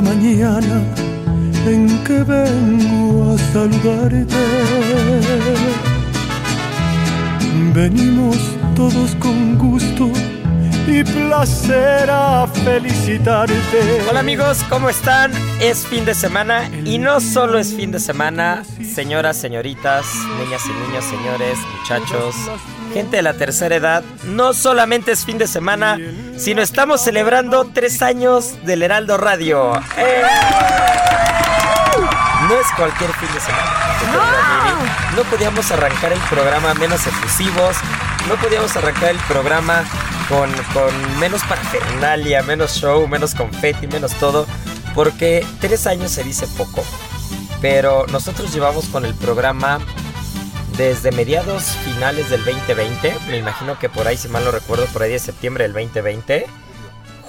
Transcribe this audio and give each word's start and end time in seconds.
Mañana 0.00 0.82
en 1.66 1.86
que 2.04 2.22
vengo 2.22 3.32
a 3.32 3.38
saludarte. 3.52 4.44
Venimos 7.74 8.36
todos 8.74 9.14
con 9.16 9.58
gusto 9.58 10.10
y 10.90 11.04
placer 11.04 12.10
a 12.10 12.48
felicitarte. 12.48 14.02
Hola 14.08 14.20
amigos, 14.20 14.64
¿cómo 14.68 14.90
están? 14.90 15.30
Es 15.60 15.86
fin 15.86 16.04
de 16.04 16.14
semana 16.14 16.68
y 16.84 16.98
no 16.98 17.20
solo 17.20 17.58
es 17.58 17.72
fin 17.72 17.92
de 17.92 18.00
semana, 18.00 18.64
señoras, 18.92 19.36
señoritas, 19.36 20.04
niñas 20.42 20.62
y 20.66 20.72
niños, 20.72 21.04
señores, 21.04 21.58
muchachos, 21.78 22.34
gente 22.92 23.18
de 23.18 23.22
la 23.22 23.34
tercera 23.34 23.76
edad, 23.76 24.02
no 24.24 24.52
solamente 24.52 25.12
es 25.12 25.24
fin 25.24 25.38
de 25.38 25.46
semana, 25.46 25.96
sino 26.36 26.60
estamos 26.60 27.00
celebrando 27.02 27.70
tres 27.72 28.02
años 28.02 28.54
del 28.64 28.82
Heraldo 28.82 29.16
Radio. 29.16 29.76
¡Eh! 29.96 30.22
No 32.48 32.60
es 32.60 32.66
cualquier 32.76 33.12
fin 33.12 33.28
de 33.32 33.40
semana. 33.40 33.70
No 35.14 35.22
podíamos 35.22 35.70
arrancar 35.70 36.12
el 36.12 36.20
programa 36.22 36.74
menos 36.74 37.06
efusivos, 37.06 37.76
no 38.28 38.34
podíamos 38.36 38.76
arrancar 38.76 39.10
el 39.10 39.18
programa 39.18 39.84
con, 40.30 40.50
menos 41.18 41.42
parafernalia, 41.42 42.42
menos 42.42 42.74
show, 42.74 43.06
menos 43.08 43.34
confeti, 43.34 43.88
menos 43.88 44.14
todo, 44.14 44.46
porque 44.94 45.44
tres 45.60 45.86
años 45.86 46.12
se 46.12 46.22
dice 46.22 46.46
poco. 46.56 46.84
Pero 47.60 48.06
nosotros 48.06 48.54
llevamos 48.54 48.86
con 48.86 49.04
el 49.04 49.14
programa 49.14 49.80
desde 50.76 51.12
mediados 51.12 51.64
finales 51.84 52.30
del 52.30 52.42
2020, 52.44 53.14
me 53.28 53.36
imagino 53.36 53.78
que 53.78 53.90
por 53.90 54.06
ahí, 54.06 54.16
si 54.16 54.28
mal 54.28 54.44
no 54.44 54.50
recuerdo, 54.50 54.86
por 54.86 55.02
ahí 55.02 55.12
de 55.12 55.18
septiembre 55.18 55.64
del 55.64 55.74
2020. 55.74 56.46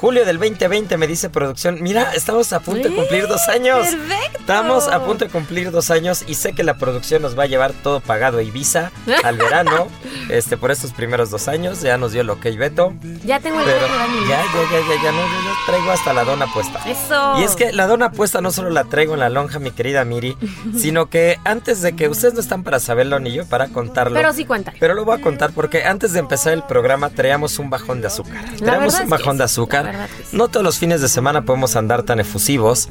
Julio 0.01 0.25
del 0.25 0.39
2020 0.39 0.97
me 0.97 1.05
dice 1.05 1.29
producción, 1.29 1.77
mira, 1.79 2.11
estamos 2.15 2.51
a 2.53 2.59
punto 2.59 2.89
de 2.89 2.95
cumplir 2.95 3.27
dos 3.27 3.47
años. 3.47 3.87
¡Perfecto! 3.87 4.39
Estamos 4.39 4.87
a 4.87 5.05
punto 5.05 5.25
de 5.25 5.31
cumplir 5.31 5.69
dos 5.69 5.91
años 5.91 6.23
y 6.27 6.33
sé 6.33 6.53
que 6.53 6.63
la 6.63 6.73
producción 6.77 7.21
nos 7.21 7.37
va 7.37 7.43
a 7.43 7.45
llevar 7.45 7.71
todo 7.71 7.99
pagado 7.99 8.39
a 8.39 8.41
Ibiza 8.41 8.91
al 9.23 9.37
verano, 9.37 9.89
este, 10.29 10.57
por 10.57 10.71
estos 10.71 10.91
primeros 10.91 11.29
dos 11.29 11.47
años. 11.47 11.81
Ya 11.81 11.99
nos 11.99 12.13
dio 12.13 12.21
el 12.21 12.31
ok 12.31 12.43
Beto. 12.57 12.95
Ya 13.23 13.39
tengo 13.39 13.59
el 13.59 13.65
Pero 13.65 13.85
ya, 14.27 14.27
ya, 14.27 14.43
ya, 14.71 14.79
ya, 14.79 15.03
ya, 15.03 15.11
no, 15.11 15.19
yo 15.19 15.51
traigo 15.67 15.91
hasta 15.91 16.13
la 16.13 16.23
dona 16.23 16.47
puesta. 16.51 16.79
Eso. 16.87 17.39
Y 17.39 17.43
es 17.43 17.55
que 17.55 17.71
la 17.71 17.85
dona 17.85 18.11
puesta 18.11 18.41
no 18.41 18.51
solo 18.51 18.71
la 18.71 18.85
traigo 18.85 19.13
en 19.13 19.19
la 19.19 19.29
lonja, 19.29 19.59
mi 19.59 19.69
querida 19.69 20.03
Miri, 20.03 20.35
sino 20.75 21.11
que 21.11 21.37
antes 21.45 21.83
de 21.83 21.95
que 21.95 22.09
ustedes 22.09 22.33
no 22.33 22.39
están 22.39 22.63
para 22.63 22.79
saberlo 22.79 23.19
ni 23.19 23.33
yo 23.33 23.45
para 23.45 23.67
contarlo. 23.67 24.15
Pero 24.15 24.33
sí 24.33 24.45
cuenta. 24.45 24.73
Pero 24.79 24.95
lo 24.95 25.05
voy 25.05 25.19
a 25.19 25.21
contar 25.21 25.51
porque 25.51 25.83
antes 25.83 26.11
de 26.13 26.19
empezar 26.19 26.53
el 26.53 26.63
programa 26.63 27.11
traíamos 27.11 27.59
un 27.59 27.69
bajón 27.69 28.01
de 28.01 28.07
azúcar. 28.07 28.43
Traíamos 28.57 28.95
un 28.95 28.99
es 29.01 29.05
que 29.05 29.11
bajón 29.11 29.37
de 29.37 29.43
azúcar. 29.43 29.90
Verdad 29.91 30.09
sí. 30.17 30.35
No 30.35 30.47
todos 30.47 30.63
los 30.63 30.77
fines 30.77 31.01
de 31.01 31.09
semana 31.09 31.43
podemos 31.43 31.75
andar 31.75 32.03
tan 32.03 32.19
efusivos. 32.19 32.89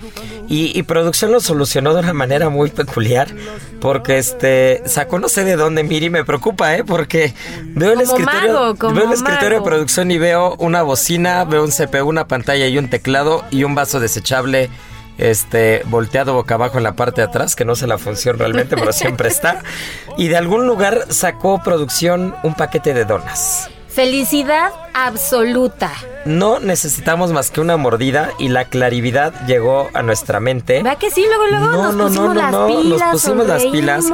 Y, 0.49 0.77
y 0.79 0.83
producción 0.83 1.33
lo 1.33 1.41
solucionó 1.41 1.95
de 1.95 2.01
una 2.01 2.13
manera 2.13 2.49
muy 2.49 2.71
peculiar. 2.71 3.29
Porque 3.81 4.19
este 4.19 4.83
sacó 4.87 5.19
no 5.19 5.29
sé 5.29 5.45
de 5.45 5.57
dónde, 5.57 5.83
Miri, 5.83 6.11
me 6.11 6.25
preocupa, 6.25 6.77
¿eh? 6.77 6.85
Porque 6.85 7.35
veo 7.65 7.93
el 7.93 8.01
escritorio. 8.03 8.53
mago, 8.53 8.93
veo 8.93 9.07
el 9.07 9.13
escritorio 9.13 9.59
de 9.59 9.65
producción 9.65 10.11
y 10.11 10.19
veo 10.19 10.55
una 10.59 10.83
bocina, 10.83 11.45
veo 11.45 11.65
un 11.65 11.71
CPU, 11.71 12.09
una 12.09 12.29
pantalla 12.29 12.67
y 12.67 12.77
un 12.77 12.91
teclado 12.91 13.45
y 13.51 13.65
un 13.65 13.75
vaso 13.75 13.99
desechable 13.99 14.69
este 15.21 15.83
volteado 15.87 16.35
boca 16.35 16.55
abajo 16.55 16.79
en 16.79 16.85
la 16.85 16.95
parte 16.95 17.21
de 17.21 17.29
atrás, 17.29 17.55
que 17.55 17.65
no 17.65 17.77
sé 17.77 17.87
la 17.87 17.99
función 17.99 18.39
realmente, 18.39 18.77
pero 18.77 18.93
siempre 18.93 19.29
está. 19.31 19.63
Y 20.17 20.29
de 20.29 20.37
algún 20.37 20.67
lugar 20.67 21.07
sacó 21.11 21.63
producción 21.63 22.35
un 22.43 22.55
paquete 22.55 22.95
de 22.95 23.05
donas. 23.05 23.71
Felicidad 23.89 24.73
absoluta. 24.95 25.93
No 26.25 26.61
necesitamos 26.61 27.33
más 27.33 27.51
que 27.51 27.61
una 27.61 27.77
mordida 27.77 28.31
y 28.39 28.49
la 28.49 28.67
clarividad 28.67 29.33
llegó 29.47 29.89
a 29.95 30.03
nuestra 30.03 30.39
mente. 30.41 30.83
¿Va 30.83 30.97
que 30.97 31.11
sí? 31.11 31.25
Luego, 31.27 31.47
luego 31.47 31.93
nos 31.93 31.95
pusimos 31.97 32.37
las 32.37 32.55
pilas. 32.67 33.01
nos 33.01 33.03
pusimos 33.13 33.47
las 33.47 33.65
pilas. 33.67 34.05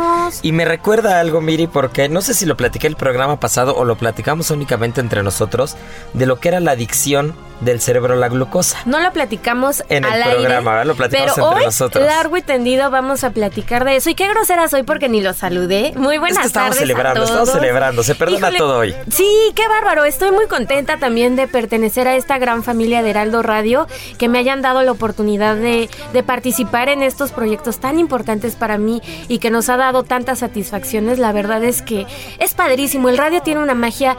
Y 0.43 0.53
me 0.53 0.65
recuerda 0.65 1.19
algo, 1.21 1.41
Miri, 1.41 1.67
porque 1.67 2.09
no 2.09 2.21
sé 2.21 2.35
si 2.35 2.47
lo 2.47 2.57
platiqué 2.57 2.87
el 2.87 2.97
programa 2.97 3.41
pasado 3.41 3.75
o 3.77 3.85
lo 3.85 3.97
platicamos 3.97 4.51
únicamente 4.51 5.01
entre 5.01 5.23
nosotros, 5.23 5.77
de 6.13 6.27
lo 6.27 6.39
que 6.39 6.49
era 6.49 6.61
la 6.61 6.73
adicción 6.73 7.35
del 7.61 7.81
cerebro 7.81 8.13
a 8.13 8.17
la 8.19 8.29
glucosa. 8.29 8.79
No 8.85 9.01
lo 9.01 9.11
platicamos 9.13 9.83
En 9.89 10.05
el 10.05 10.13
aire, 10.23 10.35
programa, 10.41 10.71
¿verdad? 10.73 10.87
Lo 10.87 10.95
platicamos 10.95 11.33
pero 11.35 11.47
entre 11.47 11.59
hoy, 11.61 11.65
nosotros. 11.65 12.05
largo 12.05 12.37
y 12.37 12.43
tendido, 12.43 12.91
vamos 12.91 13.25
a 13.25 13.31
platicar 13.31 13.85
de 13.87 13.97
eso. 13.97 14.11
Y 14.11 14.15
qué 14.15 14.29
grosera 14.29 14.69
soy 14.69 14.83
porque 14.83 15.09
ni 15.09 15.23
lo 15.23 15.33
saludé. 15.33 15.95
Muy 15.97 16.19
buenas 16.19 16.37
es 16.37 16.43
que 16.43 16.47
estamos 16.49 16.69
tardes 16.71 16.81
celebrando, 16.81 17.23
a 17.23 17.25
estamos 17.25 17.49
todos. 17.49 17.59
celebrando, 17.59 18.03
se 18.03 18.15
perdona 18.15 18.39
Híjole, 18.49 18.59
todo 18.59 18.79
hoy. 18.79 18.95
Sí, 19.11 19.27
qué 19.55 19.67
bárbaro. 19.69 20.05
Estoy 20.05 20.33
muy 20.33 20.47
contenta 20.47 20.66
también 20.99 21.37
de 21.37 21.49
pertenecer 21.49 22.09
a 22.09 22.17
esta 22.17 22.39
gran 22.39 22.63
familia 22.63 23.03
de 23.03 23.11
Heraldo 23.11 23.43
Radio, 23.43 23.87
que 24.19 24.29
me 24.29 24.39
hayan 24.39 24.63
dado 24.63 24.83
la 24.83 24.93
oportunidad 24.93 25.57
de, 25.57 25.89
de 26.13 26.23
participar 26.23 26.89
en 26.89 27.03
estos 27.03 27.33
proyectos 27.33 27.79
tan 27.79 27.99
importantes 27.99 28.57
para 28.57 28.79
mí 28.79 29.01
y 29.29 29.39
que 29.39 29.51
nos 29.51 29.69
ha 29.69 29.77
dado 29.77 30.03
tantas 30.03 30.41
satisfacciones. 30.41 31.19
La 31.19 31.33
verdad 31.33 31.63
es 31.65 31.83
que 31.83 32.07
es 32.39 32.55
padrísimo. 32.55 33.09
El 33.09 33.19
radio 33.19 33.43
tiene 33.43 33.63
una 33.63 33.75
magia 33.75 34.17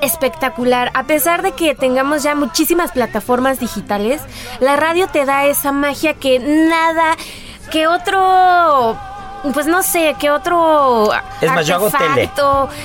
espectacular. 0.00 0.90
A 0.94 1.04
pesar 1.04 1.42
de 1.42 1.52
que 1.52 1.74
tengamos 1.74 2.22
ya 2.22 2.34
muchísimas 2.34 2.92
plataformas 2.92 3.60
digitales, 3.60 4.22
la 4.60 4.76
radio 4.76 5.08
te 5.08 5.24
da 5.24 5.46
esa 5.46 5.72
magia 5.72 6.14
que 6.14 6.38
nada, 6.38 7.16
que 7.70 7.86
otro 7.86 8.98
pues 9.54 9.66
no 9.66 9.82
sé, 9.82 10.14
que 10.18 10.30
otro 10.30 11.10
Es 11.40 11.50
más, 11.50 11.66
yo 11.66 11.76
hago 11.76 11.90
tele. 11.90 12.30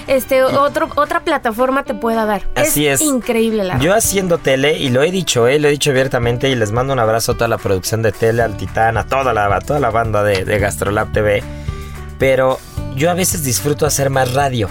este 0.08 0.44
otro 0.44 0.90
otra 0.96 1.20
plataforma 1.22 1.84
te 1.84 1.94
pueda 1.94 2.26
dar. 2.26 2.44
Así 2.56 2.88
es. 2.88 3.02
increíble 3.02 3.64
la 3.64 3.78
Yo 3.80 3.94
haciendo 3.94 4.38
tele, 4.38 4.78
y 4.78 4.90
lo 4.90 5.04
he 5.04 5.12
dicho, 5.12 5.48
eh, 5.48 5.60
lo 5.60 5.68
he 5.68 5.72
dicho 5.72 5.92
abiertamente, 5.92 6.50
y 6.50 6.56
les 6.56 6.72
mando 6.72 6.94
un 6.94 7.00
abrazo 7.00 7.34
a 7.34 7.36
toda 7.36 7.48
la 7.48 7.58
producción 7.58 8.02
de 8.02 8.12
tele, 8.12 8.42
al 8.42 8.58
Titán, 8.58 8.98
a 8.98 9.06
toda 9.06 9.34
la, 9.34 9.46
a 9.54 9.60
toda 9.62 9.80
la 9.80 9.90
banda 9.90 10.24
de, 10.24 10.46
de 10.46 10.60
Gastrolab 10.60 11.12
TV. 11.12 11.44
Pero 12.18 12.60
yo 12.96 13.12
a 13.12 13.14
veces 13.14 13.44
disfruto 13.44 13.86
hacer 13.86 14.10
más 14.10 14.34
radio. 14.34 14.70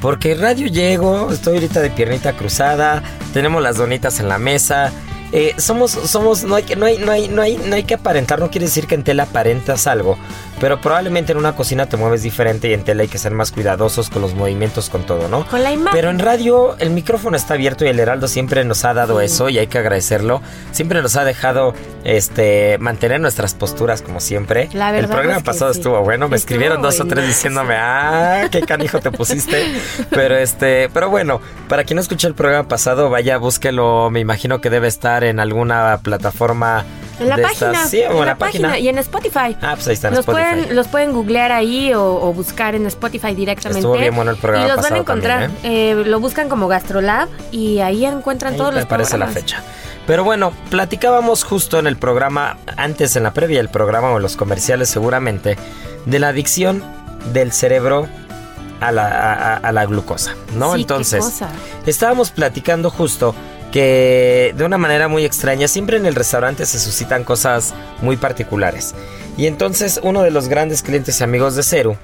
Porque 0.00 0.34
radio 0.34 0.66
llego, 0.68 1.32
estoy 1.32 1.54
ahorita 1.54 1.80
de 1.80 1.90
piernita 1.90 2.34
cruzada, 2.34 3.02
tenemos 3.32 3.62
las 3.62 3.76
donitas 3.76 4.20
en 4.20 4.28
la 4.28 4.38
mesa. 4.38 4.92
eh, 5.32 5.54
somos, 5.58 5.90
somos, 5.90 6.44
no 6.44 6.54
hay 6.54 6.62
que, 6.62 6.76
no 6.76 6.86
hay, 6.86 6.98
no 6.98 7.10
hay, 7.10 7.28
no 7.28 7.42
hay, 7.42 7.56
no 7.56 7.74
hay 7.74 7.82
que 7.84 7.94
aparentar, 7.94 8.38
no 8.38 8.50
quiere 8.50 8.66
decir 8.66 8.86
que 8.86 8.94
en 8.94 9.02
tele 9.02 9.22
aparentas 9.22 9.86
algo. 9.86 10.16
Pero 10.60 10.80
probablemente 10.80 11.32
en 11.32 11.38
una 11.38 11.54
cocina 11.54 11.86
te 11.86 11.96
mueves 11.96 12.22
diferente 12.22 12.68
y 12.68 12.72
en 12.74 12.82
tele 12.82 13.02
hay 13.04 13.08
que 13.08 13.18
ser 13.18 13.32
más 13.32 13.52
cuidadosos 13.52 14.10
con 14.10 14.22
los 14.22 14.34
movimientos, 14.34 14.88
con 14.90 15.04
todo, 15.04 15.28
¿no? 15.28 15.46
Con 15.46 15.62
la 15.62 15.72
imagen. 15.72 15.92
Pero 15.94 16.10
en 16.10 16.18
radio 16.18 16.76
el 16.78 16.90
micrófono 16.90 17.36
está 17.36 17.54
abierto 17.54 17.84
y 17.84 17.88
el 17.88 17.98
Heraldo 18.00 18.28
siempre 18.28 18.64
nos 18.64 18.84
ha 18.84 18.94
dado 18.94 19.20
eso 19.20 19.48
y 19.48 19.58
hay 19.58 19.66
que 19.66 19.78
agradecerlo. 19.78 20.40
Siempre 20.72 21.02
nos 21.02 21.16
ha 21.16 21.24
dejado 21.24 21.74
este 22.04 22.78
mantener 22.78 23.20
nuestras 23.20 23.54
posturas 23.54 24.00
como 24.02 24.20
siempre. 24.20 24.68
La 24.72 24.92
verdad 24.92 25.10
el 25.10 25.14
programa 25.16 25.36
es 25.38 25.42
que 25.42 25.46
pasado 25.46 25.72
sí. 25.72 25.80
estuvo 25.80 26.00
bueno, 26.02 26.28
me 26.28 26.36
Estuvo 26.36 26.46
escribieron 26.54 26.80
dos 26.82 27.00
o 27.00 27.04
tres 27.06 27.26
diciéndome, 27.26 27.74
"Ah, 27.78 28.48
qué 28.50 28.60
canijo 28.62 29.00
te 29.00 29.10
pusiste." 29.10 29.74
pero 30.10 30.36
este, 30.36 30.88
pero 30.90 31.10
bueno, 31.10 31.40
para 31.68 31.84
quien 31.84 31.96
no 31.96 32.00
escuchó 32.02 32.28
el 32.28 32.34
programa 32.34 32.68
pasado, 32.68 33.10
vaya, 33.10 33.36
búsquelo, 33.38 34.10
me 34.10 34.20
imagino 34.20 34.60
que 34.60 34.70
debe 34.70 34.88
estar 34.88 35.24
en 35.24 35.40
alguna 35.40 35.98
plataforma 36.02 36.84
En 37.18 37.28
la 37.28 37.36
de 37.36 37.42
página. 37.42 37.72
estas- 37.72 37.90
sí, 37.90 38.02
o 38.08 38.20
en 38.20 38.26
la, 38.26 38.36
página. 38.36 38.78
Y 38.78 38.88
en 38.88 38.98
Spotify. 38.98 39.56
Ah, 39.60 39.72
pues 39.74 39.88
ahí 39.88 39.94
está 39.94 40.08
en 40.08 40.14
Spotify. 40.14 40.45
Pueden, 40.54 40.76
los 40.76 40.88
pueden 40.88 41.12
googlear 41.12 41.52
ahí 41.52 41.92
o, 41.94 42.02
o 42.04 42.32
buscar 42.32 42.74
en 42.74 42.86
Spotify 42.86 43.34
directamente. 43.34 43.80
Estuvo 43.80 43.96
bien 43.98 44.14
bueno 44.14 44.30
el 44.30 44.36
programa 44.36 44.66
Y 44.66 44.68
los 44.70 44.82
van 44.82 44.92
a 44.94 44.98
encontrar. 44.98 45.40
también, 45.50 45.72
Eh, 45.72 46.02
lo 46.06 46.20
buscan 46.20 46.48
como 46.48 46.68
Gastrolab 46.68 47.28
y 47.52 47.80
ahí 47.80 48.04
encuentran 48.04 48.52
Ahí 48.52 48.58
todos 48.58 48.72
me 48.74 48.80
los 48.80 48.88
parece 48.88 49.18
la 49.18 49.26
programas. 49.26 49.34
fecha. 49.42 49.62
Pero 50.06 50.22
bueno, 50.24 50.52
platicábamos 50.70 51.42
justo 51.44 51.78
en 51.78 51.86
el 51.86 51.96
programa, 51.96 52.58
antes 52.76 53.16
en 53.16 53.24
la 53.24 53.32
previa 53.32 53.58
del 53.58 53.68
programa 53.68 54.10
o 54.10 54.16
en 54.16 54.22
los 54.22 54.36
comerciales 54.36 54.88
seguramente, 54.88 55.56
de 56.04 56.18
la 56.20 56.28
adicción 56.28 56.84
del 57.32 57.50
cerebro 57.52 58.06
a 58.80 58.92
la, 58.92 59.54
a- 59.56 59.72
la 59.72 59.86
glucosa, 59.86 60.34
¿no? 60.54 60.70
Sí, 60.72 60.76
qué 60.76 60.80
Entonces, 60.82 61.24
cosa. 61.24 61.48
estábamos 61.86 62.30
platicando 62.30 62.90
justo 62.90 63.34
que 63.72 64.54
de 64.56 64.64
una 64.64 64.78
manera 64.78 65.08
muy 65.08 65.24
extraña, 65.24 65.66
siempre 65.66 65.96
en 65.96 66.06
el 66.06 66.14
restaurante 66.14 66.66
se 66.66 66.78
suscitan 66.78 67.24
cosas 67.24 67.74
muy 68.00 68.16
particulares. 68.16 68.94
Y 69.36 69.46
entonces 69.46 70.00
uno 70.02 70.22
de 70.22 70.30
los 70.30 70.48
grandes 70.48 70.82
clientes 70.82 71.20
y 71.20 71.24
amigos 71.24 71.54
de 71.56 71.62
Ceru 71.62 71.96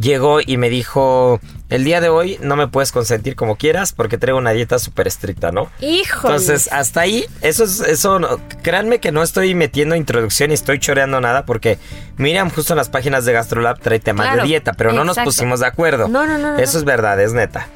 llegó 0.00 0.40
y 0.44 0.56
me 0.56 0.70
dijo, 0.70 1.38
el 1.68 1.84
día 1.84 2.00
de 2.00 2.08
hoy 2.08 2.38
no 2.40 2.56
me 2.56 2.66
puedes 2.66 2.92
consentir 2.92 3.36
como 3.36 3.56
quieras 3.56 3.92
porque 3.92 4.16
traigo 4.16 4.38
una 4.38 4.52
dieta 4.52 4.78
súper 4.78 5.06
estricta, 5.06 5.52
¿no? 5.52 5.70
Híjole. 5.80 6.34
Entonces, 6.34 6.70
hasta 6.72 7.02
ahí, 7.02 7.26
eso 7.42 7.64
es, 7.64 7.80
eso, 7.80 8.18
no- 8.18 8.38
créanme 8.62 9.00
que 9.00 9.12
no 9.12 9.22
estoy 9.22 9.54
metiendo 9.54 9.94
introducción 9.94 10.50
y 10.50 10.54
estoy 10.54 10.78
choreando 10.78 11.20
nada 11.20 11.44
porque 11.44 11.78
Miriam 12.16 12.48
justo 12.50 12.72
en 12.72 12.78
las 12.78 12.88
páginas 12.88 13.24
de 13.26 13.32
Gastrolab 13.34 13.80
trae 13.80 14.00
temas 14.00 14.26
Claro, 14.28 14.42
de 14.42 14.48
dieta, 14.48 14.72
pero 14.72 14.92
no 14.94 15.04
nos 15.04 15.18
pusimos 15.18 15.60
de 15.60 15.66
acuerdo. 15.66 16.08
No, 16.08 16.26
no, 16.26 16.38
no, 16.38 16.52
no, 16.52 16.58
Eso 16.58 16.74
no. 16.74 16.78
es 16.78 16.84
verdad, 16.84 17.20
es 17.20 17.34
neta. 17.34 17.68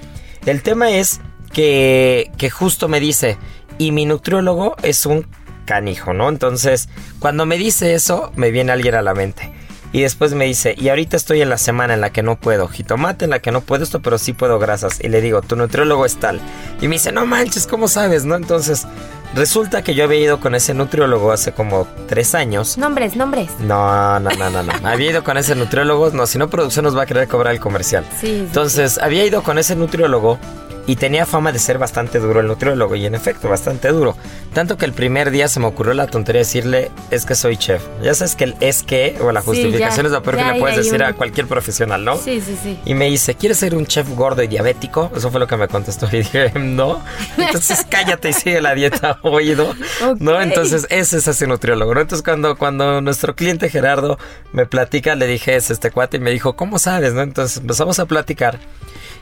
El 0.46 0.62
tema 0.62 0.90
es 0.92 1.20
que, 1.52 2.30
que 2.38 2.48
justo 2.50 2.88
me 2.88 2.98
dice, 3.00 3.36
y 3.78 3.92
mi 3.92 4.06
nutriólogo 4.06 4.74
es 4.82 5.04
un 5.04 5.26
canijo, 5.66 6.14
¿no? 6.14 6.30
Entonces, 6.30 6.88
cuando 7.18 7.44
me 7.44 7.58
dice 7.58 7.92
eso, 7.92 8.32
me 8.36 8.50
viene 8.50 8.72
alguien 8.72 8.94
a 8.94 9.02
la 9.02 9.12
mente. 9.12 9.52
Y 9.92 10.02
después 10.02 10.34
me 10.34 10.44
dice, 10.44 10.74
y 10.76 10.88
ahorita 10.88 11.16
estoy 11.16 11.40
en 11.40 11.48
la 11.48 11.58
semana 11.58 11.94
en 11.94 12.00
la 12.00 12.10
que 12.10 12.22
no 12.22 12.36
puedo 12.36 12.68
jitomate, 12.68 13.24
en 13.24 13.30
la 13.30 13.38
que 13.38 13.50
no 13.50 13.60
puedo 13.62 13.84
esto, 13.84 14.02
pero 14.02 14.18
sí 14.18 14.32
puedo 14.32 14.58
grasas. 14.58 14.98
Y 15.00 15.08
le 15.08 15.20
digo, 15.20 15.42
tu 15.42 15.56
nutriólogo 15.56 16.04
es 16.04 16.16
tal. 16.16 16.40
Y 16.80 16.88
me 16.88 16.96
dice, 16.96 17.12
no 17.12 17.24
manches, 17.24 17.66
¿cómo 17.66 17.88
sabes? 17.88 18.24
¿No? 18.24 18.34
Entonces, 18.34 18.86
resulta 19.34 19.82
que 19.82 19.94
yo 19.94 20.04
había 20.04 20.20
ido 20.20 20.40
con 20.40 20.54
ese 20.54 20.74
nutriólogo 20.74 21.32
hace 21.32 21.52
como 21.52 21.86
tres 22.08 22.34
años. 22.34 22.76
Nombres, 22.76 23.16
nombres. 23.16 23.50
No, 23.60 24.20
no, 24.20 24.30
no, 24.30 24.50
no, 24.50 24.62
no. 24.62 24.72
Había 24.86 25.12
ido 25.12 25.24
con 25.24 25.38
ese 25.38 25.54
nutriólogo. 25.54 26.10
No, 26.10 26.26
si 26.26 26.36
no, 26.36 26.50
producción 26.50 26.84
nos 26.84 26.96
va 26.96 27.04
a 27.04 27.06
querer 27.06 27.26
cobrar 27.28 27.54
el 27.54 27.60
comercial. 27.60 28.04
Sí, 28.20 28.26
sí, 28.26 28.38
Entonces, 28.40 28.98
había 28.98 29.24
ido 29.24 29.42
con 29.42 29.56
ese 29.56 29.76
nutriólogo 29.76 30.38
y 30.86 30.96
tenía 30.96 31.26
fama 31.26 31.52
de 31.52 31.58
ser 31.58 31.78
bastante 31.78 32.18
duro 32.18 32.40
el 32.40 32.46
nutriólogo. 32.46 32.94
Y 32.94 33.06
en 33.06 33.14
efecto, 33.14 33.48
bastante 33.48 33.88
duro. 33.88 34.16
Tanto 34.54 34.76
que 34.76 34.84
el 34.84 34.92
primer 34.92 35.30
día 35.30 35.48
se 35.48 35.60
me 35.60 35.66
ocurrió 35.66 35.94
la 35.94 36.06
tontería 36.06 36.40
de 36.40 36.44
decirle, 36.44 36.90
es 37.10 37.26
que 37.26 37.34
soy 37.34 37.56
chef. 37.56 37.82
Ya 38.02 38.14
sabes 38.14 38.36
que 38.36 38.44
el 38.44 38.56
es 38.60 38.82
que, 38.82 39.16
o 39.20 39.32
la 39.32 39.40
Sí, 39.40 39.46
justificación 39.46 40.04
ya, 40.04 40.08
es 40.08 40.12
lo 40.12 40.22
peor 40.22 40.36
que 40.36 40.42
ya 40.42 40.52
le 40.52 40.60
puedes 40.60 40.76
decir 40.76 41.02
a 41.02 41.12
cualquier 41.12 41.46
profesional, 41.46 42.04
¿no? 42.04 42.16
Sí, 42.16 42.40
sí, 42.40 42.56
sí. 42.62 42.78
Y 42.84 42.94
me 42.94 43.06
dice, 43.06 43.34
¿quieres 43.34 43.58
ser 43.58 43.74
un 43.74 43.86
chef 43.86 44.08
gordo 44.14 44.42
y 44.42 44.46
diabético? 44.46 45.10
Eso 45.16 45.30
fue 45.30 45.40
lo 45.40 45.46
que 45.46 45.56
me 45.56 45.68
contestó. 45.68 46.06
Y 46.12 46.18
dije, 46.18 46.52
no. 46.58 47.02
Entonces 47.36 47.84
cállate 47.90 48.30
y 48.30 48.32
sigue 48.32 48.60
la 48.60 48.74
dieta 48.74 49.18
oído. 49.22 49.74
¿No? 50.20 50.34
Ok. 50.34 50.40
Entonces 50.42 50.86
ese 50.90 51.18
es 51.18 51.26
ese 51.26 51.46
nutriólogo. 51.46 51.94
¿no? 51.94 52.00
Entonces 52.00 52.24
cuando, 52.24 52.56
cuando 52.56 53.00
nuestro 53.00 53.34
cliente 53.34 53.68
Gerardo 53.68 54.18
me 54.52 54.66
platica, 54.66 55.14
le 55.14 55.26
dije, 55.26 55.56
es 55.56 55.70
este 55.70 55.90
cuate 55.90 56.18
y 56.18 56.20
me 56.20 56.30
dijo, 56.30 56.56
¿cómo 56.56 56.78
sabes? 56.78 57.12
¿No? 57.12 57.22
Entonces 57.22 57.58
empezamos 57.58 57.98
a 57.98 58.06
platicar 58.06 58.58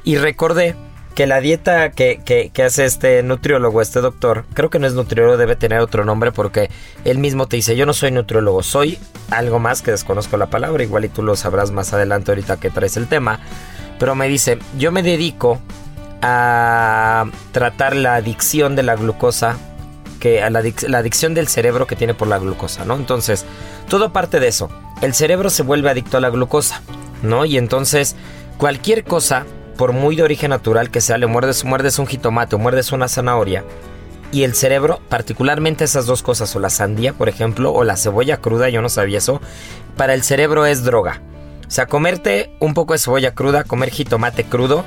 y 0.04 0.16
recordé 0.16 0.76
que 1.14 1.26
la 1.26 1.40
dieta 1.40 1.90
que, 1.90 2.20
que, 2.24 2.62
hace 2.62 2.84
este 2.84 3.22
nutriólogo, 3.22 3.80
este 3.80 4.00
doctor, 4.00 4.44
creo 4.52 4.68
que 4.68 4.78
no 4.78 4.86
es 4.86 4.94
nutriólogo, 4.94 5.36
debe 5.36 5.54
tener 5.54 5.78
otro 5.78 6.04
nombre 6.04 6.32
porque 6.32 6.70
él 7.04 7.18
mismo 7.18 7.46
te 7.46 7.56
dice, 7.56 7.76
yo 7.76 7.86
no 7.86 7.92
soy 7.92 8.10
nutriólogo, 8.10 8.62
soy 8.62 8.98
algo 9.30 9.60
más 9.60 9.80
que 9.80 9.92
desconozco 9.92 10.36
la 10.36 10.46
palabra, 10.46 10.82
igual 10.82 11.04
y 11.04 11.08
tú 11.08 11.22
lo 11.22 11.36
sabrás 11.36 11.70
más 11.70 11.92
adelante 11.92 12.32
ahorita 12.32 12.58
que 12.58 12.70
traes 12.70 12.96
el 12.96 13.06
tema, 13.06 13.38
pero 13.98 14.16
me 14.16 14.28
dice, 14.28 14.58
yo 14.76 14.90
me 14.90 15.02
dedico 15.02 15.60
a 16.20 17.26
tratar 17.52 17.94
la 17.94 18.16
adicción 18.16 18.74
de 18.74 18.82
la 18.82 18.96
glucosa 18.96 19.56
que 20.18 20.42
a 20.42 20.50
la, 20.50 20.62
la 20.88 20.98
adicción 20.98 21.34
del 21.34 21.48
cerebro 21.48 21.86
que 21.86 21.96
tiene 21.96 22.14
por 22.14 22.26
la 22.28 22.38
glucosa, 22.38 22.84
¿no? 22.84 22.96
Entonces, 22.96 23.44
todo 23.88 24.12
parte 24.12 24.40
de 24.40 24.48
eso. 24.48 24.70
El 25.02 25.12
cerebro 25.12 25.50
se 25.50 25.62
vuelve 25.62 25.90
adicto 25.90 26.16
a 26.16 26.20
la 26.20 26.30
glucosa, 26.30 26.80
¿no? 27.22 27.44
Y 27.44 27.58
entonces, 27.58 28.16
cualquier 28.56 29.04
cosa, 29.04 29.44
por 29.76 29.92
muy 29.92 30.16
de 30.16 30.22
origen 30.22 30.50
natural 30.50 30.90
que 30.90 31.00
sea, 31.00 31.18
le 31.18 31.26
muerdes, 31.26 31.64
un 31.98 32.06
jitomate 32.06 32.56
o 32.56 32.58
muerdes 32.58 32.92
una 32.92 33.08
zanahoria, 33.08 33.64
y 34.32 34.42
el 34.42 34.54
cerebro, 34.54 35.00
particularmente 35.08 35.84
esas 35.84 36.06
dos 36.06 36.22
cosas, 36.22 36.54
o 36.56 36.60
la 36.60 36.70
sandía, 36.70 37.12
por 37.12 37.28
ejemplo, 37.28 37.72
o 37.72 37.84
la 37.84 37.96
cebolla 37.96 38.38
cruda, 38.38 38.68
yo 38.68 38.82
no 38.82 38.88
sabía 38.88 39.18
eso, 39.18 39.40
para 39.96 40.14
el 40.14 40.22
cerebro 40.22 40.66
es 40.66 40.82
droga. 40.82 41.22
O 41.66 41.70
sea, 41.70 41.86
comerte 41.86 42.50
un 42.60 42.74
poco 42.74 42.94
de 42.94 42.98
cebolla 42.98 43.34
cruda, 43.34 43.64
comer 43.64 43.90
jitomate 43.90 44.44
crudo, 44.44 44.84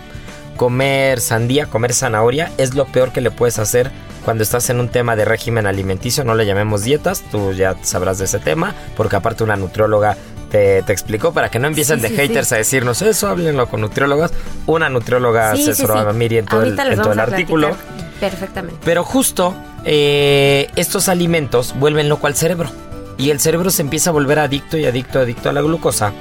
comer 0.57 1.21
sandía, 1.21 1.67
comer 1.67 1.93
zanahoria, 1.93 2.51
es 2.57 2.75
lo 2.75 2.85
peor 2.85 3.11
que 3.11 3.21
le 3.21 3.31
puedes 3.31 3.59
hacer 3.59 3.91
cuando 4.25 4.43
estás 4.43 4.69
en 4.69 4.81
un 4.81 4.89
tema 4.89 5.15
de 5.15 5.23
régimen 5.23 5.67
alimenticio, 5.67 6.25
no 6.25 6.35
le 6.35 6.45
llamemos 6.45 6.83
dietas, 6.83 7.23
tú 7.31 7.53
ya 7.53 7.77
sabrás 7.83 8.17
de 8.17 8.25
ese 8.25 8.39
tema, 8.39 8.75
porque 8.97 9.15
aparte 9.15 9.45
una 9.45 9.55
nutrióloga 9.55 10.17
te, 10.49 10.81
te 10.83 10.93
explicó 10.93 11.33
para 11.33 11.49
que 11.49 11.59
no 11.59 11.67
empiecen 11.67 11.97
Sí, 11.97 12.03
de 12.03 12.09
sí, 12.09 12.15
haters 12.15 12.47
sí. 12.49 12.55
a 12.55 12.57
decirnos 12.57 13.01
eso, 13.01 13.27
háblenlo 13.27 13.67
con 13.67 13.81
nutriólogas. 13.81 14.31
Una 14.65 14.89
nutrióloga 14.89 15.51
asesoró 15.51 15.97
a 15.97 16.13
Miri 16.13 16.37
en 16.39 16.45
todo 16.45 16.61
el, 16.61 16.65
Ahorita 16.67 16.83
les 16.85 16.93
en 16.97 17.01
todo 17.03 17.11
el 17.13 17.17
vamos 17.17 17.31
a 17.31 17.35
artículo. 17.35 17.75
Perfectamente. 18.19 18.79
Pero 18.83 19.03
justo 19.03 19.53
eh, 19.85 20.69
estos 20.75 21.07
alimentos 21.09 21.75
vuelven 21.77 22.09
loco 22.09 22.27
al 22.27 22.35
cerebro. 22.35 22.69
Y 23.17 23.29
el 23.31 23.39
cerebro 23.39 23.69
se 23.71 23.81
empieza 23.81 24.09
a 24.11 24.13
volver 24.13 24.39
adicto 24.39 24.77
y 24.77 24.85
adicto, 24.85 25.19
adicto 25.19 25.49
a 25.49 25.53
la 25.53 25.61
glucosa. 25.61 26.13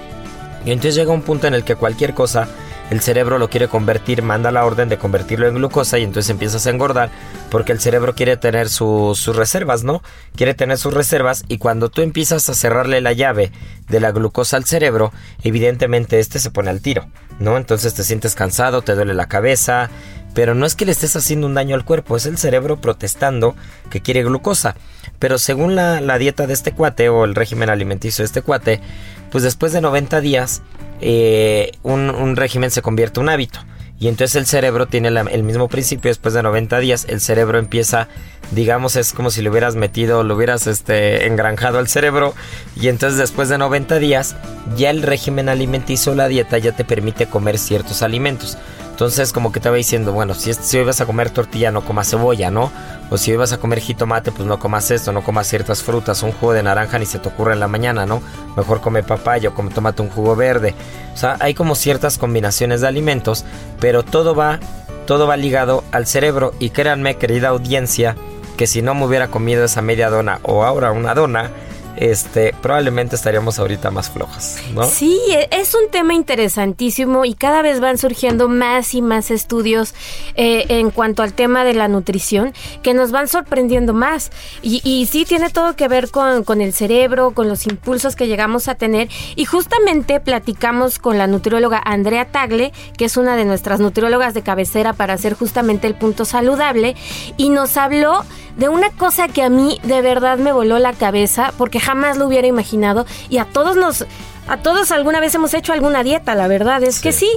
Y 0.64 0.70
entonces 0.73 0.94
llega 0.94 1.12
un 1.12 1.23
punto 1.23 1.46
en 1.46 1.55
el 1.55 1.62
que 1.62 1.76
cualquier 1.76 2.14
cosa, 2.14 2.49
el 2.91 3.00
cerebro 3.00 3.38
lo 3.38 3.50
quiere 3.50 3.69
convertir, 3.69 4.23
manda 4.23 4.53
la 4.53 4.65
orden 4.65 4.88
de 4.88 4.97
convertirlo 4.99 5.49
en 5.49 5.56
glucosa 5.56 5.99
y 5.99 6.05
entonces 6.05 6.31
empiezas 6.31 6.67
a 6.67 6.71
engordar 6.71 7.11
porque 7.50 7.73
el 7.73 7.81
cerebro 7.81 8.15
quiere 8.15 8.37
tener 8.37 8.69
su- 8.69 9.12
sus 9.17 9.35
reservas, 9.35 9.83
¿no? 9.83 10.03
Quiere 10.37 10.55
tener 10.55 10.79
sus 10.79 10.94
reservas 10.94 11.44
y 11.49 11.59
cuando 11.59 11.88
tú 11.88 12.02
empiezas 12.02 12.49
a 12.49 12.55
cerrarle 12.55 13.00
la 13.00 13.12
llave 13.12 13.50
de 13.88 14.00
la 14.00 14.12
glucosa 14.12 14.57
al 14.57 14.64
cerebro, 14.64 15.12
evidentemente 15.43 16.21
este 16.21 16.38
se 16.38 16.50
pone 16.50 16.71
al 16.71 16.81
tiro, 16.81 17.07
¿no? 17.40 17.57
Entonces 17.57 17.95
te 17.95 18.05
sientes 18.05 18.35
cansado, 18.35 18.83
te 18.83 18.95
duele 18.95 19.14
la 19.14 19.26
cabeza, 19.26 19.90
pero 20.35 20.55
no 20.55 20.66
es 20.66 20.75
que 20.75 20.85
le 20.85 20.93
estés 20.93 21.16
haciendo 21.16 21.47
un 21.47 21.55
daño 21.55 21.75
al 21.75 21.85
cuerpo, 21.85 22.16
es 22.16 22.26
el 22.26 22.37
cerebro 22.38 22.81
protestando 22.81 23.57
que 23.90 24.02
quiere 24.02 24.23
glucosa. 24.23 24.76
Pero 25.19 25.38
según 25.38 25.75
la 25.76 26.19
dieta 26.19 26.47
de 26.47 26.52
este 26.52 26.73
cuate 26.73 27.09
o 27.09 27.25
el 27.25 27.35
régimen 27.35 27.71
alimenticio 27.71 28.23
de 28.23 28.26
este 28.26 28.43
cuate, 28.43 28.83
pues 29.30 29.45
después 29.45 29.73
de 29.73 29.80
90 29.80 30.21
días 30.21 30.62
eh, 31.00 31.73
un, 31.83 32.37
régimen 32.37 32.71
se 32.71 32.83
convierte 32.83 33.21
en 33.21 33.25
un 33.25 33.30
hábito. 33.30 33.61
Y 33.99 34.09
entonces 34.09 34.37
el 34.37 34.47
cerebro 34.47 34.87
tiene 34.87 35.09
el 35.09 35.42
mismo 35.42 35.68
principio, 35.68 36.11
después 36.11 36.35
de 36.35 36.42
90 36.42 36.78
días 36.80 37.06
el 37.09 37.23
cerebro 37.23 37.59
empieza, 37.59 38.09
digamos, 38.50 38.95
es 38.95 39.14
como 39.14 39.30
si 39.30 39.40
le 39.40 39.49
hubieras 39.49 39.75
metido, 39.75 40.23
lo 40.23 40.37
hubieras 40.37 40.66
este, 40.66 41.26
engranjado 41.26 41.78
al 41.78 41.88
cerebro. 41.88 42.35
Y 42.78 42.88
entonces 42.88 43.18
después 43.18 43.49
de 43.49 43.56
90 43.56 43.99
días 43.99 44.37
ya 44.76 44.90
el 44.90 45.02
régimen 45.02 45.49
alimenticio, 45.49 46.14
la 46.14 46.28
dieta 46.28 46.59
ya 46.59 46.73
te 46.73 46.85
permite 46.85 47.26
comer 47.26 47.56
ciertos 47.56 48.02
alimentos. 48.02 48.59
Entonces 48.97 49.31
como 49.35 49.53
que 49.53 49.61
te 49.61 49.69
va 49.69 49.76
diciendo, 49.76 50.15
bueno, 50.15 50.33
si, 50.33 50.55
si 50.55 50.79
hoy 50.79 50.85
vas 50.85 51.03
a 51.03 51.05
comer 51.05 51.29
tortilla 51.29 51.71
no 51.71 51.85
comas 51.85 52.09
cebolla, 52.09 52.50
¿no? 52.50 52.73
O 53.11 53.19
si 53.19 53.31
hoy 53.31 53.37
vas 53.37 53.53
a 53.53 53.59
comer 53.59 53.81
jitomate, 53.81 54.33
pues 54.33 54.49
no 54.49 54.59
comas 54.59 54.91
esto, 54.91 55.12
no 55.12 55.23
comas 55.23 55.47
ciertas 55.47 55.83
frutas, 55.83 56.23
un 56.23 56.33
jugo 56.33 56.55
de 56.55 56.62
naranja 56.62 56.99
ni 56.99 57.05
se 57.05 57.19
te 57.19 57.29
ocurre 57.29 57.53
en 57.53 57.61
la 57.61 57.69
mañana, 57.69 58.07
¿no? 58.07 58.23
Mejor 58.57 58.81
come 58.81 59.03
papaya 59.03 59.50
o 59.50 59.55
come, 59.55 59.71
tómate 59.71 60.00
un 60.00 60.09
jugo 60.09 60.35
verde. 60.35 60.75
O 61.12 61.17
sea, 61.19 61.37
hay 61.41 61.53
como 61.53 61.75
ciertas 61.75 62.17
combinaciones 62.17 62.81
de 62.81 62.88
alimentos, 62.88 63.45
pero 63.81 64.03
todo 64.03 64.35
va, 64.35 64.61
todo 65.07 65.26
va 65.26 65.37
ligado 65.37 65.85
al 65.93 66.07
cerebro. 66.07 66.55
Y 66.59 66.71
créanme, 66.71 67.19
querida 67.19 67.49
audiencia, 67.49 68.17
que 68.57 68.67
si 68.67 68.81
no 68.81 68.95
me 68.95 69.05
hubiera 69.05 69.29
comido 69.29 69.67
esa 69.67 69.83
media 69.83 70.09
dona 70.09 70.41
o 70.43 70.65
ahora 70.65 70.93
una 70.93 71.15
dona, 71.15 71.50
este, 71.97 72.55
probablemente 72.61 73.17
estaríamos 73.17 73.59
ahorita 73.59 73.91
más 73.91 74.11
flojos, 74.11 74.57
¿no? 74.75 74.85
Sí, 74.85 75.19
e- 75.31 75.49
es 75.50 75.75
un 75.75 75.91
tema 75.91 76.15
interesantísimo 76.15 77.25
y 77.25 77.35
cada 77.35 77.62
vez 77.62 77.81
van 77.81 77.99
surgiendo 77.99 78.49
más 78.49 78.95
y 78.95 79.03
más 79.03 79.31
estudios 79.31 79.95
eh, 80.35 80.67
en 80.69 80.91
cuanto 80.91 81.23
al 81.23 81.33
tema 81.33 81.65
de 81.65 81.75
la 81.75 81.88
nutrición 81.88 82.53
que 82.83 82.95
nos 82.95 83.11
van 83.12 83.29
sorprendiendo 83.29 83.93
más. 83.93 84.31
Y, 84.62 84.81
y 84.85 85.07
sí 85.07 85.25
tiene 85.25 85.50
todo 85.50 85.76
que 85.76 85.88
ver 85.88 86.11
con, 86.11 86.45
con 86.45 86.61
el 86.61 86.73
cerebro, 86.73 87.33
con 87.33 87.49
los 87.49 87.67
impulsos 87.67 88.17
que 88.17 88.26
llegamos 88.26 88.69
a 88.69 88.75
tener. 88.75 89.09
Y 89.35 89.45
justamente 89.45 90.21
platicamos 90.21 90.99
con 90.99 91.19
la 91.19 91.26
nutrióloga 91.26 91.81
Andrea 91.85 92.26
Tagle, 92.26 92.73
que 92.97 93.07
es 93.07 93.17
una 93.17 93.37
de 93.37 93.45
nuestras 93.45 93.81
nutriólogas 93.81 94.35
de 94.35 94.43
cabecera 94.43 94.93
para 94.93 95.15
hacer 95.15 95.35
justamente 95.35 95.87
el 95.87 95.95
punto 95.95 96.25
saludable, 96.25 96.97
y 97.37 97.50
nos 97.50 97.76
habló 97.76 98.25
de 98.57 98.69
una 98.69 98.91
cosa 98.91 99.29
que 99.29 99.43
a 99.43 99.50
mí 99.50 99.79
de 99.83 100.00
verdad 100.00 100.38
me 100.38 100.53
voló 100.53 100.79
la 100.79 100.95
cabeza 100.95 101.53
porque 101.59 101.79
jamás 101.87 102.16
lo 102.16 102.26
hubiera 102.26 102.49
imaginado 102.49 103.07
y 103.28 103.38
a 103.38 103.45
todos 103.45 103.76
nos 103.76 104.05
a 104.49 104.59
todos 104.59 104.93
alguna 104.93 105.21
vez 105.21 105.35
hemos 105.35 105.55
hecho 105.55 105.73
alguna 105.73 106.02
dieta, 106.02 106.35
la 106.35 106.49
verdad 106.49 106.83
es 106.83 107.00
que 107.00 107.12
sí. 107.12 107.28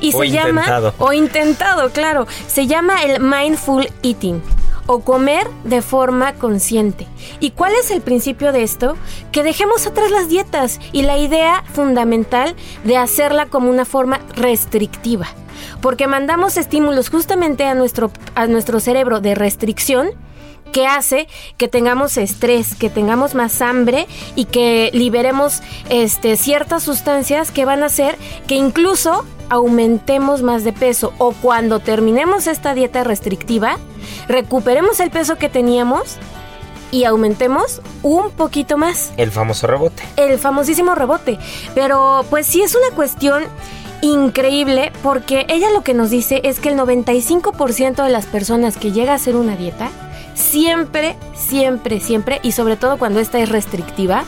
Y 0.00 0.14
O 0.14 0.20
se 0.20 0.30
llama 0.30 0.92
o 0.98 1.12
intentado, 1.12 1.90
claro, 1.90 2.26
se 2.46 2.66
llama 2.66 3.02
el 3.02 3.20
mindful 3.20 3.88
eating 4.02 4.42
o 4.86 5.00
comer 5.00 5.48
de 5.64 5.82
forma 5.82 6.34
consciente. 6.34 7.06
¿Y 7.40 7.50
cuál 7.50 7.72
es 7.74 7.90
el 7.90 8.00
principio 8.00 8.52
de 8.52 8.62
esto? 8.62 8.96
Que 9.32 9.42
dejemos 9.42 9.86
atrás 9.86 10.10
las 10.10 10.28
dietas 10.28 10.80
y 10.92 11.02
la 11.02 11.18
idea 11.18 11.64
fundamental 11.72 12.54
de 12.84 12.96
hacerla 12.96 13.46
como 13.46 13.70
una 13.70 13.84
forma 13.84 14.20
restrictiva. 14.34 15.26
Porque 15.80 16.06
mandamos 16.06 16.56
estímulos 16.56 17.10
justamente 17.10 17.64
a 17.64 17.74
nuestro, 17.74 18.10
a 18.34 18.46
nuestro 18.46 18.80
cerebro 18.80 19.20
de 19.20 19.34
restricción 19.34 20.10
que 20.72 20.86
hace 20.86 21.26
que 21.56 21.68
tengamos 21.68 22.16
estrés, 22.16 22.74
que 22.74 22.90
tengamos 22.90 23.34
más 23.34 23.62
hambre 23.62 24.06
y 24.34 24.46
que 24.46 24.90
liberemos 24.92 25.62
este, 25.88 26.36
ciertas 26.36 26.82
sustancias 26.82 27.50
que 27.50 27.64
van 27.64 27.82
a 27.82 27.86
hacer 27.86 28.16
que 28.46 28.54
incluso 28.56 29.24
aumentemos 29.48 30.42
más 30.42 30.64
de 30.64 30.72
peso 30.72 31.12
o 31.18 31.32
cuando 31.32 31.78
terminemos 31.80 32.46
esta 32.46 32.74
dieta 32.74 33.04
restrictiva, 33.04 33.78
recuperemos 34.28 35.00
el 35.00 35.10
peso 35.10 35.36
que 35.36 35.48
teníamos 35.48 36.16
y 36.90 37.04
aumentemos 37.04 37.80
un 38.02 38.30
poquito 38.30 38.76
más 38.76 39.12
El 39.16 39.30
famoso 39.30 39.66
rebote. 39.66 40.02
el 40.16 40.38
famosísimo 40.38 40.94
rebote. 40.94 41.38
Pero 41.74 42.24
pues 42.30 42.46
sí 42.46 42.62
es 42.62 42.74
una 42.74 42.94
cuestión 42.94 43.44
increíble 44.02 44.92
porque 45.02 45.46
ella 45.48 45.70
lo 45.70 45.82
que 45.82 45.94
nos 45.94 46.10
dice 46.10 46.40
es 46.44 46.60
que 46.60 46.68
el 46.68 46.78
95% 46.78 48.04
de 48.04 48.10
las 48.10 48.26
personas 48.26 48.76
que 48.76 48.92
llega 48.92 49.12
a 49.12 49.16
hacer 49.16 49.36
una 49.36 49.56
dieta, 49.56 49.90
siempre, 50.36 51.16
siempre, 51.34 51.98
siempre, 51.98 52.38
y 52.44 52.52
sobre 52.52 52.76
todo 52.76 52.98
cuando 52.98 53.18
esta 53.18 53.40
es 53.40 53.48
restrictiva, 53.48 54.24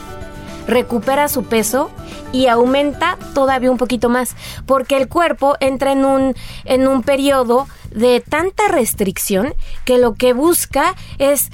recupera 0.67 1.29
su 1.29 1.45
peso 1.45 1.91
y 2.33 2.47
aumenta 2.47 3.17
todavía 3.35 3.71
un 3.71 3.79
poquito 3.79 4.09
más, 4.09 4.35
porque 4.67 4.97
el 4.97 5.09
cuerpo 5.09 5.57
entra 5.61 5.93
en 5.93 6.05
un, 6.05 6.35
en 6.65 6.89
un 6.89 7.03
periodo 7.03 7.69
de 7.91 8.21
tanta 8.21 8.69
restricción 8.69 9.55
que 9.85 9.99
lo 9.99 10.15
que 10.15 10.33
busca 10.33 10.95
es, 11.19 11.51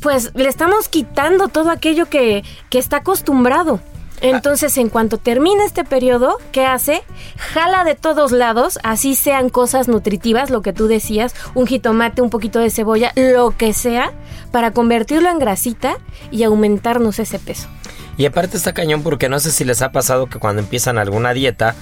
pues 0.00 0.32
le 0.34 0.48
estamos 0.48 0.88
quitando 0.88 1.48
todo 1.48 1.70
aquello 1.70 2.06
que, 2.06 2.42
que 2.68 2.78
está 2.78 2.98
acostumbrado. 2.98 3.80
Entonces, 4.20 4.76
en 4.76 4.88
cuanto 4.88 5.18
termina 5.18 5.64
este 5.64 5.84
periodo, 5.84 6.36
¿qué 6.52 6.66
hace? 6.66 7.02
Jala 7.36 7.84
de 7.84 7.94
todos 7.94 8.32
lados, 8.32 8.78
así 8.82 9.14
sean 9.14 9.48
cosas 9.48 9.88
nutritivas, 9.88 10.50
lo 10.50 10.62
que 10.62 10.72
tú 10.72 10.86
decías, 10.86 11.34
un 11.54 11.66
jitomate, 11.66 12.20
un 12.20 12.30
poquito 12.30 12.58
de 12.58 12.70
cebolla, 12.70 13.12
lo 13.16 13.56
que 13.56 13.72
sea, 13.72 14.12
para 14.52 14.72
convertirlo 14.72 15.30
en 15.30 15.38
grasita 15.38 15.96
y 16.30 16.42
aumentarnos 16.42 17.18
ese 17.18 17.38
peso. 17.38 17.68
Y 18.16 18.26
aparte 18.26 18.56
está 18.58 18.74
cañón 18.74 19.02
porque 19.02 19.28
no 19.30 19.40
sé 19.40 19.50
si 19.50 19.64
les 19.64 19.80
ha 19.80 19.92
pasado 19.92 20.26
que 20.26 20.38
cuando 20.38 20.60
empiezan 20.60 20.98
alguna 20.98 21.32
dieta 21.32 21.74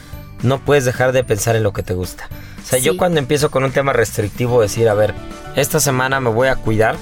no 0.42 0.60
puedes 0.60 0.84
dejar 0.84 1.10
de 1.10 1.24
pensar 1.24 1.56
en 1.56 1.64
lo 1.64 1.72
que 1.72 1.82
te 1.82 1.94
gusta. 1.94 2.28
O 2.62 2.64
sea, 2.64 2.78
yo 2.78 2.96
cuando 2.96 3.18
empiezo 3.18 3.50
con 3.50 3.64
un 3.64 3.72
tema 3.72 3.92
restrictivo 3.92 4.60
decir, 4.60 4.88
a 4.88 4.94
ver, 4.94 5.14
esta 5.56 5.80
semana 5.80 6.20
me 6.20 6.30
voy 6.30 6.48
a 6.48 6.54
cuidar 6.54 6.96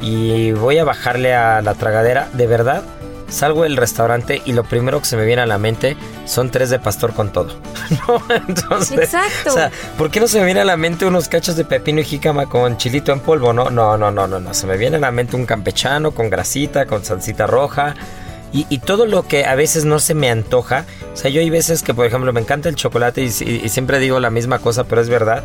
y 0.00 0.52
voy 0.52 0.78
a 0.78 0.84
bajarle 0.84 1.34
a 1.34 1.62
la 1.62 1.74
tragadera, 1.74 2.28
de 2.32 2.46
verdad, 2.46 2.82
salgo 3.30 3.62
del 3.62 3.76
restaurante 3.76 4.42
y 4.44 4.52
lo 4.52 4.64
primero 4.64 4.98
que 5.00 5.06
se 5.06 5.16
me 5.16 5.24
viene 5.24 5.42
a 5.42 5.46
la 5.46 5.58
mente 5.58 5.96
son 6.26 6.50
tres 6.50 6.70
de 6.70 6.78
pastor 6.78 7.14
con 7.14 7.32
todo. 7.32 7.56
¿No? 8.08 8.22
Entonces, 8.48 8.98
Exacto. 8.98 9.50
o 9.50 9.52
sea, 9.52 9.70
¿por 9.96 10.10
qué 10.10 10.20
no 10.20 10.28
se 10.28 10.38
me 10.40 10.44
viene 10.44 10.60
a 10.60 10.64
la 10.64 10.76
mente 10.76 11.06
unos 11.06 11.28
cachos 11.28 11.56
de 11.56 11.64
pepino 11.64 12.00
y 12.00 12.04
jícama 12.04 12.46
con 12.46 12.76
chilito 12.76 13.12
en 13.12 13.20
polvo? 13.20 13.52
No, 13.52 13.70
no, 13.70 13.96
no, 13.96 14.10
no, 14.10 14.26
no, 14.26 14.40
no. 14.40 14.54
Se 14.54 14.66
me 14.66 14.76
viene 14.76 14.96
a 14.96 15.00
la 15.00 15.10
mente 15.10 15.36
un 15.36 15.46
campechano 15.46 16.10
con 16.12 16.28
grasita, 16.30 16.86
con 16.86 17.04
salsita 17.04 17.46
roja. 17.46 17.94
Y, 18.52 18.66
y 18.68 18.78
todo 18.78 19.06
lo 19.06 19.28
que 19.28 19.44
a 19.44 19.54
veces 19.54 19.84
no 19.84 20.00
se 20.00 20.12
me 20.14 20.28
antoja. 20.28 20.84
O 21.14 21.16
sea, 21.16 21.30
yo 21.30 21.40
hay 21.40 21.50
veces 21.50 21.82
que, 21.84 21.94
por 21.94 22.04
ejemplo, 22.06 22.32
me 22.32 22.40
encanta 22.40 22.68
el 22.68 22.74
chocolate 22.74 23.22
y, 23.22 23.26
y- 23.44 23.60
y 23.64 23.68
siempre 23.68 24.00
digo 24.00 24.18
la 24.18 24.30
misma 24.30 24.58
cosa, 24.58 24.82
pero 24.84 25.00
es 25.00 25.08
verdad. 25.08 25.44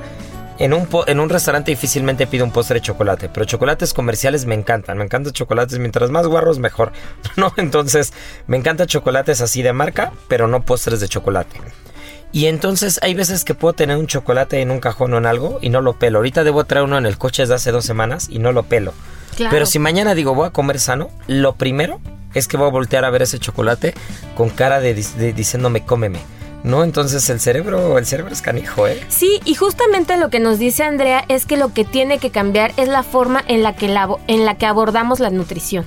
En 0.57 0.73
un, 0.73 0.85
po- 0.87 1.05
en 1.07 1.19
un 1.19 1.29
restaurante 1.29 1.71
difícilmente 1.71 2.27
pido 2.27 2.45
un 2.45 2.51
postre 2.51 2.75
de 2.75 2.81
chocolate, 2.81 3.27
pero 3.29 3.45
chocolates 3.45 3.93
comerciales 3.93 4.45
me 4.45 4.55
encantan. 4.55 4.97
Me 4.97 5.03
encantan 5.03 5.33
chocolates, 5.33 5.79
mientras 5.79 6.11
más 6.11 6.27
guarros 6.27 6.59
mejor. 6.59 6.93
¿No? 7.35 7.51
Entonces, 7.57 8.13
me 8.47 8.55
encantan 8.57 8.87
chocolates 8.87 9.41
así 9.41 9.61
de 9.61 9.73
marca, 9.73 10.13
pero 10.29 10.47
no 10.47 10.61
postres 10.63 11.01
de 11.01 11.09
chocolate. 11.09 11.59
Y 12.31 12.47
entonces 12.47 12.99
hay 13.01 13.13
veces 13.13 13.43
que 13.45 13.53
puedo 13.53 13.73
tener 13.73 13.97
un 13.97 14.07
chocolate 14.07 14.61
en 14.61 14.71
un 14.71 14.79
cajón 14.79 15.13
o 15.13 15.17
en 15.17 15.25
algo 15.25 15.59
y 15.61 15.69
no 15.69 15.81
lo 15.81 15.97
pelo. 15.99 16.19
Ahorita 16.19 16.43
debo 16.43 16.63
traer 16.65 16.85
uno 16.85 16.97
en 16.97 17.05
el 17.05 17.17
coche 17.17 17.43
desde 17.43 17.55
hace 17.55 17.71
dos 17.71 17.85
semanas 17.85 18.27
y 18.29 18.39
no 18.39 18.51
lo 18.51 18.63
pelo. 18.63 18.93
Claro. 19.37 19.51
Pero 19.51 19.65
si 19.65 19.79
mañana 19.79 20.15
digo 20.15 20.35
voy 20.35 20.47
a 20.47 20.51
comer 20.51 20.79
sano, 20.79 21.09
lo 21.27 21.55
primero 21.55 22.01
es 22.33 22.47
que 22.49 22.57
voy 22.57 22.67
a 22.67 22.71
voltear 22.71 23.05
a 23.05 23.09
ver 23.09 23.21
ese 23.21 23.39
chocolate 23.39 23.93
con 24.35 24.49
cara 24.49 24.81
de, 24.81 24.93
de 24.95 25.31
diciéndome 25.33 25.85
cómeme. 25.85 26.19
¿No? 26.65 26.83
Entonces 26.83 27.29
el 27.29 27.39
cerebro, 27.39 27.99
el 27.99 28.07
cerebro 28.07 28.33
es 28.33 28.41
canijo, 28.41 28.87
¿eh? 28.87 28.99
Sí, 29.07 29.39
y 29.45 29.53
justamente 29.53 30.17
lo 30.17 30.31
que 30.31 30.39
nos 30.39 30.57
dice 30.57 30.83
Andrea 30.83 31.23
es 31.27 31.45
que 31.45 31.57
lo 31.57 31.71
que 31.71 31.85
tiene 31.85 32.17
que 32.17 32.31
cambiar 32.31 32.73
es 32.75 32.87
la 32.87 33.03
forma 33.03 33.43
en 33.47 33.61
la 33.61 33.75
que, 33.75 33.87
la, 33.87 34.09
en 34.25 34.45
la 34.45 34.55
que 34.55 34.65
abordamos 34.65 35.19
la 35.19 35.29
nutrición. 35.29 35.85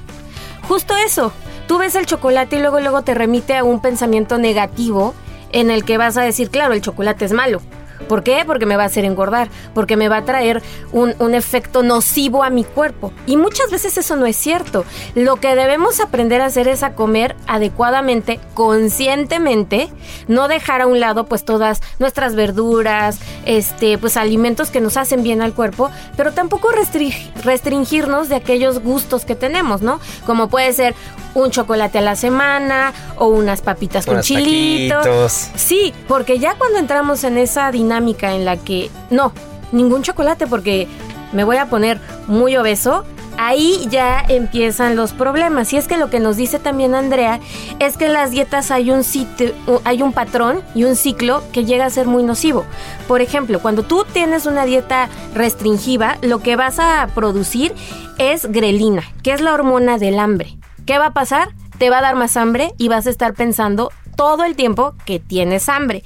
Justo 0.68 0.96
eso, 0.96 1.32
tú 1.66 1.78
ves 1.78 1.96
el 1.96 2.06
chocolate 2.06 2.56
y 2.56 2.60
luego 2.60 2.78
luego 2.78 3.02
te 3.02 3.14
remite 3.14 3.56
a 3.56 3.64
un 3.64 3.82
pensamiento 3.82 4.38
negativo 4.38 5.14
en 5.50 5.72
el 5.72 5.84
que 5.84 5.98
vas 5.98 6.16
a 6.16 6.22
decir, 6.22 6.48
claro, 6.48 6.74
el 6.74 6.80
chocolate 6.80 7.24
es 7.24 7.32
malo. 7.32 7.60
¿Por 8.06 8.22
qué? 8.22 8.44
Porque 8.46 8.66
me 8.66 8.76
va 8.76 8.84
a 8.84 8.86
hacer 8.86 9.04
engordar, 9.04 9.48
porque 9.74 9.96
me 9.96 10.08
va 10.08 10.18
a 10.18 10.24
traer 10.24 10.62
un, 10.92 11.14
un 11.18 11.34
efecto 11.34 11.82
nocivo 11.82 12.44
a 12.44 12.50
mi 12.50 12.64
cuerpo. 12.64 13.12
Y 13.26 13.36
muchas 13.36 13.70
veces 13.70 13.98
eso 13.98 14.16
no 14.16 14.26
es 14.26 14.36
cierto. 14.36 14.84
Lo 15.14 15.36
que 15.36 15.54
debemos 15.54 16.00
aprender 16.00 16.40
a 16.40 16.46
hacer 16.46 16.68
es 16.68 16.82
a 16.82 16.94
comer 16.94 17.34
adecuadamente, 17.46 18.40
conscientemente, 18.54 19.88
no 20.28 20.48
dejar 20.48 20.80
a 20.82 20.86
un 20.86 21.00
lado 21.00 21.26
pues 21.26 21.44
todas 21.44 21.80
nuestras 21.98 22.34
verduras, 22.34 23.18
este, 23.44 23.98
pues 23.98 24.16
alimentos 24.16 24.70
que 24.70 24.80
nos 24.80 24.96
hacen 24.96 25.22
bien 25.22 25.42
al 25.42 25.52
cuerpo, 25.52 25.90
pero 26.16 26.32
tampoco 26.32 26.68
restri- 26.70 27.14
restringirnos 27.42 28.28
de 28.28 28.36
aquellos 28.36 28.80
gustos 28.82 29.24
que 29.24 29.34
tenemos, 29.34 29.82
¿no? 29.82 30.00
Como 30.26 30.48
puede 30.48 30.72
ser 30.72 30.94
un 31.34 31.50
chocolate 31.50 31.98
a 31.98 32.02
la 32.02 32.16
semana 32.16 32.92
o 33.16 33.26
unas 33.28 33.60
papitas 33.60 34.06
con 34.06 34.20
chilitos. 34.22 35.04
taquitos. 35.04 35.50
Sí, 35.56 35.92
porque 36.08 36.38
ya 36.38 36.54
cuando 36.54 36.78
entramos 36.78 37.22
en 37.24 37.38
esa 37.38 37.70
dinámica 37.70 37.87
en 37.92 38.44
la 38.44 38.56
que 38.56 38.90
no, 39.10 39.32
ningún 39.72 40.02
chocolate 40.02 40.46
porque 40.46 40.88
me 41.32 41.44
voy 41.44 41.56
a 41.56 41.66
poner 41.66 42.00
muy 42.26 42.56
obeso, 42.56 43.04
ahí 43.38 43.86
ya 43.88 44.22
empiezan 44.28 44.96
los 44.96 45.12
problemas. 45.12 45.72
Y 45.72 45.76
es 45.76 45.86
que 45.88 45.96
lo 45.96 46.10
que 46.10 46.20
nos 46.20 46.36
dice 46.36 46.58
también 46.58 46.94
Andrea 46.94 47.40
es 47.78 47.96
que 47.96 48.06
en 48.06 48.12
las 48.12 48.30
dietas 48.30 48.70
hay 48.70 48.90
un 48.90 49.04
sitio, 49.04 49.52
hay 49.84 50.02
un 50.02 50.12
patrón 50.12 50.60
y 50.74 50.84
un 50.84 50.96
ciclo 50.96 51.42
que 51.52 51.64
llega 51.64 51.86
a 51.86 51.90
ser 51.90 52.06
muy 52.06 52.22
nocivo. 52.24 52.64
Por 53.06 53.22
ejemplo, 53.22 53.60
cuando 53.60 53.82
tú 53.82 54.04
tienes 54.12 54.44
una 54.44 54.64
dieta 54.64 55.08
restringiva, 55.34 56.18
lo 56.22 56.40
que 56.40 56.56
vas 56.56 56.78
a 56.78 57.08
producir 57.14 57.74
es 58.18 58.50
grelina, 58.50 59.04
que 59.22 59.32
es 59.32 59.40
la 59.40 59.54
hormona 59.54 59.98
del 59.98 60.18
hambre. 60.18 60.58
¿Qué 60.84 60.98
va 60.98 61.06
a 61.06 61.12
pasar? 61.12 61.50
Te 61.78 61.90
va 61.90 61.98
a 61.98 62.02
dar 62.02 62.16
más 62.16 62.36
hambre 62.36 62.72
y 62.76 62.88
vas 62.88 63.06
a 63.06 63.10
estar 63.10 63.34
pensando 63.34 63.92
todo 64.16 64.42
el 64.42 64.56
tiempo 64.56 64.94
que 65.04 65.20
tienes 65.20 65.68
hambre. 65.68 66.02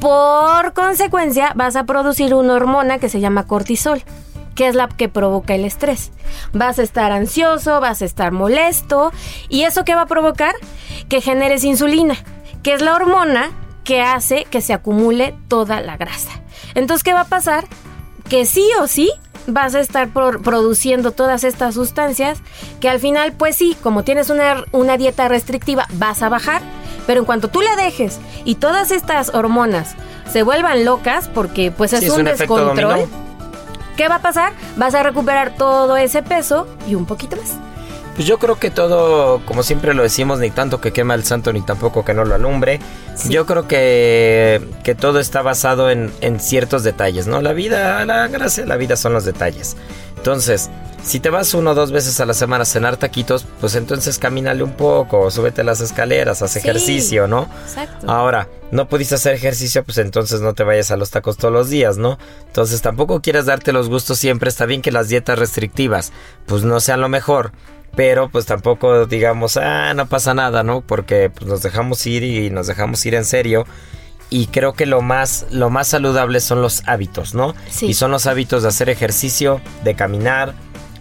Por 0.00 0.72
consecuencia, 0.74 1.52
vas 1.54 1.76
a 1.76 1.84
producir 1.84 2.34
una 2.34 2.54
hormona 2.54 2.98
que 2.98 3.08
se 3.08 3.20
llama 3.20 3.46
cortisol, 3.46 4.02
que 4.54 4.68
es 4.68 4.74
la 4.74 4.88
que 4.88 5.08
provoca 5.08 5.54
el 5.54 5.64
estrés. 5.64 6.12
Vas 6.52 6.78
a 6.78 6.82
estar 6.82 7.12
ansioso, 7.12 7.80
vas 7.80 8.02
a 8.02 8.04
estar 8.04 8.32
molesto, 8.32 9.12
y 9.48 9.62
eso 9.62 9.84
qué 9.84 9.94
va 9.94 10.02
a 10.02 10.06
provocar? 10.06 10.54
Que 11.08 11.20
generes 11.20 11.64
insulina, 11.64 12.16
que 12.62 12.74
es 12.74 12.82
la 12.82 12.94
hormona 12.94 13.50
que 13.84 14.02
hace 14.02 14.44
que 14.50 14.60
se 14.60 14.72
acumule 14.72 15.34
toda 15.48 15.80
la 15.80 15.96
grasa. 15.96 16.30
Entonces, 16.74 17.02
¿qué 17.02 17.14
va 17.14 17.20
a 17.20 17.28
pasar? 17.28 17.66
Que 18.28 18.44
sí 18.44 18.68
o 18.80 18.88
sí 18.88 19.10
vas 19.46 19.76
a 19.76 19.80
estar 19.80 20.08
pro- 20.08 20.42
produciendo 20.42 21.12
todas 21.12 21.44
estas 21.44 21.74
sustancias 21.74 22.40
que 22.80 22.88
al 22.88 22.98
final, 22.98 23.32
pues 23.32 23.54
sí, 23.56 23.76
como 23.82 24.02
tienes 24.02 24.30
una 24.72 24.96
dieta 24.96 25.28
restrictiva, 25.28 25.86
vas 25.92 26.22
a 26.22 26.28
bajar, 26.28 26.62
pero 27.06 27.20
en 27.20 27.26
cuanto 27.26 27.48
tú 27.48 27.60
la 27.62 27.76
dejes 27.76 28.18
y 28.44 28.56
todas 28.56 28.90
estas 28.90 29.34
hormonas 29.34 29.94
se 30.30 30.42
vuelvan 30.42 30.84
locas, 30.84 31.28
porque 31.28 31.70
pues 31.70 31.92
es 31.92 32.00
Sí, 32.00 32.06
es 32.06 32.12
un, 32.12 32.24
descontrol. 32.24 33.06
¿qué 33.96 34.08
va 34.08 34.16
a 34.16 34.22
pasar? 34.22 34.52
Vas 34.76 34.94
a 34.94 35.02
recuperar 35.02 35.54
todo 35.56 35.96
ese 35.96 36.22
peso 36.22 36.66
y 36.86 36.94
un 36.94 37.06
poquito 37.06 37.36
más. 37.36 37.54
Pues 38.14 38.26
yo 38.26 38.38
creo 38.38 38.58
que 38.58 38.70
todo, 38.70 39.42
como 39.44 39.62
siempre 39.62 39.92
lo 39.92 40.02
decimos, 40.02 40.38
ni 40.38 40.50
tanto 40.50 40.80
que 40.80 40.90
quema 40.90 41.14
el 41.14 41.24
santo, 41.24 41.52
ni 41.52 41.60
tampoco 41.60 42.02
que 42.02 42.14
no 42.14 42.24
lo 42.24 42.34
alumbre. 42.34 42.80
Yo 43.28 43.44
creo 43.44 43.68
que, 43.68 44.66
que 44.84 44.94
todo 44.94 45.20
está 45.20 45.42
basado 45.42 45.90
en, 45.90 46.10
en 46.22 46.40
ciertos 46.40 46.82
detalles, 46.82 47.26
¿no? 47.26 47.42
La 47.42 47.52
vida, 47.52 48.06
la 48.06 48.26
gracia 48.28 48.62
de 48.62 48.70
la 48.70 48.76
vida 48.76 48.96
son 48.96 49.12
los 49.12 49.26
detalles. 49.26 49.76
Entonces, 50.16 50.70
si 51.04 51.20
te 51.20 51.30
vas 51.30 51.54
uno 51.54 51.70
o 51.70 51.74
dos 51.74 51.92
veces 51.92 52.18
a 52.20 52.26
la 52.26 52.34
semana 52.34 52.62
a 52.62 52.66
cenar 52.66 52.96
taquitos, 52.96 53.46
pues 53.60 53.76
entonces 53.76 54.18
camínale 54.18 54.62
un 54.64 54.72
poco, 54.72 55.30
súbete 55.30 55.62
las 55.62 55.80
escaleras, 55.80 56.42
haz 56.42 56.52
Sí. 56.52 56.58
ejercicio, 56.58 57.28
¿no? 57.28 57.48
Exacto. 57.64 58.10
Ahora, 58.10 58.48
no 58.72 58.88
pudiste 58.88 59.14
hacer 59.14 59.34
ejercicio, 59.34 59.84
pues 59.84 59.98
entonces 59.98 60.40
no 60.40 60.54
te 60.54 60.64
vayas 60.64 60.90
a 60.90 60.96
los 60.96 61.10
tacos 61.10 61.36
todos 61.36 61.54
los 61.54 61.70
días, 61.70 61.96
¿no? 61.96 62.18
Entonces 62.46 62.82
tampoco 62.82 63.20
quieras 63.20 63.46
darte 63.46 63.72
los 63.72 63.88
gustos 63.88 64.18
siempre. 64.18 64.48
Está 64.48 64.66
bien 64.66 64.82
que 64.82 64.90
las 64.90 65.08
dietas 65.08 65.38
restrictivas, 65.38 66.12
pues 66.46 66.64
no 66.64 66.80
sean 66.80 67.00
lo 67.00 67.08
mejor. 67.08 67.52
Pero 67.94 68.28
pues 68.28 68.44
tampoco 68.44 69.06
digamos, 69.06 69.56
ah, 69.56 69.94
no 69.94 70.06
pasa 70.06 70.34
nada, 70.34 70.62
¿no? 70.64 70.80
Porque 70.82 71.30
pues, 71.30 71.46
nos 71.46 71.62
dejamos 71.62 72.04
ir 72.06 72.24
y 72.24 72.50
nos 72.50 72.66
dejamos 72.66 73.06
ir 73.06 73.14
en 73.14 73.24
serio. 73.24 73.64
Y 74.28 74.46
creo 74.48 74.72
que 74.72 74.86
lo 74.86 75.02
más, 75.02 75.46
lo 75.50 75.70
más 75.70 75.88
saludable 75.88 76.40
son 76.40 76.60
los 76.62 76.82
hábitos, 76.86 77.34
¿no? 77.34 77.54
Sí. 77.70 77.86
Y 77.86 77.94
son 77.94 78.10
los 78.10 78.26
hábitos 78.26 78.62
de 78.62 78.68
hacer 78.68 78.88
ejercicio, 78.88 79.60
de 79.84 79.94
caminar, 79.94 80.54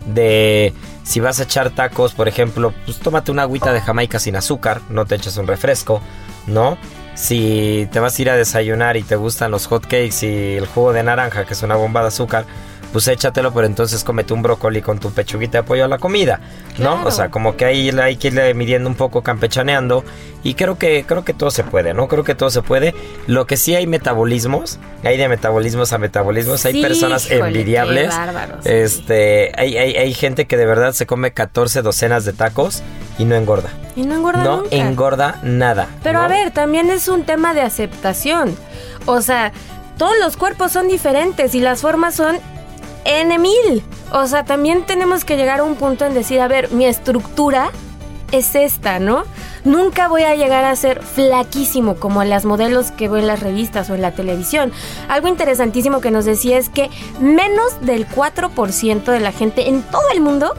de 0.05 0.73
si 1.03 1.19
vas 1.19 1.39
a 1.39 1.43
echar 1.43 1.69
tacos, 1.69 2.13
por 2.13 2.27
ejemplo, 2.27 2.73
pues 2.85 2.99
tómate 2.99 3.31
una 3.31 3.43
agüita 3.43 3.73
de 3.73 3.81
Jamaica 3.81 4.19
sin 4.19 4.35
azúcar, 4.35 4.81
no 4.89 5.05
te 5.05 5.15
eches 5.15 5.37
un 5.37 5.47
refresco, 5.47 6.01
¿no? 6.47 6.77
Si 7.13 7.87
te 7.91 7.99
vas 7.99 8.17
a 8.17 8.21
ir 8.21 8.29
a 8.29 8.35
desayunar 8.35 8.97
y 8.97 9.03
te 9.03 9.15
gustan 9.15 9.51
los 9.51 9.67
hot 9.67 9.83
cakes 9.83 10.23
y 10.23 10.57
el 10.57 10.65
jugo 10.67 10.93
de 10.93 11.03
naranja, 11.03 11.45
que 11.45 11.53
es 11.53 11.63
una 11.63 11.75
bomba 11.75 12.01
de 12.01 12.07
azúcar, 12.07 12.45
pues 12.95 13.09
échatelo, 13.09 13.53
pero 13.53 13.67
entonces 13.67 14.05
cómete 14.05 14.33
un 14.33 14.41
brócoli 14.41 14.81
con 14.81 14.99
tu 14.99 15.11
pechuguita 15.11 15.57
de 15.57 15.63
pollo 15.63 15.83
a 15.83 15.89
la 15.89 15.97
comida, 15.97 16.39
¿no? 16.77 16.93
Claro. 16.93 17.07
O 17.09 17.11
sea, 17.11 17.29
como 17.29 17.57
que 17.57 17.65
ahí 17.65 17.89
hay 17.89 18.15
que 18.15 18.29
irle 18.29 18.53
midiendo 18.53 18.87
un 18.87 18.95
poco, 18.95 19.21
campechaneando. 19.21 20.05
Y 20.43 20.53
creo 20.53 20.77
que, 20.77 21.03
creo 21.05 21.25
que 21.25 21.33
todo 21.33 21.51
se 21.51 21.65
puede, 21.65 21.93
¿no? 21.93 22.07
Creo 22.07 22.23
que 22.23 22.35
todo 22.35 22.49
se 22.49 22.61
puede. 22.61 22.95
Lo 23.27 23.47
que 23.47 23.57
sí 23.57 23.75
hay 23.75 23.85
metabolismos, 23.85 24.79
hay 25.03 25.17
de 25.17 25.27
metabolismos 25.27 25.91
a 25.91 25.97
metabolismos, 25.97 26.65
hay 26.65 26.81
personas 26.81 27.25
híjole, 27.25 27.47
envidiables. 27.47 28.13
sí. 28.13 28.69
Este, 28.69 29.51
hay, 29.57 29.75
hay, 29.75 29.97
hay 29.97 30.13
gente 30.13 30.45
que 30.45 30.55
de 30.55 30.65
verdad 30.65 30.93
se 30.93 31.05
come 31.05 31.33
14 31.33 31.81
docenas 31.81 32.23
de 32.23 32.31
tacos 32.31 32.81
y 33.19 33.25
no 33.25 33.35
engorda. 33.35 33.71
Y 33.97 34.03
no 34.03 34.15
engorda 34.15 34.41
no 34.41 34.57
nunca. 34.61 34.73
engorda 34.73 35.39
nada. 35.43 35.89
Pero 36.01 36.19
¿no? 36.19 36.23
a 36.23 36.27
ver, 36.29 36.51
también 36.51 36.89
es 36.89 37.09
un 37.09 37.25
tema 37.25 37.53
de 37.53 37.59
aceptación. 37.59 38.55
O 39.05 39.21
sea, 39.21 39.51
todos 39.97 40.13
los 40.21 40.37
cuerpos 40.37 40.71
son 40.71 40.87
diferentes 40.87 41.55
y 41.55 41.59
las 41.59 41.81
formas 41.81 42.15
son 42.15 42.37
N 43.05 43.37
mil. 43.39 43.83
O 44.11 44.27
sea, 44.27 44.43
también 44.43 44.85
tenemos 44.85 45.23
que 45.23 45.37
llegar 45.37 45.59
a 45.59 45.63
un 45.63 45.75
punto 45.75 46.05
en 46.05 46.13
decir, 46.13 46.41
a 46.41 46.47
ver, 46.47 46.71
mi 46.71 46.85
estructura 46.85 47.71
es 48.31 48.55
esta, 48.55 48.99
¿no? 48.99 49.23
Nunca 49.63 50.07
voy 50.07 50.23
a 50.23 50.35
llegar 50.35 50.65
a 50.65 50.75
ser 50.75 51.01
flaquísimo 51.01 51.95
como 51.95 52.23
las 52.23 52.45
modelos 52.45 52.91
que 52.91 53.07
veo 53.07 53.17
en 53.17 53.27
las 53.27 53.39
revistas 53.39 53.89
o 53.89 53.95
en 53.95 54.01
la 54.01 54.11
televisión. 54.11 54.71
Algo 55.07 55.27
interesantísimo 55.27 56.01
que 56.01 56.11
nos 56.11 56.25
decía 56.25 56.57
es 56.57 56.69
que 56.69 56.89
menos 57.19 57.81
del 57.81 58.07
4% 58.07 59.03
de 59.03 59.19
la 59.19 59.31
gente 59.31 59.69
en 59.69 59.81
todo 59.83 60.03
el 60.13 60.21
mundo 60.21 60.53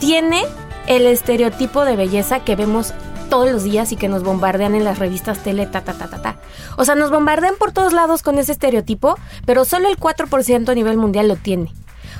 tiene 0.00 0.44
el 0.86 1.06
estereotipo 1.06 1.84
de 1.84 1.96
belleza 1.96 2.40
que 2.40 2.56
vemos 2.56 2.94
todos 3.28 3.50
los 3.50 3.64
días 3.64 3.92
y 3.92 3.96
que 3.96 4.08
nos 4.08 4.22
bombardean 4.22 4.74
en 4.74 4.84
las 4.84 4.98
revistas 4.98 5.42
tele, 5.42 5.66
ta, 5.66 5.82
ta, 5.82 5.94
ta, 5.94 6.08
ta, 6.08 6.22
ta. 6.22 6.36
O 6.76 6.84
sea, 6.84 6.94
nos 6.94 7.10
bombardean 7.10 7.54
por 7.58 7.72
todos 7.72 7.92
lados 7.92 8.22
con 8.22 8.38
ese 8.38 8.52
estereotipo, 8.52 9.18
pero 9.44 9.64
solo 9.64 9.88
el 9.88 9.96
4% 9.98 10.68
a 10.68 10.74
nivel 10.74 10.96
mundial 10.96 11.28
lo 11.28 11.36
tiene. 11.36 11.72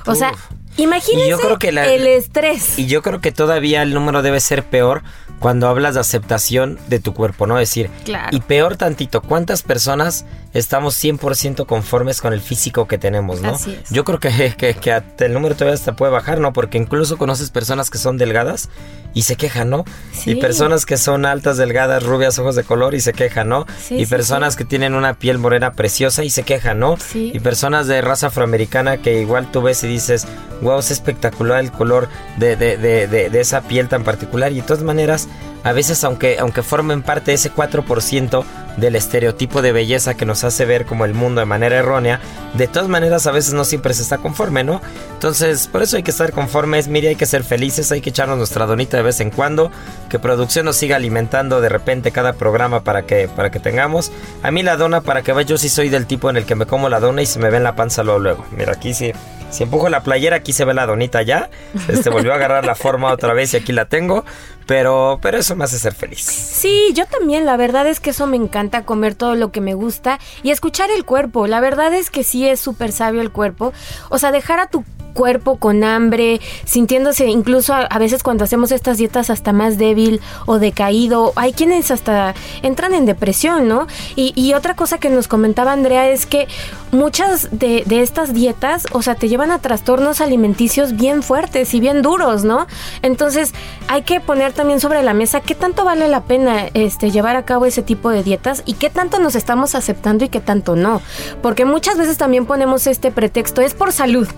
O 0.06 0.14
sea, 0.14 0.32
imagínense 0.76 1.26
Y 1.26 1.30
yo 1.30 1.38
creo 1.38 1.58
que 1.58 1.72
la- 1.72 1.86
el 1.86 2.06
estrés. 2.06 2.78
Y 2.78 2.86
yo 2.86 3.02
creo 3.02 3.20
que 3.20 3.32
todavía 3.32 3.82
el 3.82 3.92
número 3.94 4.22
debe 4.22 4.38
ser 4.40 4.62
peor 4.64 5.02
cuando 5.38 5.68
hablas 5.68 5.94
de 5.94 6.00
aceptación 6.00 6.78
de 6.88 6.98
tu 6.98 7.12
cuerpo, 7.14 7.46
¿no? 7.46 7.58
Es 7.58 7.68
decir, 7.68 7.90
Claro. 8.04 8.28
y 8.34 8.40
peor 8.40 8.76
tantito, 8.76 9.20
¿cuántas 9.20 9.62
personas 9.62 10.24
estamos 10.54 10.94
100% 11.02 11.66
conformes 11.66 12.20
con 12.22 12.32
el 12.32 12.40
físico 12.40 12.86
que 12.88 12.96
tenemos, 12.96 13.42
¿no? 13.42 13.50
Así 13.56 13.72
es. 13.82 13.90
Yo 13.90 14.04
creo 14.04 14.18
que, 14.18 14.54
que, 14.58 14.74
que 14.74 14.92
hasta 14.92 15.26
el 15.26 15.34
número 15.34 15.54
todavía 15.54 15.74
hasta 15.74 15.94
puede 15.94 16.12
bajar, 16.12 16.40
¿no? 16.40 16.52
Porque 16.52 16.78
incluso 16.78 17.18
conoces 17.18 17.50
personas 17.50 17.90
que 17.90 17.98
son 17.98 18.16
delgadas 18.16 18.70
y 19.12 19.22
se 19.22 19.36
quejan, 19.36 19.68
¿no? 19.70 19.84
Sí. 20.12 20.32
Y 20.32 20.34
personas 20.36 20.86
que 20.86 20.96
son 20.96 21.26
altas, 21.26 21.56
delgadas, 21.58 22.02
rubias, 22.02 22.38
ojos 22.38 22.54
de 22.56 22.64
color 22.64 22.94
y 22.94 23.00
se 23.00 23.12
quejan, 23.12 23.48
¿no? 23.48 23.66
Sí, 23.78 23.96
y 23.96 24.04
sí, 24.04 24.10
personas 24.10 24.56
que 24.56 24.64
tienen 24.64 24.94
una 24.94 25.14
piel 25.14 25.38
morena 25.38 25.72
preciosa 25.72 26.24
y 26.24 26.30
se 26.30 26.42
quejan, 26.42 26.78
¿no? 26.78 26.96
Sí. 26.98 27.30
Y 27.34 27.40
personas 27.40 27.86
de 27.86 28.00
raza 28.00 28.28
afroamericana 28.28 28.98
que 28.98 29.20
igual 29.20 29.50
tú 29.52 29.62
ves 29.62 29.82
y 29.84 29.86
dices, 29.88 30.26
wow, 30.62 30.78
es 30.78 30.90
espectacular 30.90 31.60
el 31.60 31.70
color 31.72 32.08
de, 32.38 32.56
de, 32.56 32.76
de, 32.78 33.06
de, 33.06 33.28
de 33.30 33.40
esa 33.40 33.62
piel 33.62 33.88
tan 33.88 34.04
particular. 34.04 34.52
Y 34.52 34.56
de 34.56 34.62
todas 34.62 34.82
maneras, 34.82 35.25
a 35.66 35.72
veces 35.72 36.04
aunque, 36.04 36.38
aunque 36.38 36.62
formen 36.62 37.02
parte 37.02 37.32
de 37.32 37.34
ese 37.34 37.52
4% 37.52 38.44
del 38.76 38.94
estereotipo 38.94 39.62
de 39.62 39.72
belleza 39.72 40.14
que 40.14 40.24
nos 40.24 40.44
hace 40.44 40.64
ver 40.64 40.86
como 40.86 41.04
el 41.04 41.12
mundo 41.12 41.40
de 41.40 41.46
manera 41.46 41.76
errónea, 41.76 42.20
de 42.54 42.68
todas 42.68 42.88
maneras 42.88 43.26
a 43.26 43.32
veces 43.32 43.52
no 43.52 43.64
siempre 43.64 43.92
se 43.92 44.02
está 44.02 44.18
conforme, 44.18 44.62
¿no? 44.62 44.80
Entonces, 45.14 45.66
por 45.66 45.82
eso 45.82 45.96
hay 45.96 46.04
que 46.04 46.12
estar 46.12 46.30
conformes, 46.32 46.86
mire, 46.86 47.08
hay 47.08 47.16
que 47.16 47.26
ser 47.26 47.42
felices, 47.42 47.90
hay 47.90 48.00
que 48.00 48.10
echarnos 48.10 48.38
nuestra 48.38 48.66
donita 48.66 48.96
de 48.96 49.02
vez 49.02 49.18
en 49.20 49.30
cuando, 49.30 49.72
que 50.08 50.20
producción 50.20 50.66
nos 50.66 50.76
siga 50.76 50.96
alimentando 50.96 51.60
de 51.60 51.68
repente 51.68 52.12
cada 52.12 52.34
programa 52.34 52.84
para 52.84 53.02
que, 53.02 53.26
para 53.26 53.50
que 53.50 53.58
tengamos. 53.58 54.12
A 54.44 54.52
mí 54.52 54.62
la 54.62 54.76
dona, 54.76 55.00
para 55.00 55.22
que 55.22 55.32
veas, 55.32 55.48
yo 55.48 55.58
sí 55.58 55.68
soy 55.68 55.88
del 55.88 56.06
tipo 56.06 56.30
en 56.30 56.36
el 56.36 56.44
que 56.44 56.54
me 56.54 56.66
como 56.66 56.88
la 56.88 57.00
dona 57.00 57.22
y 57.22 57.26
se 57.26 57.40
me 57.40 57.50
ve 57.50 57.56
en 57.56 57.64
la 57.64 57.74
panza 57.74 58.04
luego, 58.04 58.20
luego. 58.20 58.46
Mira, 58.56 58.72
aquí 58.72 58.94
sí. 58.94 59.12
Si 59.50 59.62
empujo 59.62 59.88
la 59.88 60.02
playera, 60.02 60.36
aquí 60.36 60.52
se 60.52 60.64
ve 60.64 60.74
la 60.74 60.86
donita 60.86 61.22
ya. 61.22 61.50
Este 61.88 62.10
volvió 62.10 62.32
a 62.32 62.36
agarrar 62.36 62.66
la 62.66 62.74
forma 62.74 63.12
otra 63.12 63.32
vez 63.32 63.54
y 63.54 63.56
aquí 63.56 63.72
la 63.72 63.86
tengo. 63.86 64.24
Pero, 64.66 65.20
pero 65.22 65.38
eso 65.38 65.54
me 65.54 65.64
hace 65.64 65.78
ser 65.78 65.94
feliz. 65.94 66.22
Sí, 66.22 66.90
yo 66.92 67.06
también, 67.06 67.46
la 67.46 67.56
verdad 67.56 67.86
es 67.86 68.00
que 68.00 68.10
eso 68.10 68.26
me 68.26 68.36
encanta, 68.36 68.84
comer 68.84 69.14
todo 69.14 69.36
lo 69.36 69.52
que 69.52 69.60
me 69.60 69.74
gusta 69.74 70.18
y 70.42 70.50
escuchar 70.50 70.90
el 70.90 71.04
cuerpo. 71.04 71.46
La 71.46 71.60
verdad 71.60 71.94
es 71.94 72.10
que 72.10 72.24
sí 72.24 72.48
es 72.48 72.58
súper 72.58 72.90
sabio 72.90 73.20
el 73.20 73.30
cuerpo. 73.30 73.72
O 74.08 74.18
sea, 74.18 74.32
dejar 74.32 74.58
a 74.58 74.66
tu 74.66 74.84
cuerpo 75.16 75.56
con 75.56 75.82
hambre, 75.82 76.40
sintiéndose 76.64 77.26
incluso 77.26 77.74
a, 77.74 77.98
veces 77.98 78.22
cuando 78.22 78.44
hacemos 78.44 78.70
estas 78.70 78.98
dietas 78.98 79.30
hasta 79.30 79.52
más 79.52 79.78
débil 79.78 80.20
o 80.44 80.58
decaído. 80.60 81.32
Hay 81.34 81.54
quienes 81.54 81.90
hasta 81.90 82.34
entran 82.62 82.94
en 82.94 83.06
depresión, 83.06 83.66
¿no? 83.66 83.86
Y, 84.14 84.32
y 84.36 84.52
otra 84.54 84.76
cosa 84.76 84.98
que 84.98 85.08
nos 85.08 85.26
comentaba 85.26 85.72
Andrea 85.72 86.08
es 86.08 86.26
que 86.26 86.46
muchas 86.92 87.48
de, 87.50 87.82
de 87.86 88.02
estas 88.02 88.34
dietas, 88.34 88.86
o 88.92 89.02
sea, 89.02 89.14
te 89.14 89.28
llevan 89.28 89.50
a 89.50 89.58
trastornos 89.58 90.20
alimenticios 90.20 90.94
bien 90.94 91.22
fuertes 91.22 91.72
y 91.74 91.80
bien 91.80 92.02
duros, 92.02 92.44
¿no? 92.44 92.66
Entonces 93.02 93.52
hay 93.88 94.02
que 94.02 94.20
poner 94.20 94.52
también 94.52 94.80
sobre 94.80 95.02
la 95.02 95.14
mesa 95.14 95.40
qué 95.40 95.54
tanto 95.54 95.84
vale 95.84 96.08
la 96.08 96.24
pena 96.24 96.66
este, 96.74 97.10
llevar 97.10 97.36
a 97.36 97.44
cabo 97.44 97.64
ese 97.64 97.82
tipo 97.82 98.10
de 98.10 98.22
dietas 98.22 98.62
y 98.66 98.74
qué 98.74 98.90
tanto 98.90 99.18
nos 99.18 99.34
estamos 99.34 99.74
aceptando 99.74 100.24
y 100.24 100.28
qué 100.28 100.40
tanto 100.40 100.76
no. 100.76 101.00
Porque 101.42 101.64
muchas 101.64 101.96
veces 101.96 102.18
también 102.18 102.44
ponemos 102.44 102.86
este 102.86 103.10
pretexto, 103.10 103.62
es 103.62 103.72
por 103.72 103.92
salud. 103.92 104.28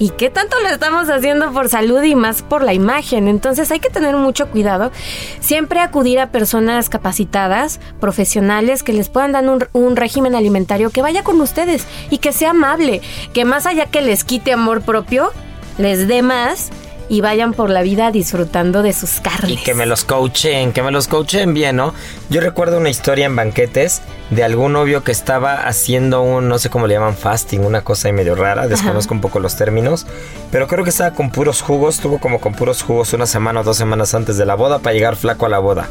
¿Y 0.00 0.08
qué 0.08 0.30
tanto 0.30 0.58
lo 0.62 0.70
estamos 0.70 1.10
haciendo 1.10 1.52
por 1.52 1.68
salud 1.68 2.02
y 2.02 2.14
más 2.14 2.40
por 2.40 2.62
la 2.62 2.72
imagen? 2.72 3.28
Entonces 3.28 3.70
hay 3.70 3.80
que 3.80 3.90
tener 3.90 4.16
mucho 4.16 4.48
cuidado. 4.48 4.92
Siempre 5.40 5.80
acudir 5.80 6.20
a 6.20 6.32
personas 6.32 6.88
capacitadas, 6.88 7.80
profesionales, 8.00 8.82
que 8.82 8.94
les 8.94 9.10
puedan 9.10 9.32
dar 9.32 9.46
un, 9.46 9.66
un 9.74 9.96
régimen 9.96 10.34
alimentario 10.34 10.88
que 10.88 11.02
vaya 11.02 11.22
con 11.22 11.38
ustedes 11.42 11.86
y 12.08 12.16
que 12.16 12.32
sea 12.32 12.52
amable. 12.52 13.02
Que 13.34 13.44
más 13.44 13.66
allá 13.66 13.84
que 13.90 14.00
les 14.00 14.24
quite 14.24 14.54
amor 14.54 14.80
propio, 14.80 15.32
les 15.76 16.08
dé 16.08 16.22
más 16.22 16.70
y 17.10 17.22
vayan 17.22 17.52
por 17.52 17.70
la 17.70 17.82
vida 17.82 18.12
disfrutando 18.12 18.82
de 18.82 18.92
sus 18.92 19.18
Y 19.18 19.20
carnes. 19.20 19.60
que 19.62 19.74
me 19.74 19.84
los 19.84 20.04
coachen, 20.04 20.72
que 20.72 20.80
me 20.82 20.92
los 20.92 21.08
coachen 21.08 21.52
bien, 21.52 21.74
¿no? 21.74 21.92
Yo 22.30 22.40
recuerdo 22.40 22.78
una 22.78 22.88
historia 22.88 23.26
en 23.26 23.34
banquetes 23.34 24.00
de 24.30 24.44
algún 24.44 24.72
novio 24.74 25.02
que 25.02 25.10
estaba 25.10 25.66
haciendo 25.66 26.22
un, 26.22 26.48
no 26.48 26.60
sé 26.60 26.70
cómo 26.70 26.86
le 26.86 26.94
llaman, 26.94 27.16
fasting, 27.16 27.62
una 27.64 27.82
cosa 27.82 28.06
ahí 28.06 28.14
medio 28.14 28.36
rara, 28.36 28.68
desconozco 28.68 29.12
un 29.12 29.20
poco 29.20 29.40
los 29.40 29.56
términos, 29.56 30.06
pero 30.52 30.68
creo 30.68 30.84
que 30.84 30.90
estaba 30.90 31.10
con 31.10 31.30
puros 31.30 31.62
jugos, 31.62 31.96
estuvo 31.96 32.20
como 32.20 32.40
con 32.40 32.54
puros 32.54 32.82
jugos 32.82 33.12
una 33.12 33.26
semana 33.26 33.60
o 33.60 33.64
dos 33.64 33.76
semanas 33.76 34.14
antes 34.14 34.36
de 34.38 34.46
la 34.46 34.54
boda 34.54 34.78
para 34.78 34.94
llegar 34.94 35.16
flaco 35.16 35.46
a 35.46 35.48
la 35.48 35.58
boda. 35.58 35.88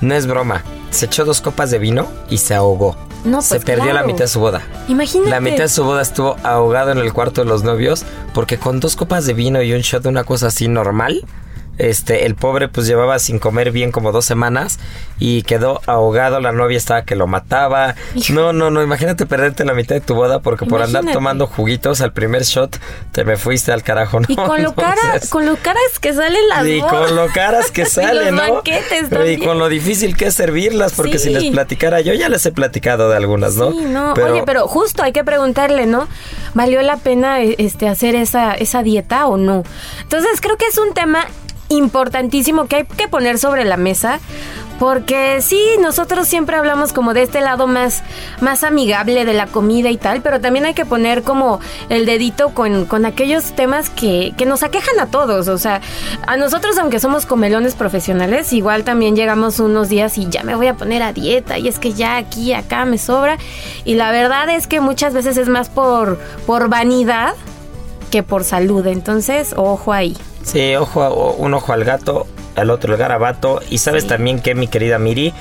No 0.00 0.14
es 0.14 0.26
broma, 0.26 0.62
se 0.90 1.06
echó 1.06 1.24
dos 1.24 1.40
copas 1.40 1.70
de 1.70 1.78
vino 1.78 2.08
y 2.30 2.38
se 2.38 2.54
ahogó. 2.54 2.96
No, 3.24 3.42
se 3.42 3.56
pues, 3.56 3.64
perdió 3.64 3.92
la 3.92 4.04
mitad 4.04 4.20
de 4.20 4.28
su 4.28 4.40
boda. 4.40 4.62
Imagínate. 4.88 5.30
La 5.30 5.40
mitad 5.40 5.64
de 5.64 5.68
su 5.68 5.84
boda 5.84 6.02
estuvo 6.02 6.36
ahogado 6.44 6.92
en 6.92 6.98
el 6.98 7.12
cuarto 7.12 7.42
de 7.42 7.48
los 7.48 7.64
novios 7.64 8.04
porque 8.32 8.58
con 8.58 8.80
dos 8.80 8.94
copas 8.94 9.26
de 9.26 9.34
vino 9.34 9.60
y 9.62 9.72
un 9.72 9.80
shot 9.80 10.02
de 10.02 10.08
una 10.08 10.24
cosa 10.24 10.48
así 10.48 10.68
normal, 10.68 11.24
Este, 11.78 12.26
el 12.26 12.34
pobre 12.34 12.68
pues 12.68 12.86
llevaba 12.86 13.18
sin 13.18 13.38
comer 13.38 13.70
bien 13.70 13.92
como 13.92 14.12
dos 14.12 14.24
semanas 14.24 14.78
y 15.18 15.42
quedó 15.42 15.80
ahogado. 15.86 16.40
La 16.40 16.52
novia 16.52 16.76
estaba 16.76 17.02
que 17.02 17.16
lo 17.16 17.26
mataba. 17.26 17.94
No, 18.30 18.52
no, 18.52 18.70
no. 18.70 18.82
Imagínate 18.82 19.26
perderte 19.26 19.64
la 19.64 19.74
mitad 19.74 19.94
de 19.94 20.00
tu 20.00 20.14
boda 20.14 20.40
porque 20.40 20.66
por 20.66 20.82
andar 20.82 21.04
tomando 21.12 21.46
juguitos 21.46 22.00
al 22.00 22.12
primer 22.12 22.42
shot 22.42 22.78
te 23.12 23.24
me 23.24 23.36
fuiste 23.36 23.72
al 23.72 23.82
carajo. 23.82 24.20
y 24.26 24.36
con 24.36 24.62
lo, 24.62 24.74
cara, 24.74 25.20
con 25.30 25.46
lo 25.46 25.56
caras 25.56 25.98
que 26.00 26.12
salen 26.12 26.48
las 26.48 26.66
Y 26.66 26.80
con 26.80 27.14
lo 27.14 27.28
caras 27.28 27.70
que 27.70 27.84
salen, 27.86 28.34
¿no? 28.34 28.62
y 29.26 29.38
con 29.38 29.58
lo 29.58 29.68
difícil 29.68 30.16
que 30.16 30.26
es 30.26 30.34
servirlas 30.34 30.92
porque 30.92 31.18
si 31.18 31.30
les 31.30 31.44
platicara, 31.46 32.00
yo 32.00 32.12
ya 32.14 32.28
les 32.28 32.44
he 32.46 32.52
platicado 32.52 33.08
de 33.08 33.16
algunas, 33.16 33.54
¿no? 33.54 33.72
Sí, 33.72 33.84
no. 33.84 34.12
Oye, 34.14 34.42
pero 34.44 34.66
justo 34.66 35.02
hay 35.02 35.12
que 35.12 35.24
preguntarle, 35.24 35.86
¿no? 35.86 36.08
¿Valió 36.54 36.82
la 36.82 36.96
pena 36.96 37.40
este, 37.40 37.88
hacer 37.88 38.14
esa, 38.14 38.54
esa 38.54 38.82
dieta 38.82 39.26
o 39.26 39.36
no? 39.36 39.62
Entonces 40.02 40.40
creo 40.40 40.56
que 40.56 40.66
es 40.66 40.78
un 40.78 40.94
tema 40.94 41.26
importantísimo 41.68 42.66
que 42.66 42.76
hay 42.76 42.84
que 42.84 43.08
poner 43.08 43.38
sobre 43.38 43.64
la 43.64 43.76
mesa. 43.76 44.20
Porque 44.78 45.40
sí, 45.40 45.60
nosotros 45.80 46.28
siempre 46.28 46.56
hablamos 46.56 46.92
como 46.92 47.12
de 47.12 47.22
este 47.22 47.40
lado 47.40 47.66
más, 47.66 48.04
más 48.40 48.62
amigable 48.62 49.24
de 49.24 49.34
la 49.34 49.48
comida 49.48 49.90
y 49.90 49.96
tal, 49.96 50.22
pero 50.22 50.40
también 50.40 50.66
hay 50.66 50.74
que 50.74 50.86
poner 50.86 51.24
como 51.24 51.58
el 51.88 52.06
dedito 52.06 52.50
con, 52.50 52.86
con 52.86 53.04
aquellos 53.04 53.56
temas 53.56 53.90
que, 53.90 54.34
que, 54.36 54.46
nos 54.46 54.62
aquejan 54.62 55.00
a 55.00 55.06
todos. 55.06 55.48
O 55.48 55.58
sea, 55.58 55.80
a 56.28 56.36
nosotros, 56.36 56.78
aunque 56.78 57.00
somos 57.00 57.26
comelones 57.26 57.74
profesionales, 57.74 58.52
igual 58.52 58.84
también 58.84 59.16
llegamos 59.16 59.58
unos 59.58 59.88
días 59.88 60.16
y 60.16 60.28
ya 60.28 60.44
me 60.44 60.54
voy 60.54 60.68
a 60.68 60.74
poner 60.74 61.02
a 61.02 61.12
dieta 61.12 61.58
y 61.58 61.66
es 61.66 61.80
que 61.80 61.92
ya 61.92 62.16
aquí, 62.16 62.52
acá 62.52 62.84
me 62.84 62.98
sobra. 62.98 63.36
Y 63.84 63.94
la 63.94 64.12
verdad 64.12 64.48
es 64.48 64.68
que 64.68 64.80
muchas 64.80 65.12
veces 65.12 65.36
es 65.38 65.48
más 65.48 65.70
por, 65.70 66.20
por 66.46 66.68
vanidad 66.68 67.34
que 68.08 68.22
por 68.22 68.44
salud. 68.44 68.86
Entonces, 68.86 69.54
ojo 69.56 69.92
ahí. 69.92 70.16
Sí, 70.42 70.74
ojo, 70.76 71.34
un 71.38 71.54
ojo 71.54 71.72
al 71.72 71.84
gato, 71.84 72.26
al 72.56 72.70
otro 72.70 72.94
el 72.94 72.98
garabato. 72.98 73.60
Y 73.70 73.78
sabes 73.78 74.06
también 74.06 74.40
que, 74.40 74.54
mi 74.54 74.68
querida 74.68 74.98
Miri, 74.98 75.32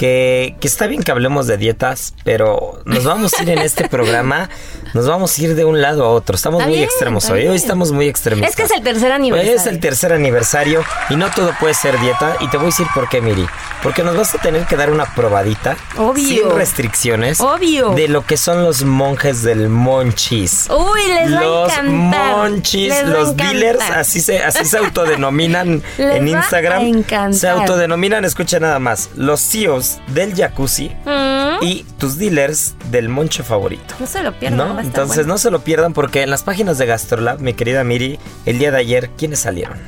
que, 0.00 0.56
que, 0.58 0.66
está 0.66 0.86
bien 0.86 1.02
que 1.02 1.10
hablemos 1.10 1.46
de 1.46 1.58
dietas, 1.58 2.14
pero 2.24 2.80
nos 2.86 3.04
vamos 3.04 3.34
a 3.34 3.42
ir 3.42 3.50
en 3.50 3.58
este 3.58 3.86
programa, 3.86 4.48
nos 4.94 5.06
vamos 5.06 5.38
a 5.38 5.42
ir 5.42 5.54
de 5.54 5.66
un 5.66 5.82
lado 5.82 6.06
a 6.06 6.08
otro. 6.08 6.36
Estamos 6.36 6.66
muy 6.66 6.82
extremos 6.82 7.28
hoy, 7.28 7.46
hoy 7.46 7.56
estamos 7.56 7.92
muy 7.92 8.08
extremos. 8.08 8.48
Es 8.48 8.56
que 8.56 8.62
es 8.62 8.70
el 8.70 8.82
tercer 8.82 9.12
aniversario. 9.12 9.54
Es 9.54 9.66
el 9.66 9.78
tercer 9.78 10.14
aniversario 10.14 10.82
y 11.10 11.16
no 11.16 11.30
todo 11.30 11.52
puede 11.60 11.74
ser 11.74 12.00
dieta. 12.00 12.36
Y 12.40 12.48
te 12.48 12.56
voy 12.56 12.64
a 12.64 12.70
decir 12.70 12.86
por 12.94 13.10
qué, 13.10 13.20
Miri. 13.20 13.46
Porque 13.82 14.02
nos 14.02 14.16
vas 14.16 14.34
a 14.34 14.38
tener 14.38 14.64
que 14.64 14.74
dar 14.74 14.90
una 14.90 15.04
probadita. 15.14 15.76
Obvio. 15.98 16.48
Sin 16.48 16.50
restricciones. 16.56 17.38
Obvio. 17.42 17.90
De 17.90 18.08
lo 18.08 18.24
que 18.24 18.38
son 18.38 18.64
los 18.64 18.82
monjes 18.84 19.42
del 19.42 19.68
monchis. 19.68 20.68
Uy, 20.70 21.12
les 21.12 21.36
va 21.36 21.42
los 21.42 21.72
a 21.72 21.80
encantar. 21.80 22.36
monchis, 22.36 23.04
los 23.04 23.36
dealers, 23.36 23.82
así 23.82 24.22
se, 24.22 24.42
así 24.42 24.64
se 24.64 24.78
autodenominan 24.78 25.82
en 25.98 26.26
Instagram. 26.26 27.04
Se 27.34 27.50
autodenominan, 27.50 28.24
escucha 28.24 28.58
nada 28.60 28.78
más, 28.78 29.10
los 29.14 29.42
CEOs 29.42 29.89
del 30.08 30.34
jacuzzi 30.34 30.90
Mm. 31.04 31.62
y 31.64 31.84
tus 31.98 32.16
dealers 32.18 32.74
del 32.90 33.08
moncho 33.08 33.42
favorito. 33.44 33.94
No 33.98 34.06
se 34.06 34.22
lo 34.22 34.32
pierdan. 34.38 34.74
¿No? 34.74 34.80
Entonces 34.80 35.16
bueno. 35.18 35.34
no 35.34 35.38
se 35.38 35.50
lo 35.50 35.60
pierdan 35.62 35.92
porque 35.92 36.22
en 36.22 36.30
las 36.30 36.42
páginas 36.42 36.78
de 36.78 36.86
Gastrolab, 36.86 37.40
mi 37.40 37.54
querida 37.54 37.84
Miri, 37.84 38.18
el 38.46 38.58
día 38.58 38.70
de 38.70 38.78
ayer, 38.78 39.10
¿quiénes 39.18 39.40
salieron? 39.40 39.78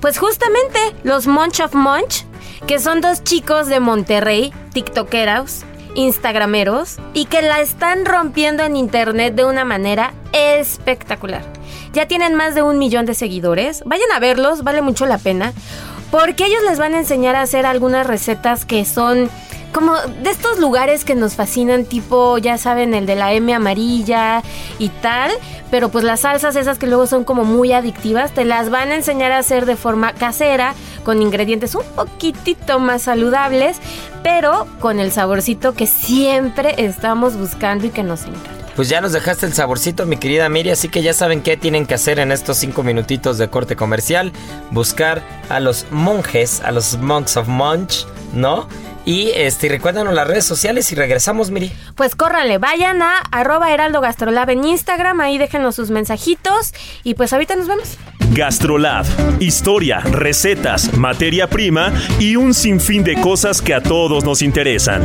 Pues 0.00 0.18
justamente 0.18 0.78
los 1.04 1.26
Munch 1.26 1.60
of 1.60 1.74
Munch, 1.74 2.24
que 2.66 2.78
son 2.78 3.00
dos 3.00 3.22
chicos 3.24 3.66
de 3.68 3.80
Monterrey, 3.80 4.52
tiktokeros, 4.72 5.62
instagrameros, 5.94 6.96
y 7.14 7.26
que 7.26 7.42
la 7.42 7.60
están 7.60 8.04
rompiendo 8.04 8.62
en 8.64 8.76
internet 8.76 9.34
de 9.34 9.44
una 9.44 9.64
manera 9.64 10.12
espectacular. 10.32 11.42
Ya 11.92 12.06
tienen 12.08 12.34
más 12.34 12.54
de 12.54 12.62
un 12.62 12.78
millón 12.78 13.04
de 13.06 13.14
seguidores. 13.14 13.82
Vayan 13.84 14.10
a 14.14 14.18
verlos, 14.18 14.64
vale 14.64 14.80
mucho 14.82 15.06
la 15.06 15.18
pena. 15.18 15.52
Porque 16.10 16.44
ellos 16.46 16.60
les 16.68 16.78
van 16.78 16.94
a 16.94 16.98
enseñar 16.98 17.36
a 17.36 17.42
hacer 17.42 17.64
algunas 17.66 18.06
recetas 18.06 18.64
que 18.64 18.84
son 18.84 19.30
como 19.72 19.96
de 19.96 20.30
estos 20.30 20.58
lugares 20.58 21.04
que 21.04 21.14
nos 21.14 21.34
fascinan, 21.34 21.84
tipo, 21.84 22.38
ya 22.38 22.58
saben, 22.58 22.94
el 22.94 23.06
de 23.06 23.16
la 23.16 23.32
M 23.32 23.52
amarilla 23.54 24.42
y 24.78 24.88
tal, 24.90 25.30
pero 25.70 25.88
pues 25.88 26.04
las 26.04 26.20
salsas 26.20 26.56
esas 26.56 26.78
que 26.78 26.86
luego 26.86 27.06
son 27.06 27.24
como 27.24 27.44
muy 27.44 27.72
adictivas, 27.72 28.32
te 28.32 28.44
las 28.44 28.70
van 28.70 28.90
a 28.90 28.94
enseñar 28.94 29.32
a 29.32 29.38
hacer 29.38 29.66
de 29.66 29.76
forma 29.76 30.12
casera, 30.12 30.74
con 31.02 31.22
ingredientes 31.22 31.74
un 31.74 31.84
poquitito 31.96 32.78
más 32.78 33.02
saludables, 33.02 33.78
pero 34.22 34.66
con 34.80 35.00
el 35.00 35.10
saborcito 35.10 35.74
que 35.74 35.86
siempre 35.86 36.74
estamos 36.78 37.36
buscando 37.36 37.86
y 37.86 37.90
que 37.90 38.02
nos 38.02 38.22
encanta. 38.22 38.62
Pues 38.76 38.88
ya 38.88 39.02
nos 39.02 39.12
dejaste 39.12 39.44
el 39.44 39.52
saborcito, 39.52 40.06
mi 40.06 40.16
querida 40.16 40.48
Miri, 40.48 40.70
así 40.70 40.88
que 40.88 41.02
ya 41.02 41.12
saben 41.12 41.42
qué 41.42 41.58
tienen 41.58 41.84
que 41.84 41.94
hacer 41.94 42.18
en 42.18 42.32
estos 42.32 42.56
cinco 42.56 42.82
minutitos 42.82 43.36
de 43.36 43.48
corte 43.48 43.76
comercial. 43.76 44.32
Buscar 44.70 45.22
a 45.50 45.60
los 45.60 45.86
monjes, 45.90 46.62
a 46.62 46.70
los 46.70 46.96
monks 46.96 47.36
of 47.36 47.48
Munch, 47.48 48.06
¿no? 48.32 48.66
Y 49.04 49.30
este, 49.34 49.68
recuérdanos 49.68 50.14
las 50.14 50.26
redes 50.26 50.44
sociales 50.44 50.90
y 50.92 50.94
regresamos, 50.94 51.50
Miri. 51.50 51.72
Pues 51.96 52.14
córranle, 52.14 52.58
vayan 52.58 53.02
a 53.02 53.18
arroba 53.30 53.72
heraldo 53.72 54.00
gastrolab 54.00 54.50
en 54.50 54.64
Instagram, 54.64 55.20
ahí 55.20 55.38
déjenos 55.38 55.74
sus 55.74 55.90
mensajitos 55.90 56.72
y 57.02 57.14
pues 57.14 57.32
ahorita 57.32 57.56
nos 57.56 57.66
vemos. 57.66 57.98
Gastrolab. 58.32 59.04
Historia, 59.40 60.00
recetas, 60.00 60.96
materia 60.96 61.48
prima 61.48 61.92
y 62.18 62.36
un 62.36 62.54
sinfín 62.54 63.04
de 63.04 63.20
cosas 63.20 63.60
que 63.60 63.74
a 63.74 63.82
todos 63.82 64.24
nos 64.24 64.42
interesan. 64.42 65.02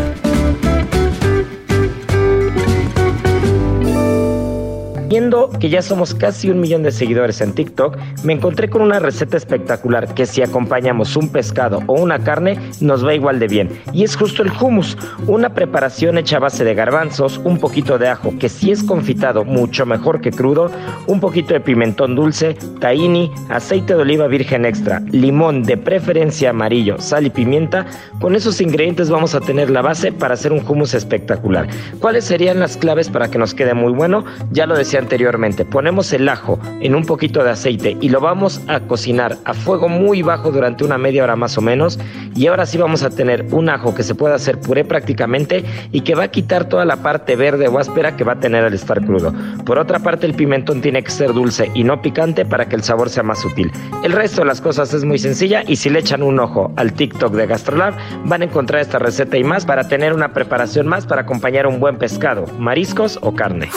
Viendo 5.08 5.50
que 5.50 5.70
ya 5.70 5.82
somos 5.82 6.14
casi 6.14 6.50
un 6.50 6.60
millón 6.60 6.84
de 6.84 6.92
seguidores 6.92 7.40
en 7.40 7.54
TikTok, 7.54 7.98
me 8.26 8.34
encontré 8.34 8.70
con 8.70 8.82
una 8.82 9.00
receta 9.00 9.38
espectacular 9.38 10.14
que 10.14 10.26
si 10.26 10.42
acompañamos 10.42 11.16
un 11.16 11.30
pescado 11.30 11.82
o 11.88 11.94
una 11.94 12.20
carne 12.20 12.60
nos 12.82 13.06
va 13.06 13.16
igual 13.16 13.40
de 13.40 13.48
bien. 13.48 13.70
Y 13.94 14.04
es 14.04 14.18
justo 14.18 14.44
el 14.44 14.52
hummus, 14.52 14.98
una 15.26 15.54
preparación 15.54 16.18
hecha 16.18 16.36
a 16.36 16.42
base 16.42 16.66
de 16.66 16.76
garbanzos, 16.76 17.40
un 17.46 17.58
poquito 17.58 17.98
de 17.98 18.10
ajo, 18.10 18.34
que 18.38 18.50
si 18.50 18.70
es 18.70 18.84
confitado 18.84 19.46
mucho 19.46 19.86
mejor 19.86 20.20
que 20.20 20.32
crudo, 20.32 20.70
un 21.08 21.22
poquito 21.22 21.54
de 21.54 21.62
pimentón 21.62 22.14
dulce, 22.14 22.58
tahini, 22.82 23.32
aceite 23.48 23.96
de 23.96 24.02
oliva 24.02 24.28
virgen 24.28 24.66
extra, 24.66 25.00
limón 25.00 25.64
de 25.64 25.78
preferencia 25.78 26.50
amarillo, 26.50 27.00
sal 27.00 27.26
y 27.26 27.30
pimienta. 27.30 27.86
Con 28.20 28.36
esos 28.36 28.60
ingredientes 28.60 29.10
vamos 29.10 29.36
a 29.36 29.40
tener 29.40 29.70
la 29.70 29.82
base 29.82 30.12
para 30.12 30.34
hacer 30.34 30.52
un 30.52 30.68
hummus 30.68 30.94
espectacular. 30.94 31.66
¿Cuáles 32.02 32.26
serían 32.26 32.60
las 32.60 32.76
claves 32.76 33.08
para 33.08 33.32
que 33.32 33.38
nos 33.38 33.54
quede 33.54 33.74
muy 33.74 33.94
bueno? 33.94 34.26
Ya 34.52 34.66
lo 34.66 34.76
decía 34.76 34.98
anteriormente, 35.08 35.64
ponemos 35.64 36.12
el 36.12 36.28
ajo 36.28 36.60
en 36.82 36.94
un 36.94 37.06
poquito 37.06 37.42
de 37.42 37.52
aceite 37.52 37.96
y 38.02 38.10
lo 38.10 38.20
vamos 38.20 38.62
a 38.68 38.82
cocinar 38.82 39.38
a 39.46 39.54
fuego 39.54 39.88
muy 39.88 40.22
bajo 40.22 40.52
durante 40.52 40.84
una 40.84 40.98
media 40.98 41.24
hora 41.24 41.38
más 41.38 41.58
o 41.58 41.62
menos 41.62 41.98
y 42.36 42.48
ahora 42.48 42.66
sí 42.66 42.78
vamos 42.78 43.04
a 43.04 43.10
tener 43.10 43.46
un 43.52 43.70
ajo 43.70 43.96
que 43.96 44.04
se 44.04 44.16
puede 44.16 44.36
hacer 44.36 44.60
puré 44.60 44.84
prácticamente 44.84 45.64
y 45.94 46.02
que 46.02 46.14
va 46.14 46.24
a 46.24 46.28
quitar 46.28 46.66
toda 46.66 46.84
la 46.84 46.98
parte 46.98 47.38
verde 47.38 47.70
o 47.70 47.80
áspera 47.80 48.18
que 48.18 48.26
va 48.26 48.34
a 48.34 48.40
tener 48.42 48.66
al 48.66 48.74
estar 48.74 49.02
crudo. 49.06 49.34
Por 49.66 49.80
otra 49.80 50.00
parte 50.00 50.26
el 50.26 50.34
pimentón 50.34 50.82
tiene 50.82 51.02
que 51.02 51.12
ser 51.12 51.32
dulce 51.32 51.72
y 51.74 51.86
no 51.86 52.02
picante 52.02 52.46
para 52.46 52.68
que 52.68 52.76
el 52.76 52.84
sabor 52.84 53.10
sea 53.10 53.24
más 53.24 53.40
sutil. 53.40 53.72
El 54.04 54.12
resto 54.12 54.42
de 54.42 54.48
las 54.48 54.60
cosas 54.60 54.94
es 54.94 55.06
muy 55.06 55.20
sencilla 55.20 55.64
y 55.66 55.78
si 55.78 55.90
le 55.90 56.00
echan 56.00 56.22
un 56.22 56.38
ojo 56.38 56.74
al 56.76 56.92
TikTok 56.92 57.34
de 57.34 57.48
Gastrolab 57.48 57.94
van 58.26 58.42
a 58.42 58.46
encontrar 58.46 58.82
esta 58.82 59.00
receta 59.00 59.38
y 59.38 59.46
más 59.46 59.66
para 59.66 59.88
tener 59.88 60.12
una 60.12 60.34
preparación 60.34 60.86
más 60.86 61.06
para 61.06 61.22
acompañar 61.22 61.66
un 61.66 61.80
buen 61.80 61.98
pescado, 61.98 62.44
mariscos 62.60 63.20
o 63.22 63.34
carne. 63.34 63.70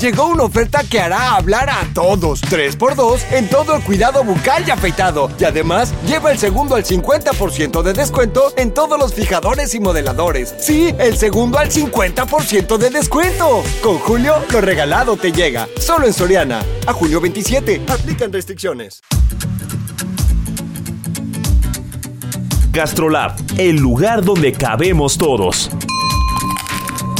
Llegó 0.00 0.28
una 0.28 0.44
oferta 0.44 0.84
que 0.88 1.00
hará 1.00 1.34
hablar 1.34 1.68
a 1.68 1.84
todos. 1.92 2.40
3x2 2.42 3.32
en 3.32 3.48
todo 3.48 3.74
el 3.74 3.82
cuidado 3.82 4.22
bucal 4.22 4.62
y 4.66 4.70
afeitado. 4.70 5.28
Y 5.40 5.44
además, 5.44 5.92
lleva 6.06 6.30
el 6.30 6.38
segundo 6.38 6.76
al 6.76 6.84
50% 6.84 7.82
de 7.82 7.92
descuento 7.94 8.52
en 8.56 8.72
todos 8.72 8.96
los 8.96 9.12
fijadores 9.12 9.74
y 9.74 9.80
modeladores. 9.80 10.54
Sí, 10.60 10.94
el 11.00 11.16
segundo 11.16 11.58
al 11.58 11.70
50% 11.70 12.78
de 12.78 12.90
descuento. 12.90 13.64
Con 13.82 13.98
Julio, 13.98 14.36
lo 14.52 14.60
regalado 14.60 15.16
te 15.16 15.32
llega. 15.32 15.68
Solo 15.80 16.06
en 16.06 16.12
Soriana. 16.12 16.64
A 16.86 16.92
julio 16.92 17.20
27. 17.20 17.82
Aplican 17.88 18.32
restricciones. 18.32 19.02
Gastrolab, 22.70 23.34
el 23.56 23.76
lugar 23.76 24.24
donde 24.24 24.52
cabemos 24.52 25.18
todos. 25.18 25.70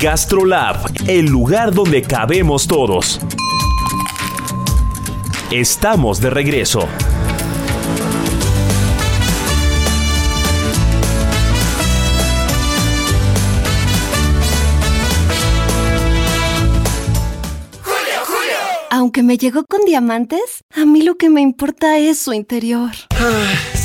GastroLab, 0.00 1.08
el 1.08 1.26
lugar 1.26 1.74
donde 1.74 2.02
cabemos 2.02 2.68
todos. 2.68 3.20
Estamos 5.50 6.20
de 6.20 6.30
regreso. 6.30 6.86
Aunque 18.90 19.24
me 19.24 19.36
llegó 19.36 19.64
con 19.64 19.80
diamantes, 19.84 20.62
a 20.76 20.84
mí 20.84 21.02
lo 21.02 21.16
que 21.16 21.28
me 21.28 21.40
importa 21.40 21.98
es 21.98 22.20
su 22.20 22.32
interior. 22.32 22.92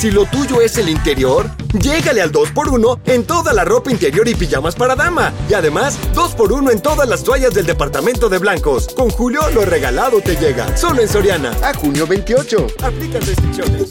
Si 0.04 0.10
lo 0.10 0.26
tuyo 0.26 0.60
es 0.60 0.76
el 0.76 0.90
interior, 0.90 1.50
llégale 1.72 2.20
al 2.20 2.30
2x1 2.30 3.00
en 3.06 3.24
toda 3.24 3.54
la 3.54 3.64
ropa 3.64 3.90
interior 3.90 4.28
y 4.28 4.34
pijamas 4.34 4.74
para 4.74 4.94
dama. 4.94 5.32
Y 5.48 5.54
además, 5.54 5.98
2x1 6.12 6.72
en 6.72 6.82
todas 6.82 7.08
las 7.08 7.24
toallas 7.24 7.54
del 7.54 7.64
departamento 7.64 8.28
de 8.28 8.36
blancos. 8.36 8.88
Con 8.94 9.08
Julio, 9.08 9.40
lo 9.54 9.64
regalado 9.64 10.20
te 10.20 10.36
llega. 10.36 10.76
Solo 10.76 11.00
en 11.00 11.08
Soriana. 11.08 11.52
A 11.62 11.72
junio 11.72 12.06
28. 12.06 12.66
Aplica 12.82 13.18
restricciones. 13.18 13.90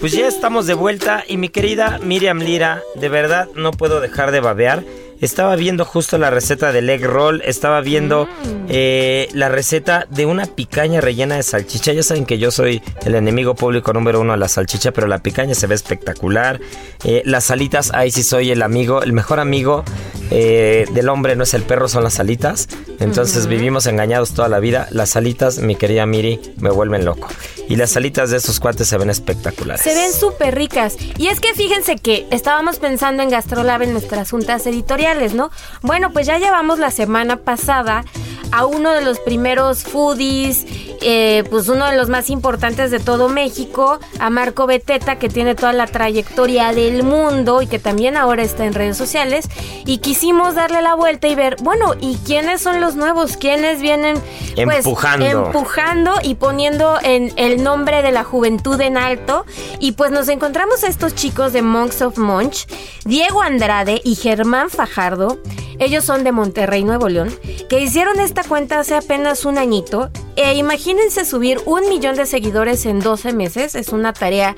Pues 0.00 0.12
ya 0.12 0.28
estamos 0.28 0.68
de 0.68 0.74
vuelta 0.74 1.24
y 1.26 1.38
mi 1.38 1.48
querida 1.48 1.98
Miriam 2.00 2.38
Lira, 2.38 2.82
de 2.94 3.08
verdad 3.08 3.48
no 3.56 3.72
puedo 3.72 4.00
dejar 4.00 4.30
de 4.30 4.38
babear. 4.38 4.84
Estaba 5.20 5.56
viendo 5.56 5.84
justo 5.84 6.16
la 6.18 6.30
receta 6.30 6.70
del 6.70 6.88
egg 6.88 7.04
roll, 7.04 7.42
estaba 7.44 7.80
viendo 7.80 8.28
eh, 8.68 9.28
la 9.32 9.48
receta 9.48 10.06
de 10.08 10.26
una 10.26 10.46
picaña 10.46 11.00
rellena 11.00 11.34
de 11.34 11.42
salchicha. 11.42 11.92
Ya 11.92 12.04
saben 12.04 12.26
que 12.26 12.38
yo 12.38 12.52
soy 12.52 12.80
el 13.04 13.16
enemigo 13.16 13.56
público 13.56 13.92
número 13.92 14.20
uno 14.20 14.32
a 14.32 14.36
la 14.36 14.46
salchicha, 14.46 14.92
pero 14.92 15.08
la 15.08 15.18
picaña 15.18 15.56
se 15.56 15.66
ve 15.66 15.74
espectacular. 15.74 16.60
Eh, 17.02 17.22
las 17.24 17.50
alitas, 17.50 17.90
ahí 17.92 18.12
sí 18.12 18.22
soy 18.22 18.52
el 18.52 18.62
amigo, 18.62 19.02
el 19.02 19.12
mejor 19.12 19.40
amigo 19.40 19.82
eh, 20.30 20.86
del 20.92 21.08
hombre 21.08 21.34
no 21.34 21.42
es 21.42 21.54
el 21.54 21.64
perro, 21.64 21.88
son 21.88 22.04
las 22.04 22.20
alitas. 22.20 22.68
Entonces 23.00 23.48
vivimos 23.48 23.86
engañados 23.86 24.34
toda 24.34 24.48
la 24.48 24.60
vida. 24.60 24.86
Las 24.92 25.16
alitas, 25.16 25.58
mi 25.58 25.74
querida 25.74 26.06
Miri, 26.06 26.38
me 26.58 26.70
vuelven 26.70 27.04
loco. 27.04 27.26
Y 27.68 27.76
las 27.76 27.96
alitas 27.96 28.30
de 28.30 28.38
esos 28.38 28.60
cuates 28.60 28.88
se 28.88 28.96
ven 28.96 29.10
espectaculares. 29.10 29.82
Se 29.82 29.94
ven 29.94 30.12
súper 30.12 30.54
ricas. 30.54 30.96
Y 31.18 31.28
es 31.28 31.40
que 31.40 31.54
fíjense 31.54 31.96
que 31.96 32.26
estábamos 32.30 32.78
pensando 32.78 33.22
en 33.22 33.30
Gastrolab 33.30 33.82
en 33.82 33.92
nuestras 33.92 34.30
juntas 34.30 34.66
editoriales, 34.66 35.34
¿no? 35.34 35.50
Bueno, 35.82 36.12
pues 36.12 36.26
ya 36.26 36.38
llevamos 36.38 36.78
la 36.78 36.90
semana 36.90 37.36
pasada 37.36 38.04
a 38.52 38.66
uno 38.66 38.92
de 38.92 39.02
los 39.02 39.18
primeros 39.20 39.84
foodies, 39.84 40.64
eh, 41.00 41.44
pues 41.50 41.68
uno 41.68 41.86
de 41.86 41.96
los 41.96 42.08
más 42.08 42.30
importantes 42.30 42.90
de 42.90 42.98
todo 42.98 43.28
México, 43.28 44.00
a 44.18 44.30
Marco 44.30 44.66
Beteta, 44.66 45.18
que 45.18 45.28
tiene 45.28 45.54
toda 45.54 45.72
la 45.72 45.86
trayectoria 45.86 46.72
del 46.72 47.02
mundo 47.02 47.62
y 47.62 47.66
que 47.66 47.78
también 47.78 48.16
ahora 48.16 48.42
está 48.42 48.64
en 48.64 48.74
redes 48.74 48.96
sociales. 48.96 49.48
Y 49.86 49.98
quisimos 49.98 50.54
darle 50.54 50.82
la 50.82 50.94
vuelta 50.94 51.28
y 51.28 51.34
ver, 51.34 51.56
bueno, 51.62 51.94
¿y 52.00 52.16
quiénes 52.26 52.60
son 52.60 52.80
los 52.80 52.94
nuevos? 52.96 53.36
¿Quiénes 53.36 53.80
vienen 53.80 54.20
pues, 54.64 54.78
Empujando. 54.78 55.26
empujando 55.46 56.14
y 56.22 56.34
poniendo 56.34 56.98
en 57.02 57.32
el 57.36 57.62
nombre 57.62 58.02
de 58.02 58.12
la 58.12 58.24
juventud 58.24 58.80
en 58.80 58.96
alto? 58.96 59.44
Y 59.78 59.92
pues 59.92 60.10
nos 60.10 60.28
encontramos 60.28 60.84
a 60.84 60.88
estos 60.88 61.14
chicos 61.14 61.52
de 61.52 61.62
Monks 61.62 62.02
of 62.02 62.18
Munch, 62.18 62.66
Diego 63.04 63.42
Andrade 63.42 64.00
y 64.04 64.14
Germán 64.14 64.70
Fajardo. 64.70 65.38
Ellos 65.78 66.04
son 66.04 66.24
de 66.24 66.32
Monterrey, 66.32 66.82
Nuevo 66.82 67.08
León, 67.08 67.32
que 67.68 67.78
hicieron 67.80 68.18
cuenta 68.44 68.78
hace 68.78 68.94
apenas 68.94 69.44
un 69.44 69.58
añito. 69.58 70.10
E 70.36 70.54
imagínense 70.54 71.24
subir 71.24 71.60
un 71.66 71.88
millón 71.88 72.16
de 72.16 72.26
seguidores 72.26 72.86
en 72.86 73.00
12 73.00 73.32
meses. 73.32 73.74
Es 73.74 73.88
una 73.88 74.12
tarea 74.12 74.54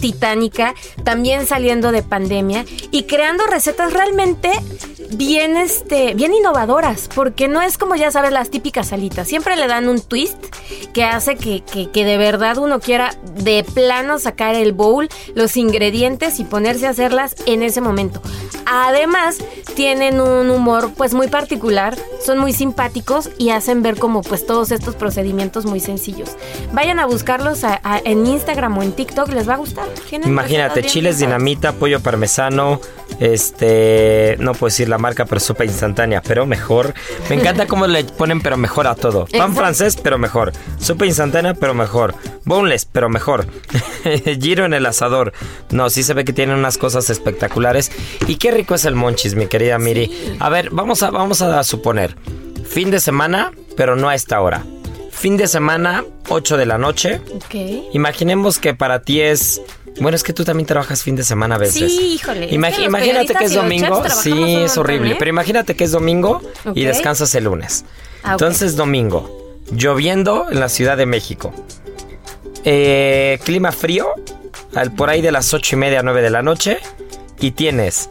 titánica, 0.00 0.74
también 1.02 1.46
saliendo 1.46 1.90
de 1.90 2.02
pandemia 2.02 2.64
y 2.90 3.04
creando 3.04 3.46
recetas 3.46 3.92
realmente 3.92 4.50
bien, 5.12 5.56
este, 5.56 6.14
bien 6.14 6.34
innovadoras, 6.34 7.08
porque 7.14 7.48
no 7.48 7.62
es 7.62 7.78
como 7.78 7.94
ya 7.94 8.10
sabes 8.10 8.32
las 8.32 8.50
típicas 8.50 8.88
salitas, 8.88 9.28
siempre 9.28 9.56
le 9.56 9.66
dan 9.66 9.88
un 9.88 10.00
twist 10.00 10.36
que 10.92 11.04
hace 11.04 11.36
que, 11.36 11.62
que, 11.62 11.90
que 11.90 12.04
de 12.04 12.16
verdad 12.16 12.58
uno 12.58 12.80
quiera 12.80 13.14
de 13.34 13.64
plano 13.64 14.18
sacar 14.18 14.54
el 14.54 14.72
bowl, 14.72 15.08
los 15.34 15.56
ingredientes 15.56 16.40
y 16.40 16.44
ponerse 16.44 16.86
a 16.86 16.90
hacerlas 16.90 17.34
en 17.46 17.62
ese 17.62 17.80
momento. 17.80 18.22
Además, 18.66 19.38
tienen 19.74 20.20
un 20.20 20.50
humor 20.50 20.92
pues 20.96 21.12
muy 21.14 21.28
particular, 21.28 21.96
son 22.24 22.38
muy 22.38 22.52
simpáticos 22.52 23.28
y 23.38 23.50
hacen 23.50 23.82
ver 23.82 23.98
como 23.98 24.22
pues 24.22 24.46
todos 24.46 24.70
estos 24.70 24.94
procedimientos 24.94 25.66
muy 25.66 25.80
sencillos. 25.80 26.30
Vayan 26.72 26.98
a 26.98 27.06
buscarlos 27.06 27.64
a- 27.64 27.80
a- 27.84 27.98
en 28.04 28.26
Instagram 28.26 28.78
o 28.78 28.82
en 28.82 28.92
TikTok, 28.92 29.28
les 29.30 29.48
va 29.48 29.54
a 29.54 29.58
gustar. 29.58 29.86
Imagínate, 30.28 30.80
chiles 30.92 31.18
dinamita, 31.18 31.72
pollo 31.72 32.00
parmesano, 32.00 32.80
este, 33.20 34.36
no 34.38 34.52
puedo 34.52 34.70
decir 34.70 34.88
la 34.88 34.98
marca, 34.98 35.24
pero 35.24 35.40
sopa 35.40 35.64
instantánea, 35.64 36.22
pero 36.22 36.46
mejor. 36.46 36.94
Me 37.28 37.36
encanta 37.36 37.66
cómo 37.68 37.86
le 37.86 38.04
ponen 38.04 38.40
pero 38.40 38.56
mejor 38.56 38.86
a 38.86 38.94
todo. 38.94 39.26
Pan 39.26 39.54
francés, 39.54 39.96
pero 40.02 40.18
mejor. 40.18 40.52
Sopa 40.78 41.06
instantánea, 41.06 41.54
pero 41.54 41.74
mejor. 41.74 42.14
Boneless, 42.44 42.84
pero 42.84 43.08
mejor. 43.08 43.46
Giro 44.40 44.64
en 44.64 44.74
el 44.74 44.86
asador. 44.86 45.32
No, 45.70 45.90
sí 45.90 46.02
se 46.02 46.14
ve 46.14 46.24
que 46.24 46.32
tienen 46.32 46.56
unas 46.56 46.78
cosas 46.78 47.10
espectaculares. 47.10 47.90
Y 48.26 48.36
qué 48.36 48.50
rico 48.50 48.74
es 48.74 48.84
el 48.84 48.94
monchis, 48.94 49.34
mi 49.34 49.46
querida 49.46 49.78
Miri. 49.78 50.36
A 50.40 50.48
ver, 50.48 50.70
vamos 50.70 51.02
a, 51.02 51.10
vamos 51.10 51.42
a 51.42 51.62
suponer. 51.64 52.16
Fin 52.66 52.90
de 52.90 53.00
semana, 53.00 53.52
pero 53.76 53.96
no 53.96 54.08
a 54.08 54.14
esta 54.14 54.40
hora. 54.40 54.64
Fin 55.10 55.36
de 55.36 55.46
semana, 55.46 56.04
8 56.28 56.56
de 56.56 56.66
la 56.66 56.76
noche. 56.76 57.20
Ok. 57.34 57.54
Imaginemos 57.92 58.58
que 58.58 58.74
para 58.74 59.02
ti 59.02 59.20
es. 59.20 59.62
Bueno, 60.00 60.16
es 60.16 60.22
que 60.24 60.32
tú 60.32 60.44
también 60.44 60.66
trabajas 60.66 61.02
fin 61.02 61.14
de 61.16 61.22
semana 61.24 61.54
a 61.54 61.58
veces. 61.58 61.74
Sí, 61.96 62.14
híjole, 62.16 62.46
es 62.46 62.74
que 62.76 62.82
imagínate 62.82 63.34
que 63.34 63.44
es 63.44 63.54
domingo. 63.54 64.02
Sí, 64.10 64.56
es 64.56 64.76
horrible. 64.76 65.12
¿eh? 65.12 65.16
Pero 65.18 65.28
imagínate 65.30 65.76
que 65.76 65.84
es 65.84 65.92
domingo 65.92 66.40
y 66.74 66.84
descansas 66.84 67.34
el 67.36 67.44
lunes. 67.44 67.84
Ah. 68.22 68.32
Entonces, 68.32 68.74
domingo. 68.76 69.54
Lloviendo 69.70 70.50
en 70.50 70.60
la 70.60 70.68
Ciudad 70.68 70.96
de 70.96 71.06
México. 71.06 71.52
Eh, 72.64 73.38
clima 73.44 73.72
frío. 73.72 74.08
al- 74.74 74.92
por 74.92 75.08
ahí 75.10 75.20
de 75.22 75.30
las 75.30 75.54
ocho 75.54 75.76
y 75.76 75.78
media, 75.78 76.02
9 76.02 76.20
de 76.22 76.30
la 76.30 76.42
noche. 76.42 76.78
Y 77.40 77.52
tienes 77.52 78.10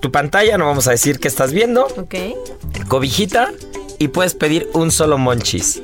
tu 0.00 0.12
pantalla, 0.12 0.56
no 0.58 0.66
vamos 0.66 0.86
a 0.86 0.92
decir 0.92 1.18
qué 1.18 1.26
estás 1.28 1.52
viendo. 1.52 1.86
Ok. 1.96 2.14
Cobijita. 2.88 3.50
Y 3.98 4.08
puedes 4.08 4.34
pedir 4.34 4.70
un 4.72 4.90
solo 4.92 5.18
monchis. 5.18 5.82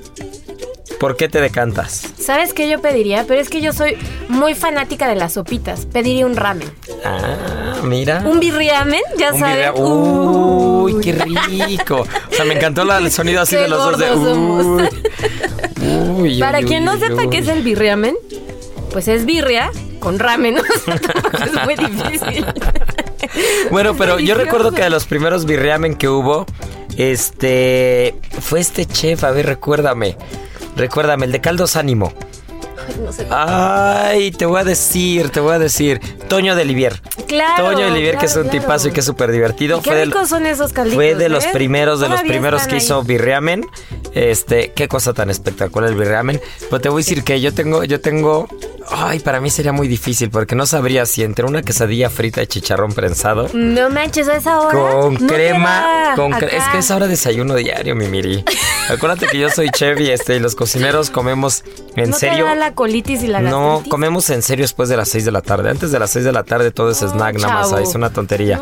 ¿Por 1.01 1.17
qué 1.17 1.29
te 1.29 1.41
decantas? 1.41 2.03
¿Sabes 2.19 2.55
qué 2.55 2.69
yo 2.71 2.81
pediría? 2.81 3.25
Pero 3.29 3.41
es 3.41 3.49
que 3.51 3.61
yo 3.61 3.73
soy 3.73 3.97
muy 4.29 4.55
fanática 4.55 5.07
de 5.09 5.15
las 5.15 5.35
sopitas. 5.35 5.85
Pediría 5.87 6.25
un 6.27 6.37
ramen. 6.37 6.69
Ah, 7.05 7.77
mira. 7.83 8.23
Un 8.27 8.41
birriamen, 8.41 9.01
ya 9.19 9.33
Un 9.35 9.41
sabes. 9.41 9.71
Uy, 9.77 11.01
qué 11.03 11.13
rico. 11.13 12.07
O 12.31 12.35
sea, 12.35 12.45
me 12.47 12.55
encantó 12.55 12.85
la- 12.85 12.99
el 12.99 13.11
sonido 13.13 13.43
así 13.43 13.57
Qué 13.57 13.63
de 13.63 13.69
los 13.69 13.79
dos 13.79 13.99
de. 13.99 14.11
Uy. 14.13 14.89
Uy, 16.19 16.41
Para 16.41 16.61
quien 16.63 16.85
no 16.85 16.99
sepa 16.99 17.29
qué 17.31 17.39
es 17.39 17.49
el 17.49 17.63
birriamen, 17.63 18.17
pues 18.91 19.07
es 19.09 19.27
birria 19.27 19.71
con 20.01 20.19
ramen. 20.19 20.57
es 20.87 21.65
muy 21.65 21.75
difícil. 21.77 22.47
Bueno, 23.71 23.95
pero 23.97 24.19
yo 24.19 24.35
recuerdo 24.35 24.73
que 24.73 24.83
de 24.83 24.91
los 24.91 25.05
primeros 25.05 25.45
birriamen 25.45 25.95
que 25.95 26.09
hubo, 26.09 26.47
este. 26.97 28.15
Fue 28.41 28.61
este 28.61 28.87
chef, 28.87 29.25
a 29.25 29.31
ver, 29.31 29.47
recuérdame. 29.47 30.17
Recuérdame, 30.77 31.25
el 31.25 31.33
de 31.33 31.41
Caldos 31.41 31.75
Ánimo. 31.75 32.13
No 33.01 33.13
sé. 33.13 33.27
Ay, 33.31 34.31
te 34.31 34.47
voy 34.47 34.61
a 34.61 34.65
decir, 34.65 35.31
te 35.31 35.41
voy 35.41 35.55
a 35.55 35.59
decir. 35.59 36.01
Toño 36.29 36.57
de 36.57 36.65
Livier. 36.65 37.01
Claro, 37.27 37.65
Toño 37.73 37.87
de 37.87 37.91
Livier, 37.93 38.19
que 38.19 38.27
es 38.27 38.37
un 38.37 38.45
claro, 38.45 38.59
tipazo 38.59 38.75
claro. 38.83 38.89
y 38.89 38.93
que 38.93 39.01
es 39.01 39.07
súper 39.07 39.31
divertido. 39.33 39.81
Qué 39.83 40.05
ricos 40.05 40.29
son 40.29 40.47
esos 40.47 40.73
calditos, 40.73 40.97
Fue 40.97 41.15
de 41.15 41.29
los 41.29 41.45
¿eh? 41.45 41.51
primeros, 41.53 42.01
de 42.01 42.09
los 42.09 42.21
primeros 42.23 42.67
que 42.67 42.75
ahí. 42.75 42.81
hizo 42.81 43.03
birriamen. 43.03 43.65
Este, 44.13 44.73
qué 44.73 44.89
cosa 44.89 45.13
tan 45.13 45.29
espectacular 45.31 45.91
el 45.91 45.97
birriamen. 45.97 46.41
Pero 46.71 46.81
te 46.81 46.89
voy 46.89 47.01
a 47.03 47.05
decir 47.05 47.23
que 47.23 47.41
yo 47.41 47.53
tengo, 47.55 47.85
yo 47.85 48.01
tengo 48.01 48.49
Ay, 48.89 49.19
para 49.19 49.41
mí 49.41 49.51
sería 49.51 49.73
muy 49.73 49.89
difícil 49.89 50.31
porque 50.31 50.55
no 50.55 50.65
sabría 50.65 51.07
si 51.07 51.25
entre 51.25 51.45
una 51.45 51.61
quesadilla 51.63 52.09
frita 52.09 52.41
y 52.41 52.47
chicharrón 52.47 52.93
prensado. 52.93 53.49
No 53.53 53.91
manches, 53.91 54.29
a 54.29 54.37
esa 54.37 54.61
hora. 54.61 54.79
Con 54.79 55.15
no 55.15 55.27
crema, 55.27 56.13
con 56.15 56.31
cre- 56.33 56.53
es 56.53 56.63
que 56.71 56.79
es 56.79 56.91
ahora 56.93 57.09
desayuno 57.09 57.57
diario, 57.57 57.97
mi 57.97 58.07
Miri. 58.07 58.45
Acuérdate 58.89 59.27
que 59.27 59.39
yo 59.41 59.51
soy 59.51 59.71
chef 59.71 59.99
y 60.01 60.11
este, 60.11 60.37
y 60.37 60.39
los 60.39 60.55
cocineros 60.55 61.11
comemos 61.11 61.65
en 61.97 62.11
¿No 62.11 62.17
serio. 62.17 62.47
Colitis 62.77 63.25
y 63.25 63.27
la 63.27 63.41
No, 63.41 63.83
comemos 63.89 64.31
en 64.31 64.43
serio 64.43 64.63
después 64.63 64.89
de 64.89 64.97
las 64.97 65.09
6 65.09 65.25
de 65.25 65.33
la 65.33 65.43
tarde. 65.43 65.71
Antes 65.71 65.91
de 65.91 65.99
las 65.99 66.11
6 66.11 66.25
de 66.25 66.33
la 66.33 66.45
tarde 66.45 66.71
todo 66.71 66.91
es 66.91 66.99
snack 66.99 67.41
nada 67.41 67.55
más, 67.55 67.67
chavo. 67.71 67.77
ahí 67.79 67.83
es 67.83 67.95
una 67.97 68.11
tontería. 68.11 68.61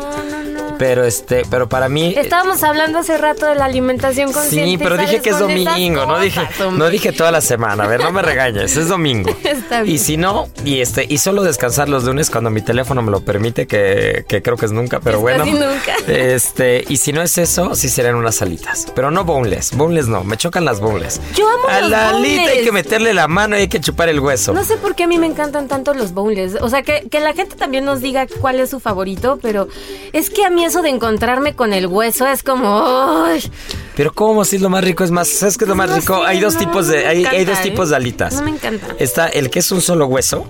Pero 0.77 1.03
este, 1.03 1.43
pero 1.49 1.69
para 1.69 1.89
mí 1.89 2.13
Estábamos 2.17 2.63
hablando 2.63 2.99
hace 2.99 3.17
rato 3.17 3.45
de 3.45 3.55
la 3.55 3.65
alimentación 3.65 4.31
consciente. 4.31 4.71
Sí, 4.71 4.77
pero 4.77 4.97
dije 4.97 5.21
que 5.21 5.29
es 5.29 5.39
domingo, 5.39 6.05
no 6.05 6.19
dije, 6.19 6.41
no 6.71 6.89
dije 6.89 7.11
toda 7.11 7.31
la 7.31 7.41
semana, 7.41 7.83
a 7.83 7.87
ver, 7.87 8.01
no 8.01 8.11
me 8.11 8.21
regañes, 8.21 8.75
es 8.77 8.87
domingo. 8.87 9.35
Está 9.43 9.81
bien. 9.81 9.95
Y 9.95 9.99
si 9.99 10.17
no, 10.17 10.47
y 10.63 10.81
este, 10.81 11.05
y 11.07 11.17
solo 11.17 11.43
descansar 11.43 11.89
los 11.89 12.03
lunes 12.03 12.29
cuando 12.29 12.49
mi 12.49 12.61
teléfono 12.61 13.01
me 13.01 13.11
lo 13.11 13.21
permite, 13.21 13.67
que, 13.67 14.25
que 14.27 14.41
creo 14.41 14.57
que 14.57 14.65
es 14.65 14.71
nunca, 14.71 14.99
pero 14.99 15.19
bueno. 15.19 15.45
casi 15.45 15.51
nunca. 15.53 15.95
Este, 16.07 16.83
y 16.87 16.97
si 16.97 17.13
no 17.13 17.21
es 17.21 17.37
eso, 17.37 17.75
sí 17.75 17.89
serían 17.89 18.15
unas 18.15 18.41
alitas. 18.41 18.87
Pero 18.95 19.11
no 19.11 19.23
boneless, 19.25 19.75
boneless 19.75 20.07
no, 20.07 20.23
me 20.23 20.37
chocan 20.37 20.65
las 20.65 20.79
boneless. 20.79 21.19
Yo 21.35 21.47
amo 21.49 21.67
A 21.67 21.81
los 21.81 21.89
la 21.89 22.09
alita 22.09 22.29
hay 22.29 22.37
boneless. 22.39 22.65
que 22.65 22.71
meterle 22.71 23.13
la 23.13 23.27
mano 23.27 23.57
y 23.57 23.61
hay 23.61 23.67
que 23.67 23.79
chupar 23.79 24.09
el 24.09 24.19
hueso. 24.19 24.53
No 24.53 24.63
sé 24.63 24.77
por 24.77 24.95
qué 24.95 25.03
a 25.03 25.07
mí 25.07 25.17
me 25.17 25.27
encantan 25.27 25.67
tanto 25.67 25.93
los 25.93 26.13
boneless. 26.13 26.55
O 26.61 26.69
sea, 26.69 26.83
que, 26.83 27.07
que 27.09 27.19
la 27.19 27.33
gente 27.33 27.55
también 27.55 27.85
nos 27.85 28.01
diga 28.01 28.27
cuál 28.39 28.59
es 28.59 28.69
su 28.69 28.79
favorito, 28.79 29.39
pero 29.41 29.67
es 30.13 30.29
que 30.29 30.45
a 30.45 30.49
mí 30.49 30.64
eso 30.65 30.81
de 30.81 30.89
encontrarme 30.89 31.55
con 31.55 31.71
el 31.73 31.87
hueso 31.87 32.27
es 32.27 32.43
como... 32.43 33.23
¡ay! 33.25 33.49
Pero 33.95 34.13
cómo 34.13 34.43
si 34.43 34.57
es 34.57 34.61
lo 34.61 34.69
más 34.69 34.83
rico, 34.83 35.03
es 35.05 35.11
más, 35.11 35.29
¿sabes 35.29 35.57
qué 35.57 35.63
es 35.63 35.69
lo 35.69 35.75
más 35.75 35.89
No 35.89 35.95
rico? 35.95 36.17
sé, 36.19 36.27
hay 36.27 36.39
dos 36.41 36.55
no, 36.55 36.59
tipos 36.59 36.87
de, 36.87 37.07
hay, 37.07 37.45
dos 37.45 37.59
¿eh? 37.59 37.63
tipos 37.63 37.89
de 37.89 37.95
alitas. 37.95 38.33
No 38.35 38.43
me 38.43 38.51
encanta. 38.51 38.87
Está 38.99 39.27
el 39.27 39.49
que 39.49 39.59
es 39.59 39.71
un 39.71 39.81
solo 39.81 40.07
hueso. 40.07 40.45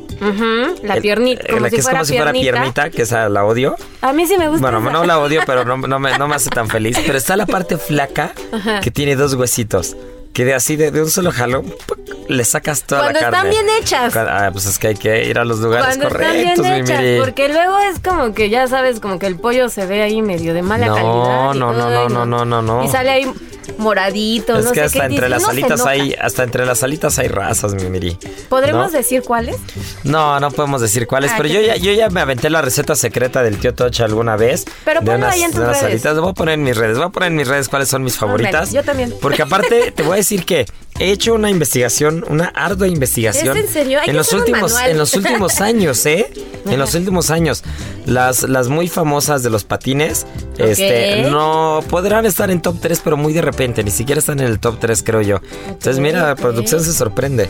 La 0.81 0.95
el- 0.95 1.01
piernita, 1.01 1.45
como 1.47 1.59
la 1.59 1.69
si 1.69 1.75
que 1.75 1.81
es 1.81 1.87
como 1.87 2.05
si 2.05 2.15
fuera 2.15 2.31
piernita. 2.31 2.53
piernita, 2.73 2.89
que 2.89 3.01
esa 3.03 3.29
la 3.29 3.45
odio. 3.45 3.75
A 4.01 4.13
mí 4.13 4.25
sí 4.25 4.35
me 4.37 4.47
gusta 4.49 4.61
Bueno, 4.61 4.79
esa. 4.79 4.89
no 4.97 5.05
la 5.05 5.19
odio, 5.19 5.41
pero 5.45 5.63
no, 5.63 5.77
no 5.77 5.99
me, 5.99 6.17
no 6.17 6.27
me 6.27 6.35
hace 6.35 6.49
tan 6.49 6.67
feliz. 6.69 6.97
Pero 7.05 7.17
está 7.17 7.35
la 7.37 7.45
parte 7.45 7.77
flaca 7.77 8.33
Ajá. 8.51 8.79
que 8.79 8.89
tiene 8.89 9.15
dos 9.15 9.35
huesitos. 9.35 9.95
Que 10.35 10.43
de 10.45 10.53
así, 10.53 10.75
de, 10.75 10.91
de 10.91 11.01
un 11.01 11.09
solo 11.09 11.31
jalón, 11.31 11.73
le 12.27 12.43
sacas 12.43 12.83
toda 12.83 13.03
Cuando 13.03 13.19
la 13.21 13.25
están 13.27 13.41
carne. 13.43 13.49
bien 13.51 13.65
hechas. 13.79 14.15
Ah, 14.17 14.49
pues 14.51 14.65
es 14.65 14.77
que 14.77 14.87
hay 14.89 14.95
que 14.95 15.25
ir 15.25 15.39
a 15.39 15.45
los 15.45 15.59
lugares 15.59 15.87
Cuando 15.97 16.07
están 16.09 16.33
bien 16.33 16.55
correctos, 16.55 16.65
mi 16.65 16.93
hechas, 16.93 17.25
porque 17.25 17.47
luego 17.47 17.79
es 17.79 17.99
como 18.01 18.33
que 18.33 18.49
ya 18.49 18.67
sabes, 18.67 18.99
como 18.99 19.17
que 19.17 19.27
el 19.27 19.37
pollo 19.37 19.69
se 19.69 19.85
ve 19.85 20.01
ahí 20.03 20.21
medio 20.21 20.53
de 20.53 20.61
mala 20.61 20.87
No, 20.87 20.93
calidad. 20.95 21.13
no, 21.13 21.53
no, 21.53 21.73
no, 21.73 22.09
no, 22.09 22.25
no, 22.25 22.45
no, 22.45 22.61
no. 22.61 22.83
Y 22.83 22.89
sale 22.89 23.09
ahí 23.11 23.31
moradito, 23.77 24.57
Es 24.57 24.65
no 24.65 24.71
que 24.71 24.79
sé 24.81 24.85
hasta 24.85 24.99
qué 25.07 25.13
entre 25.15 25.29
las 25.29 25.47
alitas 25.47 25.85
hay, 25.85 26.13
hasta 26.19 26.43
entre 26.43 26.65
las 26.65 26.83
alitas 26.83 27.17
hay 27.19 27.27
razas, 27.27 27.73
mi 27.75 27.83
Miri. 27.89 28.17
¿Podremos 28.49 28.91
¿No? 28.91 28.97
decir 28.97 29.21
cuáles? 29.23 29.57
No, 30.03 30.39
no 30.39 30.51
podemos 30.51 30.81
decir 30.81 31.07
cuáles, 31.07 31.31
Ah, 31.31 31.35
pero 31.37 31.49
yo 31.49 31.61
ya, 31.61 31.75
yo 31.75 31.91
ya 31.93 32.09
me 32.09 32.21
aventé 32.21 32.49
la 32.49 32.61
receta 32.61 32.95
secreta 32.95 33.43
del 33.43 33.57
tío 33.57 33.73
Tocha 33.73 34.05
alguna 34.05 34.35
vez. 34.35 34.65
Pero 34.83 35.01
de 35.01 35.15
unas, 35.15 35.33
ahí 35.33 35.43
en 35.43 35.51
tus 35.51 35.59
de 35.59 35.65
unas 35.65 35.81
redes. 35.81 35.93
alitas. 36.05 36.19
Voy 36.19 36.31
a 36.31 36.33
poner 36.33 36.53
en 36.55 36.63
mis 36.63 36.77
redes. 36.77 36.97
Voy 36.97 37.07
a 37.07 37.09
poner 37.09 37.27
en 37.31 37.35
mis 37.35 37.47
redes 37.47 37.69
cuáles 37.69 37.89
son 37.89 38.03
mis 38.03 38.15
favoritas. 38.17 38.71
yo 38.71 38.83
también. 38.83 39.13
Porque 39.21 39.41
aparte 39.41 39.91
te 39.91 40.03
voy 40.03 40.13
a 40.13 40.15
decir 40.17 40.45
que 40.45 40.65
he 40.99 41.11
hecho 41.11 41.33
una 41.33 41.49
investigación, 41.49 42.23
una 42.29 42.45
ardua 42.55 42.87
investigación. 42.87 43.57
¿Es 43.57 43.65
en 43.65 43.69
serio? 43.71 43.99
Hay 43.99 44.05
en 44.05 44.11
que 44.13 44.17
los 44.17 44.31
últimos, 44.31 44.71
manual. 44.73 44.91
en 44.91 44.97
los 44.97 45.13
últimos 45.13 45.59
años, 45.61 46.05
¿eh? 46.05 46.31
En 46.65 46.79
los 46.79 46.93
últimos 46.95 47.29
años. 47.31 47.63
Las, 48.05 48.43
las 48.43 48.67
muy 48.69 48.87
famosas 48.87 49.41
de 49.43 49.49
los 49.49 49.63
patines, 49.63 50.25
este, 50.57 51.23
no 51.29 51.83
podrán 51.89 52.25
estar 52.25 52.49
en 52.51 52.61
top 52.61 52.77
3, 52.79 53.01
pero 53.03 53.17
muy 53.17 53.33
de 53.33 53.41
repente. 53.41 53.54
Ni 53.57 53.91
siquiera 53.91 54.19
están 54.19 54.39
en 54.41 54.47
el 54.47 54.59
top 54.59 54.79
3, 54.79 55.01
creo 55.03 55.21
yo. 55.21 55.39
Entonces, 55.67 55.99
mira, 55.99 56.27
la 56.27 56.35
producción 56.35 56.83
se 56.83 56.91
sorprende. 56.91 57.49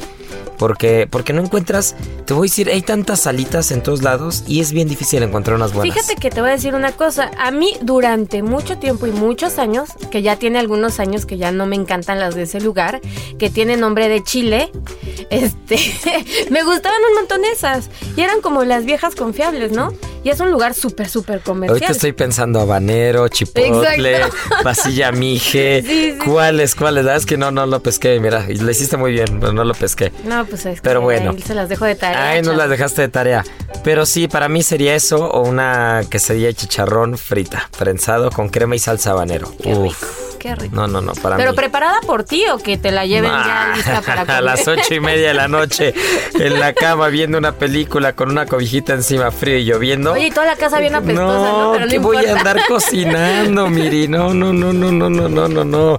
Porque, 0.58 1.08
porque 1.10 1.34
no 1.34 1.42
encuentras, 1.42 1.96
te 2.26 2.34
voy 2.34 2.48
a 2.48 2.50
decir, 2.50 2.70
hay 2.70 2.82
tantas 2.82 3.22
salitas 3.22 3.72
en 3.72 3.84
todos 3.84 4.04
lados 4.04 4.44
y 4.48 4.62
es 4.62 4.72
bien 4.72 4.88
difícil 4.88 5.22
encontrar 5.24 5.56
unas 5.58 5.74
buenas. 5.74 5.96
Fíjate 5.96 6.16
que 6.16 6.30
te 6.30 6.42
voy 6.42 6.50
a 6.50 6.54
decir 6.54 6.76
una 6.76 6.92
cosa. 6.92 7.32
A 7.38 7.52
mí, 7.52 7.74
durante 7.82 8.44
mucho 8.44 8.78
tiempo 8.78 9.08
y 9.08 9.12
muchos 9.12 9.60
años, 9.60 9.90
que 10.12 10.22
ya 10.22 10.38
tiene 10.38 10.60
algunos 10.60 11.00
años 11.00 11.26
que 11.26 11.38
ya 11.38 11.52
no 11.52 11.66
me 11.66 11.76
encantan 11.76 12.20
las 12.20 12.36
de 12.36 12.44
ese 12.44 12.62
lugar, 12.62 13.02
que 13.38 13.50
tiene 13.50 13.78
nombre 13.78 14.10
de 14.10 14.24
Chile, 14.24 14.72
este, 15.30 15.78
me 16.50 16.64
gustaban 16.64 17.00
un 17.10 17.16
montón 17.16 17.46
esas. 17.46 17.90
Y 18.16 18.22
eran 18.22 18.42
como 18.42 18.64
las 18.64 18.86
viejas 18.86 19.16
confiables, 19.16 19.72
¿no? 19.72 19.94
Y 20.24 20.30
es 20.30 20.40
un 20.40 20.50
lugar 20.50 20.74
súper, 20.74 21.08
súper 21.08 21.42
comercial. 21.42 21.76
Ahorita 21.76 21.92
estoy 21.92 22.12
pensando 22.12 22.60
habanero, 22.60 23.28
chipotle, 23.28 24.16
Exacto. 24.16 24.36
pasilla 24.64 25.12
mije. 25.12 25.84
Sí, 25.86 26.14
sí. 26.14 26.18
¿Cuáles, 26.26 26.74
cuáles? 26.74 27.06
Ah, 27.06 27.16
es 27.16 27.28
que 27.28 27.38
no, 27.38 27.52
no 27.52 27.68
lo 27.68 27.80
pesqué, 27.84 28.20
mira, 28.20 28.44
lo 28.50 28.72
hiciste 28.72 28.98
muy 28.98 29.12
bien, 29.12 29.40
pero 29.40 29.54
no 29.54 29.64
lo 29.64 29.76
pesqué. 29.76 30.12
No, 30.24 30.45
pues 30.50 30.66
es 30.66 30.76
que 30.82 30.88
Pero 30.88 31.02
bueno. 31.02 31.32
ahí 31.32 31.42
se 31.42 31.54
las 31.56 31.70
dejo 31.70 31.86
de 31.86 31.96
tarea. 31.96 32.30
Ay, 32.32 32.42
no 32.42 32.48
chavo. 32.50 32.58
las 32.58 32.70
dejaste 32.70 33.02
de 33.04 33.08
tarea. 33.10 33.44
Pero 33.84 34.06
sí, 34.06 34.28
para 34.28 34.48
mí 34.50 34.64
sería 34.64 34.96
eso 34.96 35.26
o 35.30 35.42
una 35.48 36.02
quesadilla 36.10 36.48
de 36.48 36.54
chicharrón 36.56 37.18
frita, 37.18 37.70
prensado 37.78 38.32
con 38.32 38.50
crema 38.50 38.76
y 38.76 38.80
salsa 38.80 39.12
habanero. 39.12 39.52
Qué 39.62 39.74
Uf. 39.74 40.02
rico, 40.02 40.38
qué 40.40 40.56
rico. 40.56 40.76
No, 40.76 40.88
no, 40.88 41.02
no, 41.02 41.14
para 41.14 41.38
Pero 41.38 41.52
mí. 41.52 41.56
preparada 41.58 42.00
por 42.02 42.24
ti 42.24 42.46
o 42.52 42.58
que 42.58 42.78
te 42.78 42.92
la 42.92 43.06
lleven 43.06 43.30
ya 43.32 43.72
Ah, 43.72 43.76
lista 43.76 44.02
para 44.02 44.22
comer. 44.22 44.32
a 44.38 44.42
las 44.42 44.68
ocho 44.68 44.94
y 44.94 45.00
media 45.00 45.28
de 45.28 45.34
la 45.36 45.48
noche 45.48 45.94
en 46.34 46.60
la 46.60 46.74
cama 46.74 47.08
viendo 47.10 47.38
una 47.38 47.52
película 47.54 48.14
con 48.14 48.32
una 48.32 48.46
cobijita 48.48 48.94
encima 48.94 49.30
frío 49.32 49.58
y 49.58 49.66
lloviendo. 49.66 50.14
Oye, 50.14 50.28
y 50.28 50.32
toda 50.32 50.48
la 50.48 50.56
casa 50.56 50.80
bien 50.80 50.96
apestosa, 50.96 51.24
¿no? 51.52 51.64
No, 51.68 51.72
Pero 51.74 51.86
no 51.86 51.92
que 51.92 52.00
voy 52.00 52.26
a 52.26 52.38
andar 52.38 52.60
cocinando, 52.68 53.68
Miri. 53.68 54.08
No, 54.08 54.34
no, 54.34 54.52
no, 54.54 54.74
no, 54.74 54.92
no, 54.92 55.10
no, 55.10 55.30
no, 55.30 55.48
no, 55.48 55.64
no. 55.64 55.98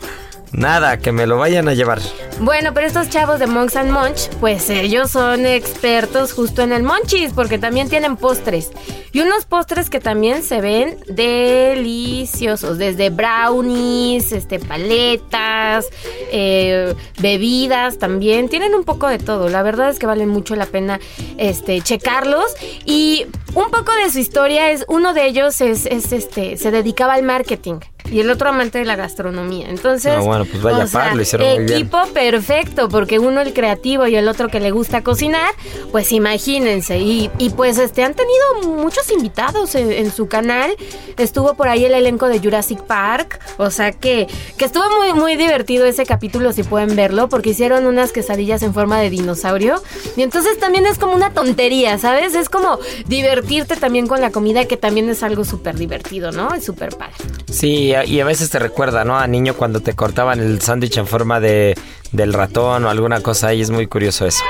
Nada, 0.56 0.98
que 0.98 1.12
me 1.12 1.26
lo 1.26 1.36
vayan 1.36 1.68
a 1.68 1.74
llevar. 1.74 2.00
Bueno, 2.40 2.72
pero 2.72 2.86
estos 2.86 3.10
chavos 3.10 3.38
de 3.38 3.46
Monks 3.46 3.76
and 3.76 3.90
Munch, 3.90 4.30
pues 4.40 4.70
ellos 4.70 5.10
son 5.10 5.44
expertos 5.44 6.32
justo 6.32 6.62
en 6.62 6.72
el 6.72 6.82
monchis, 6.82 7.34
porque 7.34 7.58
también 7.58 7.90
tienen 7.90 8.16
postres. 8.16 8.70
Y 9.12 9.20
unos 9.20 9.44
postres 9.44 9.90
que 9.90 10.00
también 10.00 10.42
se 10.42 10.62
ven 10.62 10.98
deliciosos, 11.08 12.78
desde 12.78 13.10
brownies, 13.10 14.32
este, 14.32 14.58
paletas, 14.58 15.86
eh, 16.32 16.94
bebidas 17.20 17.98
también. 17.98 18.48
Tienen 18.48 18.74
un 18.74 18.84
poco 18.84 19.08
de 19.08 19.18
todo. 19.18 19.50
La 19.50 19.62
verdad 19.62 19.90
es 19.90 19.98
que 19.98 20.06
vale 20.06 20.24
mucho 20.24 20.56
la 20.56 20.66
pena 20.66 21.00
este, 21.36 21.82
checarlos. 21.82 22.54
Y 22.86 23.26
un 23.54 23.70
poco 23.70 23.92
de 23.92 24.10
su 24.10 24.18
historia 24.20 24.70
es, 24.70 24.86
uno 24.88 25.12
de 25.12 25.26
ellos 25.26 25.60
es, 25.60 25.84
es, 25.84 26.12
este, 26.12 26.56
se 26.56 26.70
dedicaba 26.70 27.12
al 27.12 27.22
marketing. 27.22 27.80
Y 28.10 28.20
el 28.20 28.30
otro 28.30 28.48
amante 28.50 28.78
de 28.78 28.84
la 28.84 28.96
gastronomía. 28.96 29.68
Entonces, 29.68 30.14
Ah, 30.16 30.20
bueno, 30.20 30.44
pues 30.44 30.62
vaya 30.62 30.84
o 30.84 30.86
sea, 30.86 31.00
par, 31.10 31.14
muy 31.16 31.24
bien. 31.64 31.70
equipo 31.72 31.98
perfecto, 32.12 32.88
porque 32.88 33.18
uno 33.18 33.40
el 33.40 33.52
creativo 33.52 34.06
y 34.06 34.16
el 34.16 34.28
otro 34.28 34.48
que 34.48 34.60
le 34.60 34.70
gusta 34.70 35.02
cocinar, 35.02 35.50
pues 35.92 36.12
imagínense. 36.12 36.98
Y, 36.98 37.30
y 37.38 37.50
pues 37.50 37.78
este 37.78 38.02
han 38.04 38.14
tenido 38.14 38.76
muchos 38.76 39.10
invitados 39.10 39.74
en, 39.74 39.92
en 39.92 40.10
su 40.10 40.28
canal. 40.28 40.74
Estuvo 41.16 41.54
por 41.54 41.68
ahí 41.68 41.84
el 41.84 41.94
elenco 41.94 42.28
de 42.28 42.38
Jurassic 42.38 42.80
Park. 42.82 43.40
O 43.58 43.70
sea 43.70 43.92
que, 43.92 44.26
que 44.56 44.64
estuvo 44.64 44.84
muy, 44.98 45.12
muy 45.12 45.36
divertido 45.36 45.84
ese 45.86 46.04
capítulo, 46.06 46.52
si 46.52 46.62
pueden 46.62 46.94
verlo, 46.96 47.28
porque 47.28 47.50
hicieron 47.50 47.86
unas 47.86 48.12
quesadillas 48.12 48.62
en 48.62 48.72
forma 48.74 49.00
de 49.00 49.10
dinosaurio. 49.10 49.82
Y 50.16 50.22
entonces 50.22 50.58
también 50.58 50.86
es 50.86 50.98
como 50.98 51.14
una 51.14 51.32
tontería, 51.32 51.98
¿sabes? 51.98 52.34
Es 52.34 52.48
como 52.48 52.78
divertirte 53.06 53.76
también 53.76 54.06
con 54.06 54.20
la 54.20 54.30
comida, 54.30 54.66
que 54.66 54.76
también 54.76 55.08
es 55.08 55.22
algo 55.22 55.44
súper 55.44 55.76
divertido, 55.76 56.32
¿no? 56.32 56.54
Es 56.54 56.64
súper 56.64 56.90
padre. 56.96 57.14
Sí, 57.50 57.94
y 58.04 58.20
a 58.20 58.24
veces 58.24 58.50
te 58.50 58.58
recuerda, 58.58 59.04
¿no? 59.04 59.18
A 59.18 59.26
niño 59.26 59.54
cuando 59.54 59.80
te 59.80 59.94
cortaban 59.94 60.40
el 60.40 60.60
sándwich 60.60 60.96
en 60.98 61.06
forma 61.06 61.40
de 61.40 61.76
del 62.12 62.32
ratón 62.32 62.84
o 62.84 62.90
alguna 62.90 63.20
cosa 63.20 63.48
ahí, 63.48 63.60
es 63.60 63.70
muy 63.70 63.86
curioso 63.86 64.26
eso. 64.26 64.42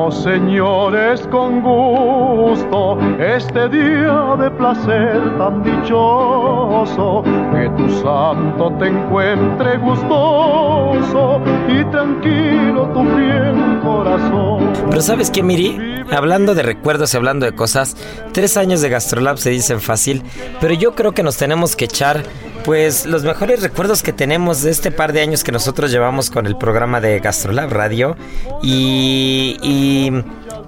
Celebremos, 0.00 0.22
señores, 0.22 1.26
con 1.30 1.60
gusto 1.60 2.98
este 3.18 3.68
día 3.68 4.36
de 4.38 4.50
placer 4.52 5.20
tan 5.38 5.62
dichoso. 5.62 7.22
Que 7.52 7.68
tu 7.76 7.88
santo 7.88 8.72
te 8.78 8.88
encuentre 8.88 9.76
gustoso 9.78 11.40
y 11.68 11.84
tranquilo 11.84 12.88
tu 12.94 13.02
fiel 13.02 13.79
corazón. 13.82 14.72
Pero 14.88 15.02
¿sabes 15.02 15.30
qué, 15.30 15.42
Miri? 15.42 15.78
Hablando 16.10 16.54
de 16.54 16.62
recuerdos 16.62 17.14
y 17.14 17.16
hablando 17.16 17.46
de 17.46 17.52
cosas, 17.52 17.96
tres 18.32 18.56
años 18.56 18.80
de 18.80 18.88
Gastrolab 18.88 19.38
se 19.38 19.50
dicen 19.50 19.80
fácil, 19.80 20.22
pero 20.60 20.74
yo 20.74 20.94
creo 20.94 21.12
que 21.12 21.22
nos 21.22 21.36
tenemos 21.36 21.76
que 21.76 21.84
echar, 21.84 22.24
pues, 22.64 23.06
los 23.06 23.22
mejores 23.22 23.62
recuerdos 23.62 24.02
que 24.02 24.12
tenemos 24.12 24.62
de 24.62 24.70
este 24.70 24.90
par 24.90 25.12
de 25.12 25.20
años 25.20 25.44
que 25.44 25.52
nosotros 25.52 25.90
llevamos 25.90 26.30
con 26.30 26.46
el 26.46 26.56
programa 26.56 27.00
de 27.00 27.20
Gastrolab 27.20 27.70
Radio. 27.70 28.16
Y, 28.62 29.56
y 29.62 30.12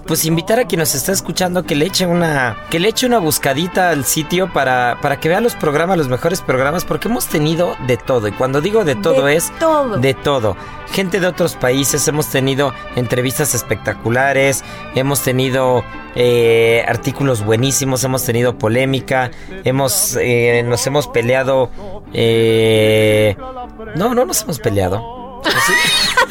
pues 0.06 0.24
invitar 0.24 0.58
a 0.58 0.64
quien 0.66 0.80
nos 0.80 0.94
está 0.94 1.12
escuchando 1.12 1.62
que 1.64 1.74
le 1.74 1.86
eche 1.86 2.06
una, 2.06 2.56
que 2.70 2.78
le 2.80 2.88
eche 2.88 3.06
una 3.06 3.18
buscadita 3.18 3.90
al 3.90 4.04
sitio 4.04 4.52
para, 4.52 4.98
para 5.00 5.20
que 5.20 5.28
vea 5.28 5.40
los 5.40 5.54
programas, 5.54 5.96
los 5.98 6.08
mejores 6.08 6.40
programas, 6.40 6.84
porque 6.84 7.08
hemos 7.08 7.26
tenido 7.26 7.76
de 7.86 7.96
todo. 7.96 8.28
Y 8.28 8.32
cuando 8.32 8.60
digo 8.60 8.84
de 8.84 8.94
todo 8.96 9.26
De 9.26 9.36
es 9.36 9.50
todo. 9.58 9.96
de 9.98 10.14
todo. 10.14 10.56
Gente 10.92 11.20
de 11.20 11.26
otros 11.26 11.54
países, 11.56 12.06
hemos 12.08 12.26
tenido 12.28 12.72
entrevistas 12.96 13.54
espectaculares, 13.54 14.62
hemos 14.94 15.22
tenido 15.22 15.82
eh, 16.14 16.84
artículos 16.86 17.44
buenísimos, 17.44 18.04
hemos 18.04 18.24
tenido 18.24 18.58
polémica, 18.58 19.30
hemos, 19.64 20.16
eh, 20.20 20.62
nos 20.66 20.86
hemos 20.86 21.08
peleado. 21.08 21.70
eh, 22.12 23.36
no, 23.96 24.14
no 24.14 24.24
nos 24.26 24.42
hemos 24.42 24.58
peleado. 24.58 25.00
¿O 25.00 25.42
sí? 25.66 25.72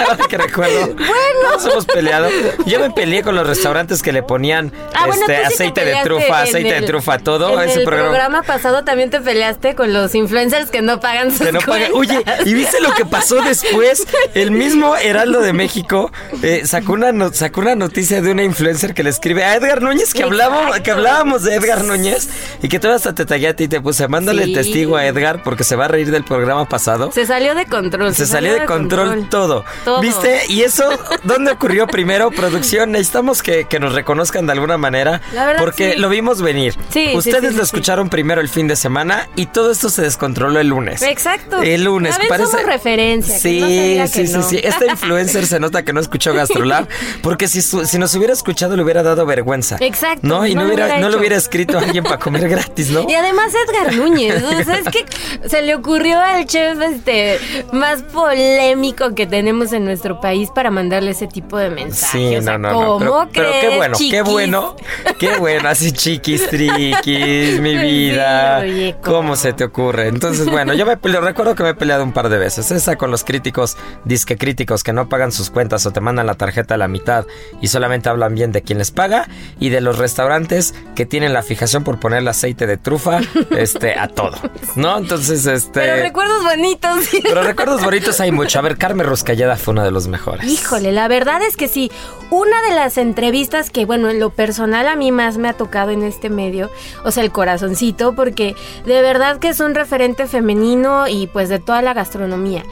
Ahora 0.10 0.28
que 0.28 0.38
recuerdo. 0.38 0.96
No 0.96 1.52
nos 1.54 1.66
hemos 1.66 1.86
peleado. 1.86 2.30
Yo 2.66 2.80
me 2.80 2.91
peleé 2.91 3.24
con 3.24 3.36
los 3.36 3.47
restaurantes 3.47 4.02
que 4.02 4.12
le 4.12 4.24
ponían 4.24 4.72
Ah, 4.93 5.06
bueno, 5.08 5.22
este, 5.22 5.38
sí 5.38 5.54
aceite 5.54 5.86
de 5.86 5.95
trufa, 6.04 6.41
aceite 6.41 6.70
de 6.72 6.78
el- 6.78 6.86
trufa, 6.86 7.18
todo. 7.20 7.62
En 7.62 7.70
ese 7.70 7.80
el 7.80 7.86
programa. 7.86 8.10
programa 8.10 8.43
pasado 8.43 8.84
también 8.84 9.10
te 9.10 9.20
peleaste 9.22 9.76
con 9.76 9.93
los 9.93 10.14
influencers 10.16 10.70
que 10.70 10.82
no 10.82 10.99
pagan 10.99 11.32
sus 11.32 11.41
Que 11.47 11.52
no. 11.52 11.60
Oye, 11.93 12.24
¿y 12.45 12.54
viste 12.54 12.80
lo 12.82 12.93
que 12.93 13.06
pasó 13.06 13.41
después? 13.41 14.06
El 14.34 14.52
mismo 14.52 14.95
Heraldo 14.95 15.41
de 15.41 15.54
México 15.54 16.12
eh, 16.43 16.64
sacó, 16.66 16.93
una 16.93 17.12
no- 17.12 17.34
sacó 17.34 17.62
una 17.62 17.76
noticia 17.76 18.22
de 18.22 18.32
una 18.32 18.43
influencer 18.43 18.93
que 18.93 19.04
le 19.04 19.10
escribe 19.10 19.43
a 19.43 19.56
Edgar 19.56 19.82
Núñez, 19.82 20.14
que, 20.14 20.24
hablábamos, 20.24 20.80
que 20.82 20.91
hablábamos 20.91 21.43
de 21.43 21.56
Edgar 21.56 21.84
Núñez, 21.84 22.30
y 22.62 22.68
que 22.70 22.80
tú 22.80 22.89
hasta 22.89 23.14
te 23.16 23.26
tagué 23.26 23.47
a 23.47 23.56
ti 23.56 23.66
y 23.66 23.68
te 23.68 23.82
puse, 23.82 24.08
mándale 24.08 24.45
Sí. 24.45 24.54
testigo 24.54 24.97
a 24.97 25.06
Edgar 25.06 25.43
porque 25.43 25.64
se 25.64 25.76
va 25.76 25.86
a 25.86 25.88
reír 25.88 26.12
del 26.12 26.24
programa 26.24 26.68
pasado. 26.68 27.12
Se 27.12 27.26
salió 27.26 27.56
de 27.56 27.66
control. 27.66 28.14
Se 28.16 28.26
salió 28.26 28.54
de 28.54 28.66
control, 28.66 29.30
todo. 29.30 29.64
Todo. 29.86 29.91
¿Viste? 30.00 30.42
Y 30.48 30.62
eso, 30.62 30.88
¿dónde 31.24 31.52
ocurrió 31.52 31.88
primero? 31.88 32.32
Producción, 32.32 32.92
necesitamos 32.92 33.42
que, 33.44 33.66
que 33.66 33.80
nos 33.80 33.94
reconozcan 33.94 34.46
de 34.46 34.54
alguna 34.54 34.78
manera. 34.78 35.22
La 35.34 35.46
verdad, 35.48 35.62
porque 35.62 35.94
sí. 35.94 36.00
lo 36.00 36.10
vimos 36.10 36.42
venir. 36.42 36.76
Sí, 36.89 37.12
Ustedes 37.16 37.42
sí, 37.42 37.50
sí, 37.50 37.56
lo 37.58 37.64
escucharon 37.64 38.10
primero 38.10 38.42
el 38.42 38.50
fin 38.50 38.68
de 38.68 38.76
semana 38.76 39.28
y 39.36 39.48
todo 39.48 39.72
esto 39.72 39.89
se 39.89 40.04
descontroló 40.04 40.60
el 40.60 40.68
lunes. 40.68 41.02
Exacto. 41.02 41.62
El 41.62 41.84
lunes. 41.84 42.18
Ven, 42.18 42.28
parece... 42.30 42.52
somos 42.52 42.66
referencia, 42.66 43.34
que 43.36 43.39
Sí, 43.42 43.60
no 43.60 43.68
se 43.68 43.74
diga 43.84 44.08
sí, 44.08 44.22
que 44.22 44.28
sí, 44.28 44.34
no. 44.34 44.44
sí. 44.44 44.60
Esta 44.64 44.86
influencer 44.86 45.46
se 45.48 45.60
nota 45.60 45.84
que 45.84 45.94
no 45.94 46.00
escuchó 46.00 46.34
Gastrolab 46.34 46.88
porque 47.22 47.48
si, 47.48 47.62
su- 47.62 47.86
si 47.86 47.98
nos 47.98 48.14
hubiera 48.16 48.34
escuchado 48.34 48.76
le 48.76 48.84
hubiera 48.84 49.04
dado 49.04 49.26
vergüenza. 49.26 49.78
Exacto, 49.80 50.20
No, 50.28 50.46
y 50.46 50.54
no, 50.56 50.66
hubiera, 50.66 50.86
hubiera 50.86 51.00
no 51.00 51.10
lo 51.10 51.18
hubiera 51.18 51.36
escrito 51.36 51.78
a 51.78 51.82
alguien 51.82 52.04
para 52.04 52.18
comer 52.20 52.48
gratis, 52.48 52.89
¿no? 52.92 53.06
Y 53.10 53.14
además 53.14 53.52
Edgar 53.68 53.94
Núñez, 53.96 54.44
o 54.44 54.64
sea, 54.64 54.76
es 54.80 54.88
que 54.89 55.06
se 55.50 55.62
le 55.62 55.76
ocurrió 55.76 56.20
al 56.20 56.46
chef 56.46 56.80
este 56.82 57.39
más 57.74 58.04
polémico 58.04 59.14
que 59.16 59.26
tenemos 59.28 59.70
en 59.74 59.86
nuestro 59.86 60.19
país 60.22 60.49
para 60.53 60.72
mandarle 60.72 61.11
ese 61.11 61.28
tipo 61.28 61.57
de 61.57 61.69
mensajes. 61.69 62.09
Sí, 62.11 62.36
O 62.38 62.41
sea, 62.41 62.57
no, 62.57 62.72
no, 62.72 62.99
no. 62.99 62.99
Pero, 62.99 63.11
¿cómo 63.11 63.30
pero 63.34 63.51
qué 63.61 63.76
bueno, 63.78 63.97
qué 63.97 64.22
bueno, 64.22 64.76
qué 65.19 65.38
bueno, 65.38 65.69
así 65.69 65.91
chiquis, 65.91 66.47
triquis, 66.49 67.59
mi 67.59 67.72
Sí, 67.78 67.78
vida. 67.78 68.59
oye, 68.59 68.95
¿cómo? 69.01 69.22
¿Cómo 69.22 69.36
se 69.36 69.53
te 69.53 69.63
ocurre? 69.63 70.07
Entonces, 70.07 70.49
bueno, 70.49 70.74
yo 70.74 70.86
me 70.86 70.97
peleo, 70.97 71.22
recuerdo 71.22 71.53
que 71.55 71.63
me 71.63 71.69
he 71.69 71.74
peleado 71.76 72.03
un 72.03 72.11
par 72.11 72.28
de 72.30 72.38
veces. 72.38 72.72
Esa 72.72 72.95
con 72.95 73.11
los 73.11 73.24
críticos, 73.24 73.78
disque 74.03 74.36
críticos 74.38 74.84
que 74.84 74.93
no 74.93 75.07
pagan 75.09 75.32
sus 75.32 75.49
cuentas 75.51 75.86
o 75.86 75.91
te 75.91 76.01
mandan 76.01 76.26
la 76.26 76.36
tarjeta 76.36 76.74
a 76.74 76.78
la 76.78 76.88
mitad 76.88 77.26
y 77.61 77.67
solamente 77.67 78.09
hablan 78.09 78.34
bien 78.36 78.51
de 78.51 78.61
quien 78.63 78.78
les 78.80 78.91
paga. 78.91 79.28
Y 79.59 79.69
de 79.69 79.80
los 79.82 79.97
restaurantes 79.99 80.74
que 80.95 81.05
tienen 81.05 81.34
la 81.34 81.43
fijación 81.43 81.84
por 81.84 81.99
ponerle 81.99 82.30
aceite 82.32 82.65
de 82.67 82.78
trufa 82.78 83.19
este, 83.55 83.97
a 83.97 84.07
todo. 84.07 84.38
¿No? 84.76 84.97
Entonces, 84.97 85.45
este. 85.45 85.80
Pero 85.82 86.01
recuerdos 86.01 86.43
bonitos. 86.43 87.05
pero 87.24 87.43
recuerdos 87.43 87.84
bonitos 87.84 88.19
hay 88.19 88.32
mucho. 88.32 88.59
A 88.59 88.63
ver, 88.63 88.78
Carmen 88.78 89.05
Ruscalleda 89.05 89.55
fue 89.62 89.74
uno 89.74 89.84
de 89.84 89.91
los 89.91 90.07
mejores. 90.07 90.45
Híjole, 90.49 90.91
la 90.91 91.07
verdad 91.07 91.41
es 91.41 91.55
que 91.55 91.68
sí. 91.68 91.91
Una 92.30 92.62
de 92.64 92.76
las 92.76 92.97
entrevistas 92.97 93.70
que, 93.70 93.86
bueno, 93.86 94.09
en 94.09 94.20
lo 94.20 94.30
personal 94.30 94.88
a 94.88 94.95
mí 94.95 95.12
más 95.12 95.38
me 95.38 95.49
ha 95.49 95.53
tocado 95.53 95.91
en 95.91 96.03
este 96.03 96.30
medio, 96.30 96.70
o 97.03 97.12
sea, 97.12 97.24
el 97.24 97.32
corazoncito, 97.32 98.14
porque 98.14 98.55
de 98.86 99.01
verdad 99.01 99.38
que 99.39 99.49
es 99.49 99.59
un 99.59 99.76
referente 99.76 100.28
femenino 100.28 101.07
y 101.07 101.28
pues 101.28 101.49
de 101.49 101.59
toda 101.59 101.82
la 101.82 101.93
gastronomía. 101.93 102.64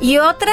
Y 0.00 0.18
otra, 0.18 0.52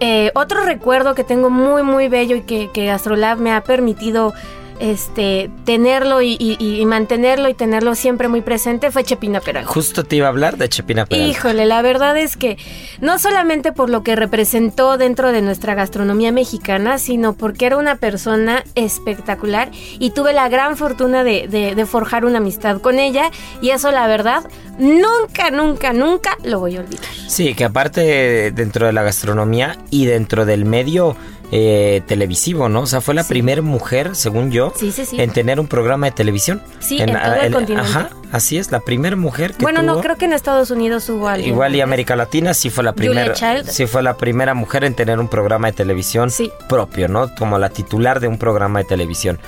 eh, 0.00 0.30
otro 0.34 0.64
recuerdo 0.64 1.14
que 1.14 1.24
tengo 1.24 1.50
muy, 1.50 1.82
muy 1.82 2.08
bello 2.08 2.36
y 2.36 2.42
que, 2.42 2.70
que 2.72 2.94
me 3.38 3.52
ha 3.52 3.64
permitido 3.64 4.32
este 4.80 5.50
tenerlo 5.64 6.22
y, 6.22 6.36
y- 6.38 6.56
y 6.60 6.84
mantenerlo 6.86 7.48
y 7.48 7.54
tenerlo 7.54 7.94
siempre 7.94 8.28
muy 8.28 8.40
presente 8.42 8.90
fue 8.90 9.04
Chepina 9.04 9.40
Peralta. 9.40 9.70
Justo 9.70 10.04
te 10.04 10.16
iba 10.16 10.26
a 10.26 10.30
hablar 10.30 10.56
de 10.56 10.68
Chepina 10.68 11.06
Peralta. 11.06 11.30
Híjole, 11.30 11.66
la 11.66 11.82
verdad 11.82 12.16
es 12.16 12.36
que 12.36 12.56
no 13.00 13.18
solamente 13.18 13.72
por 13.72 13.90
lo 13.90 14.02
que 14.02 14.16
representó 14.16 14.98
dentro 14.98 15.32
de 15.32 15.42
nuestra 15.42 15.74
gastronomía 15.74 16.32
mexicana, 16.32 16.98
sino 16.98 17.32
porque 17.34 17.66
era 17.66 17.76
una 17.76 17.96
persona 17.96 18.64
espectacular 18.74 19.70
y 19.98 20.10
tuve 20.10 20.32
la 20.32 20.48
gran 20.48 20.76
fortuna 20.76 21.24
de, 21.24 21.46
de- 21.48 21.74
de 21.74 21.86
forjar 21.86 22.24
una 22.24 22.38
amistad 22.38 22.80
con 22.80 22.98
ella 22.98 23.30
y 23.60 23.70
eso 23.70 23.90
la 23.90 24.06
verdad 24.06 24.42
nunca, 24.78 25.50
nunca, 25.50 25.92
nunca 25.92 26.36
lo 26.44 26.60
voy 26.60 26.76
a 26.76 26.80
olvidar. 26.80 27.04
Sí, 27.28 27.54
que 27.54 27.64
aparte 27.64 28.50
dentro 28.52 28.86
de 28.86 28.92
la 28.92 29.02
gastronomía 29.02 29.78
y 29.90 30.06
dentro 30.06 30.44
del 30.44 30.64
medio 30.64 31.16
eh, 31.54 32.00
televisivo, 32.06 32.70
¿no? 32.70 32.80
O 32.80 32.86
sea, 32.86 33.02
fue 33.02 33.12
la 33.14 33.24
primera 33.24 33.60
mujer, 33.60 34.16
según 34.16 34.50
yo, 34.50 34.72
Sí, 34.74 34.90
sí, 34.90 35.04
sí. 35.04 35.20
en 35.20 35.30
tener 35.32 35.60
un 35.60 35.66
programa 35.68 36.06
de 36.06 36.12
televisión. 36.12 36.62
Sí, 36.80 36.98
en 37.00 37.12
todo 37.12 37.34
el 37.34 37.52
continente. 37.52 37.88
Ajá, 37.90 38.08
así 38.32 38.56
es, 38.56 38.72
la 38.72 38.80
primera 38.80 39.16
mujer 39.16 39.52
que 39.54 39.62
Bueno, 39.62 39.82
no, 39.82 40.00
creo 40.00 40.16
que 40.16 40.24
en 40.24 40.32
Estados 40.32 40.70
Unidos 40.70 41.08
hubo. 41.10 41.30
Igual 41.36 41.76
y 41.76 41.82
América 41.82 42.16
Latina 42.16 42.54
sí 42.54 42.70
fue 42.70 42.82
la 42.84 42.94
primera 42.94 43.34
Child. 43.34 43.68
sí 43.68 43.84
fue 43.86 44.02
la 44.02 44.16
primera 44.16 44.54
mujer 44.54 44.84
en 44.84 44.94
tener 44.94 45.20
un 45.20 45.28
programa 45.28 45.66
de 45.66 45.74
televisión 45.74 46.30
Sí. 46.30 46.50
propio, 46.70 47.06
¿no? 47.08 47.34
Como 47.34 47.58
la 47.58 47.68
titular 47.68 48.18
de 48.20 48.28
un 48.28 48.38
programa 48.38 48.78
de 48.78 48.86
televisión, 48.86 49.38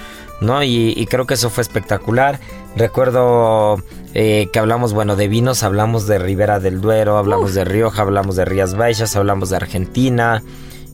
¿no? 0.42 0.62
Y, 0.62 0.92
y 0.94 1.06
creo 1.06 1.26
que 1.26 1.34
eso 1.34 1.48
fue 1.48 1.62
espectacular. 1.62 2.38
Recuerdo 2.76 3.82
eh, 4.12 4.48
que 4.52 4.58
hablamos, 4.58 4.92
bueno, 4.92 5.16
de 5.16 5.26
vinos, 5.28 5.62
hablamos 5.62 6.06
de 6.06 6.18
Ribera 6.18 6.60
del 6.60 6.80
Duero, 6.82 7.16
hablamos 7.16 7.54
de 7.54 7.64
Rioja, 7.64 8.02
hablamos 8.02 8.36
de 8.36 8.44
Rías 8.44 8.74
Baixas, 8.74 9.16
hablamos 9.16 9.48
de 9.50 9.56
Argentina. 9.56 10.42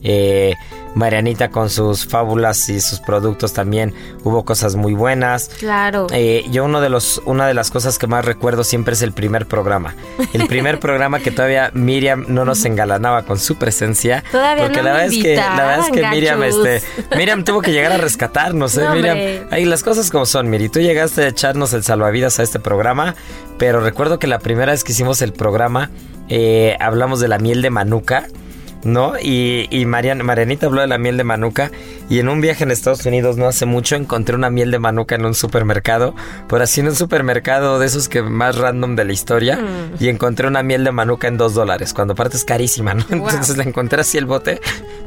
Eh, 0.03 0.55
Marianita 0.95 1.49
con 1.49 1.69
sus 1.69 2.05
fábulas 2.05 2.69
y 2.69 2.81
sus 2.81 2.99
productos 2.99 3.53
también 3.53 3.93
hubo 4.23 4.43
cosas 4.45 4.75
muy 4.75 4.93
buenas. 4.93 5.49
Claro. 5.59 6.07
Eh, 6.11 6.45
yo 6.51 6.65
uno 6.65 6.81
de 6.81 6.89
los, 6.89 7.21
una 7.25 7.47
de 7.47 7.53
las 7.53 7.71
cosas 7.71 7.97
que 7.97 8.07
más 8.07 8.25
recuerdo 8.25 8.63
siempre 8.63 8.93
es 8.93 9.01
el 9.01 9.13
primer 9.13 9.45
programa. 9.45 9.95
El 10.33 10.47
primer 10.47 10.79
programa 10.81 11.19
que 11.19 11.31
todavía 11.31 11.71
Miriam 11.73 12.25
no 12.27 12.45
nos 12.45 12.65
engalanaba 12.65 13.23
con 13.23 13.39
su 13.39 13.55
presencia. 13.55 14.23
Todavía 14.31 14.63
porque 14.63 14.77
no 14.77 14.83
la 14.83 14.93
me 14.93 14.97
verdad 14.99 15.13
es 15.13 15.23
que 15.23 15.35
la 15.35 15.55
verdad 15.55 15.79
es 15.79 15.91
que 15.91 16.07
Miriam, 16.07 16.43
este, 16.43 16.81
Miriam 17.15 17.43
tuvo 17.43 17.61
que 17.61 17.71
llegar 17.71 17.91
a 17.91 17.97
rescatarnos, 18.11 18.77
¿eh? 18.77 18.83
No, 18.83 18.95
Miriam. 18.95 19.47
Ahí 19.51 19.65
las 19.65 19.83
cosas 19.83 20.09
como 20.09 20.25
son, 20.25 20.49
Miri. 20.49 20.69
Tú 20.69 20.79
llegaste 20.79 21.23
a 21.23 21.27
echarnos 21.27 21.73
el 21.73 21.83
salvavidas 21.83 22.39
a 22.39 22.43
este 22.43 22.59
programa, 22.59 23.15
pero 23.57 23.79
recuerdo 23.79 24.19
que 24.19 24.27
la 24.27 24.39
primera 24.39 24.71
vez 24.71 24.83
que 24.83 24.91
hicimos 24.91 25.21
el 25.21 25.33
programa 25.33 25.89
eh, 26.29 26.77
hablamos 26.79 27.19
de 27.19 27.27
la 27.27 27.39
miel 27.39 27.61
de 27.61 27.69
manuka. 27.69 28.27
¿No? 28.83 29.13
Y, 29.21 29.67
y 29.69 29.85
Marian, 29.85 30.25
Marianita 30.25 30.65
habló 30.65 30.81
de 30.81 30.87
la 30.87 30.97
miel 30.97 31.17
de 31.17 31.23
manuka 31.23 31.71
y 32.09 32.19
en 32.19 32.29
un 32.29 32.41
viaje 32.41 32.63
en 32.63 32.71
Estados 32.71 33.05
Unidos 33.05 33.37
no 33.37 33.47
hace 33.47 33.65
mucho 33.65 33.95
encontré 33.95 34.35
una 34.35 34.49
miel 34.49 34.71
de 34.71 34.79
manuka 34.79 35.15
en 35.15 35.25
un 35.25 35.33
supermercado, 35.33 36.15
por 36.47 36.61
así 36.61 36.81
en 36.81 36.87
un 36.87 36.95
supermercado 36.95 37.79
de 37.79 37.85
esos 37.87 38.09
que 38.09 38.21
más 38.21 38.57
random 38.57 38.95
de 38.95 39.05
la 39.05 39.13
historia 39.13 39.59
y 39.99 40.09
encontré 40.09 40.47
una 40.47 40.63
miel 40.63 40.83
de 40.83 40.91
manuka 40.91 41.27
en 41.27 41.37
dos 41.37 41.53
dólares, 41.53 41.93
cuando 41.93 42.13
aparte 42.13 42.37
es 42.37 42.45
carísima, 42.45 42.93
¿no? 42.93 43.05
Entonces 43.09 43.57
la 43.57 43.63
encontré 43.63 44.01
así 44.01 44.17
el 44.17 44.25
bote 44.25 44.59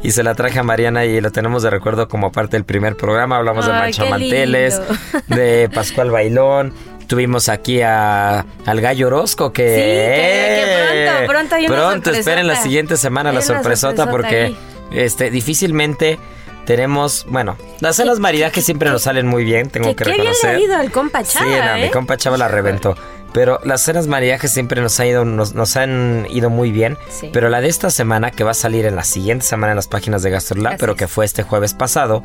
y 0.03 0.11
se 0.12 0.22
la 0.22 0.35
traje 0.35 0.59
a 0.59 0.62
Mariana 0.62 1.05
y 1.05 1.20
lo 1.20 1.31
tenemos 1.33 1.62
de 1.62 1.70
recuerdo 1.70 2.09
como 2.09 2.33
parte 2.33 2.57
del 2.57 2.64
primer 2.64 2.97
programa, 2.97 3.37
hablamos 3.37 3.66
de 3.66 3.72
Ay, 3.72 3.81
manchamanteles, 3.81 4.79
lindo. 4.79 5.43
de 5.43 5.68
Pascual 5.72 6.11
Bailón. 6.11 6.72
Tuvimos 7.15 7.49
aquí 7.49 7.81
a, 7.81 8.45
al 8.67 8.81
Gallo 8.81 9.07
Orozco 9.07 9.53
que... 9.53 9.69
Sí, 9.69 9.81
que- 9.81 10.65
que 10.65 11.27
pronto, 11.27 11.33
pronto 11.33 11.55
hay 11.55 11.67
una 11.67 11.77
Pronto, 11.77 12.11
esperen 12.11 12.47
la 12.49 12.57
siguiente 12.57 12.97
semana 12.97 13.31
la 13.33 13.39
Hay 13.39 13.47
sorpresota 13.47 14.05
sorpresota 14.05 14.11
porque 14.11 14.43
ahí. 14.47 14.57
este 14.91 15.31
difícilmente 15.31 16.19
tenemos, 16.67 17.25
bueno, 17.29 17.57
las 17.81 17.95
cenas 17.97 18.19
maridaje 18.19 18.62
siempre 18.62 18.91
nos 18.91 19.03
salen 19.03 19.29
muy 19.29 19.45
bien, 19.45 19.71
tengo 19.71 19.89
Que 19.91 19.95
que, 19.95 20.05
qué 20.05 20.11
bien 20.11 20.23
reconocer. 20.23 20.51
le 20.51 20.57
ha 20.57 20.61
ido 20.67 20.77
al 20.77 20.91
compa 20.91 21.23
Chava, 21.23 21.47
Sí, 21.47 21.53
no, 21.53 21.77
¿eh? 21.77 21.83
mi 21.83 21.91
compa 21.91 22.17
Chava 22.17 22.37
la 22.37 22.49
reventó. 22.49 22.97
Pero 23.33 23.61
las 23.65 23.83
cenas 23.83 24.07
maridaje 24.09 24.49
siempre 24.49 24.81
nos, 24.81 24.99
ha 24.99 25.07
ido, 25.07 25.25
nos, 25.25 25.55
nos 25.55 25.77
han 25.77 26.27
ido 26.31 26.51
muy 26.51 26.71
bien. 26.73 26.97
Sí. 27.11 27.31
Pero 27.33 27.49
la 27.49 27.61
de 27.61 27.69
esta 27.69 27.91
semana, 27.91 28.31
que 28.33 28.43
va 28.45 28.53
a 28.53 28.55
salir 28.55 28.87
en 28.87 28.97
la 28.97 29.05
siguiente 29.05 29.45
semana 29.45 29.73
en 29.73 29.77
las 29.77 29.87
páginas 29.89 30.23
de 30.25 30.31
Gastrolab, 30.31 30.79
pero 30.79 30.97
que 30.97 31.07
fue 31.07 31.25
este 31.25 31.43
jueves 31.45 31.75
pasado, 31.75 32.23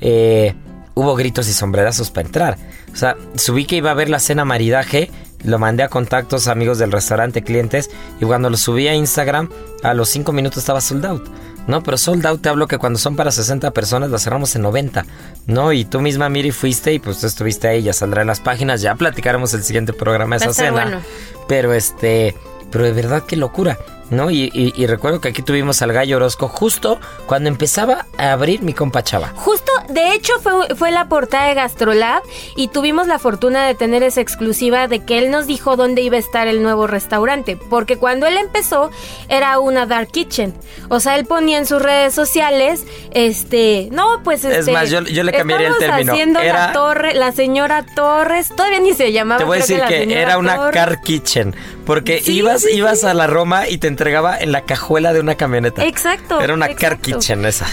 eh, 0.00 0.54
hubo 0.94 1.14
gritos 1.16 1.48
y 1.48 1.52
sombrerazos 1.52 2.10
para 2.10 2.26
entrar. 2.26 2.58
O 2.92 2.96
sea, 2.96 3.16
subí 3.36 3.64
que 3.64 3.76
iba 3.76 3.90
a 3.90 3.94
ver 3.94 4.08
la 4.08 4.18
cena 4.18 4.44
maridaje, 4.44 5.10
lo 5.44 5.58
mandé 5.58 5.82
a 5.82 5.88
contactos, 5.88 6.48
amigos 6.48 6.78
del 6.78 6.92
restaurante, 6.92 7.42
clientes, 7.42 7.90
y 8.20 8.24
cuando 8.24 8.50
lo 8.50 8.56
subí 8.56 8.88
a 8.88 8.94
Instagram, 8.94 9.48
a 9.82 9.94
los 9.94 10.08
5 10.10 10.32
minutos 10.32 10.58
estaba 10.58 10.80
sold 10.80 11.04
out. 11.06 11.28
No, 11.66 11.82
pero 11.82 11.96
sold 11.96 12.26
out 12.26 12.42
te 12.42 12.48
hablo 12.48 12.66
que 12.66 12.78
cuando 12.78 12.98
son 12.98 13.14
para 13.14 13.30
60 13.30 13.70
personas 13.70 14.10
la 14.10 14.18
cerramos 14.18 14.54
en 14.56 14.62
90. 14.62 15.06
No, 15.46 15.72
y 15.72 15.84
tú 15.84 16.00
misma, 16.00 16.28
Miri, 16.28 16.50
fuiste 16.50 16.92
y 16.92 16.98
pues 16.98 17.20
tú 17.20 17.26
estuviste 17.26 17.68
ahí, 17.68 17.82
ya 17.82 17.92
saldrá 17.92 18.22
en 18.22 18.28
las 18.28 18.40
páginas, 18.40 18.80
ya 18.82 18.94
platicaremos 18.96 19.54
el 19.54 19.62
siguiente 19.62 19.92
programa 19.92 20.36
de 20.36 20.46
Va 20.46 20.50
esa 20.50 20.64
cena. 20.64 20.82
bueno. 20.82 21.00
Pero 21.48 21.72
este, 21.72 22.34
pero 22.70 22.84
de 22.84 22.92
verdad 22.92 23.22
qué 23.26 23.36
locura. 23.36 23.78
¿No? 24.10 24.30
Y, 24.30 24.50
y- 24.52 24.72
y 24.76 24.86
recuerdo 24.86 25.20
que 25.20 25.28
aquí 25.28 25.42
tuvimos 25.42 25.80
al 25.82 25.92
gallo 25.92 26.16
Orozco 26.16 26.48
justo 26.48 26.98
cuando 27.26 27.48
empezaba 27.48 28.06
a 28.18 28.32
abrir 28.32 28.62
mi 28.62 28.72
compa 28.74 29.02
Chava. 29.02 29.32
Justo, 29.36 29.70
de 29.88 30.12
hecho, 30.14 30.32
fue, 30.42 30.74
fue 30.76 30.90
la 30.90 31.08
portada 31.08 31.48
de 31.48 31.54
Gastrolab 31.54 32.22
y 32.56 32.68
tuvimos 32.68 33.06
la 33.06 33.18
fortuna 33.18 33.66
de 33.66 33.74
tener 33.74 34.02
esa 34.02 34.20
exclusiva 34.20 34.86
de 34.88 35.00
que 35.04 35.18
él 35.18 35.30
nos 35.30 35.46
dijo 35.46 35.76
dónde 35.76 36.02
iba 36.02 36.16
a 36.16 36.20
estar 36.20 36.46
el 36.46 36.62
nuevo 36.62 36.86
restaurante. 36.86 37.56
Porque 37.56 37.96
cuando 37.96 38.26
él 38.26 38.36
empezó, 38.36 38.90
era 39.28 39.58
una 39.58 39.86
dark 39.86 40.10
kitchen. 40.10 40.54
O 40.88 41.00
sea, 41.00 41.16
él 41.16 41.24
ponía 41.24 41.58
en 41.58 41.66
sus 41.66 41.80
redes 41.80 42.14
sociales, 42.14 42.84
este, 43.12 43.88
no, 43.92 44.22
pues 44.24 44.44
Es 44.44 44.58
este, 44.58 44.72
más, 44.72 44.90
yo- 44.90 45.00
yo 45.02 45.22
le 45.22 45.32
cambiaría 45.32 45.68
el 45.68 45.78
término. 45.78 46.12
haciendo 46.12 46.40
Era- 46.40 46.66
la 46.68 46.72
torre, 46.72 47.14
la 47.14 47.32
señora 47.32 47.84
Torres, 47.94 48.48
todavía 48.54 48.80
ni 48.80 48.92
se 48.94 49.12
llamaba. 49.12 49.38
Te 49.38 49.44
voy 49.44 49.58
a 49.58 49.60
decir 49.60 49.80
que 49.88 50.20
era 50.20 50.38
una 50.38 50.56
Torres. 50.56 50.74
car 50.74 51.00
kitchen, 51.02 51.54
porque 51.86 52.20
Sí, 52.20 52.32
ibas 52.34 52.62
sí, 52.62 52.68
ibas 52.72 53.00
sí. 53.00 53.06
a 53.06 53.14
la 53.14 53.26
Roma 53.26 53.68
y 53.68 53.78
te 53.78 53.86
entregaba 54.02 54.36
en 54.36 54.50
la 54.50 54.62
cajuela 54.62 55.12
de 55.12 55.20
una 55.20 55.36
camioneta. 55.36 55.84
Exacto, 55.84 56.40
Era 56.40 56.54
una 56.54 56.74
car 56.74 56.98
kitchen 56.98 57.44
esa. 57.44 57.66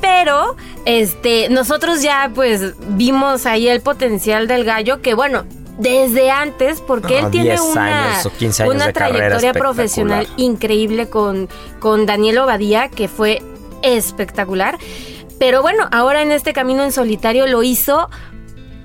Pero, 0.00 0.56
este, 0.84 1.48
nosotros 1.48 2.02
ya 2.02 2.32
pues 2.34 2.74
vimos 2.96 3.46
ahí 3.46 3.68
el 3.68 3.82
potencial 3.82 4.48
del 4.48 4.64
gallo, 4.64 5.00
que 5.00 5.14
bueno, 5.14 5.44
desde 5.78 6.32
antes, 6.32 6.80
porque 6.80 7.20
No, 7.20 7.26
él 7.26 7.30
tiene 7.30 7.50
10 7.50 7.60
una, 7.60 8.14
años 8.14 8.26
o 8.26 8.30
15 8.30 8.62
años 8.64 8.74
una 8.74 8.92
trayectoria 8.92 9.52
profesional 9.52 10.26
increíble 10.36 11.08
con, 11.08 11.48
con 11.78 12.04
Daniel 12.04 12.38
Obadía, 12.38 12.88
que 12.88 13.06
fue 13.06 13.40
espectacular. 13.82 14.78
Pero 15.38 15.62
bueno, 15.62 15.86
ahora 15.92 16.22
en 16.22 16.32
este 16.32 16.52
camino 16.52 16.82
en 16.82 16.90
solitario 16.90 17.46
lo 17.46 17.62
hizo 17.62 18.10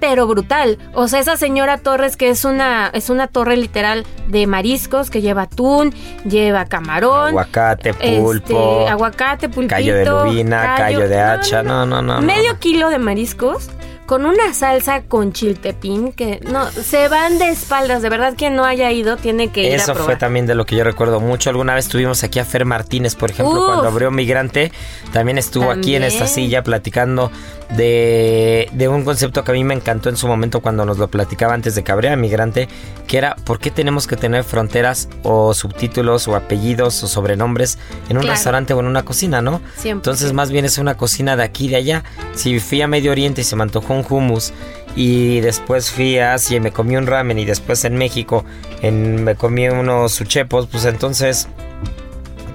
pero 0.02 0.28
brutal. 0.28 0.80
O 0.93 1.08
sea, 1.08 1.22
esa 1.22 1.38
señora 1.38 1.78
Torres 1.78 2.18
que 2.18 2.30
es 2.30 2.43
una 2.43 2.89
es 2.93 3.10
una 3.10 3.28
torre 3.28 3.56
literal 3.56 4.04
de 4.28 4.47
mariscos 4.47 5.10
que 5.10 5.22
lleva 5.22 5.43
atún, 5.43 5.93
lleva 6.28 6.66
camarón, 6.66 7.30
Aguacate, 7.30 7.91
este, 7.91 8.20
pulpo, 8.20 8.88
aguacate, 8.89 9.47
pulpito, 9.47 9.76
callo 9.76 9.95
de 9.95 10.06
lubina, 10.06 10.76
callo 10.76 11.08
de 11.08 11.20
hacha, 11.20 11.64
no, 11.64 11.86
no, 11.86 12.02
no, 12.02 12.16
no, 12.16 12.22
Medio 12.22 12.54
no. 12.54 12.60
kilo 12.60 12.89
de 12.89 12.97
mariscos 12.97 13.70
con 14.12 14.26
una 14.26 14.53
salsa 14.53 15.03
con 15.03 15.32
chiltepín 15.32 16.12
que 16.12 16.41
no 16.51 16.70
se 16.70 17.07
van 17.07 17.39
de 17.39 17.47
espaldas. 17.47 18.01
De 18.01 18.09
verdad, 18.09 18.34
quien 18.38 18.57
no 18.57 18.66
haya 18.66 18.91
ido 18.91 19.16
tiene 19.16 19.47
que 19.53 19.64
ir 19.64 19.72
a 19.72 19.76
Eso 19.78 19.93
probar. 19.93 20.03
fue 20.03 20.16
también 20.18 20.45
de 20.45 20.53
lo 20.53 20.66
que 20.66 20.76
yo 20.76 20.84
recuerdo 20.84 21.22
mucho. 21.22 21.49
Alguna 21.49 21.76
vez 21.76 21.88
tuvimos 21.88 22.22
aquí 22.26 22.38
a 22.39 22.43
Fer 22.43 22.66
Martínez, 22.66 23.16
por 23.16 23.32
ejemplo, 23.32 23.57
Uf. 23.62 23.66
cuando 23.68 23.88
abrió 23.88 24.12
Migrante. 24.12 24.74
También 25.14 25.38
estuvo 25.38 25.72
aquí 25.72 25.95
en 25.95 26.03
esta 26.03 26.28
silla 26.28 26.62
platicando 26.62 27.32
de, 27.70 28.68
de 28.74 28.88
un 28.89 29.05
concepto 29.05 29.45
que 29.45 29.51
a 29.51 29.53
mí 29.53 29.64
me 29.64 29.74
encantó 29.74 30.09
en 30.09 30.18
su 30.18 30.28
momento 30.28 30.59
cuando 30.59 30.86
nos 30.86 30.97
lo 30.97 31.07
platicaba 31.07 31.53
antes 31.53 31.74
de 31.76 31.84
que 31.86 31.91
abriera 31.93 32.18
Migrante, 32.18 32.68
que 33.07 33.18
era 33.18 33.38
por 33.45 33.59
qué 33.59 33.72
tenemos 33.72 34.07
que 34.07 34.18
tener 34.18 34.43
fronteras 34.43 35.07
o 35.24 35.53
subtítulos 35.53 36.28
o 36.28 36.36
apellidos 36.36 37.01
o 37.03 37.07
sobrenombres 37.07 37.78
en 38.09 38.18
un 38.18 38.24
Claro. 38.24 38.36
restaurante 38.36 38.74
o 38.74 38.80
en 38.82 38.88
una 38.88 39.03
cocina, 39.03 39.41
¿no? 39.41 39.62
100%. 39.82 39.91
Entonces 39.91 40.34
más 40.34 40.51
bien 40.51 40.66
es 40.66 40.78
una 40.80 40.97
cocina 40.97 41.38
de 41.38 41.43
aquí 41.43 41.68
y 41.68 41.70
de 41.70 41.76
allá. 41.78 42.03
Si 42.36 42.59
fui 42.59 42.82
a 42.82 42.88
Medio 42.88 43.12
Oriente 43.12 43.39
y 43.39 43.43
se 43.45 43.55
me 43.55 43.64
antojó 43.64 43.93
un 43.93 44.01
hummus 44.08 44.54
y 44.95 45.39
después 45.39 45.91
fui 45.91 46.20
a 46.20 46.34
Asia 46.34 46.58
y 46.58 46.60
me 46.60 46.72
comí 46.72 46.95
un 46.95 47.08
ramen 47.08 47.39
y 47.39 47.45
después 47.45 47.86
en 47.86 47.97
México 47.97 48.43
me 48.82 49.36
comí 49.36 49.70
unos 49.70 50.12
suchepos, 50.12 50.68
pues 50.68 50.86
entonces 50.86 51.47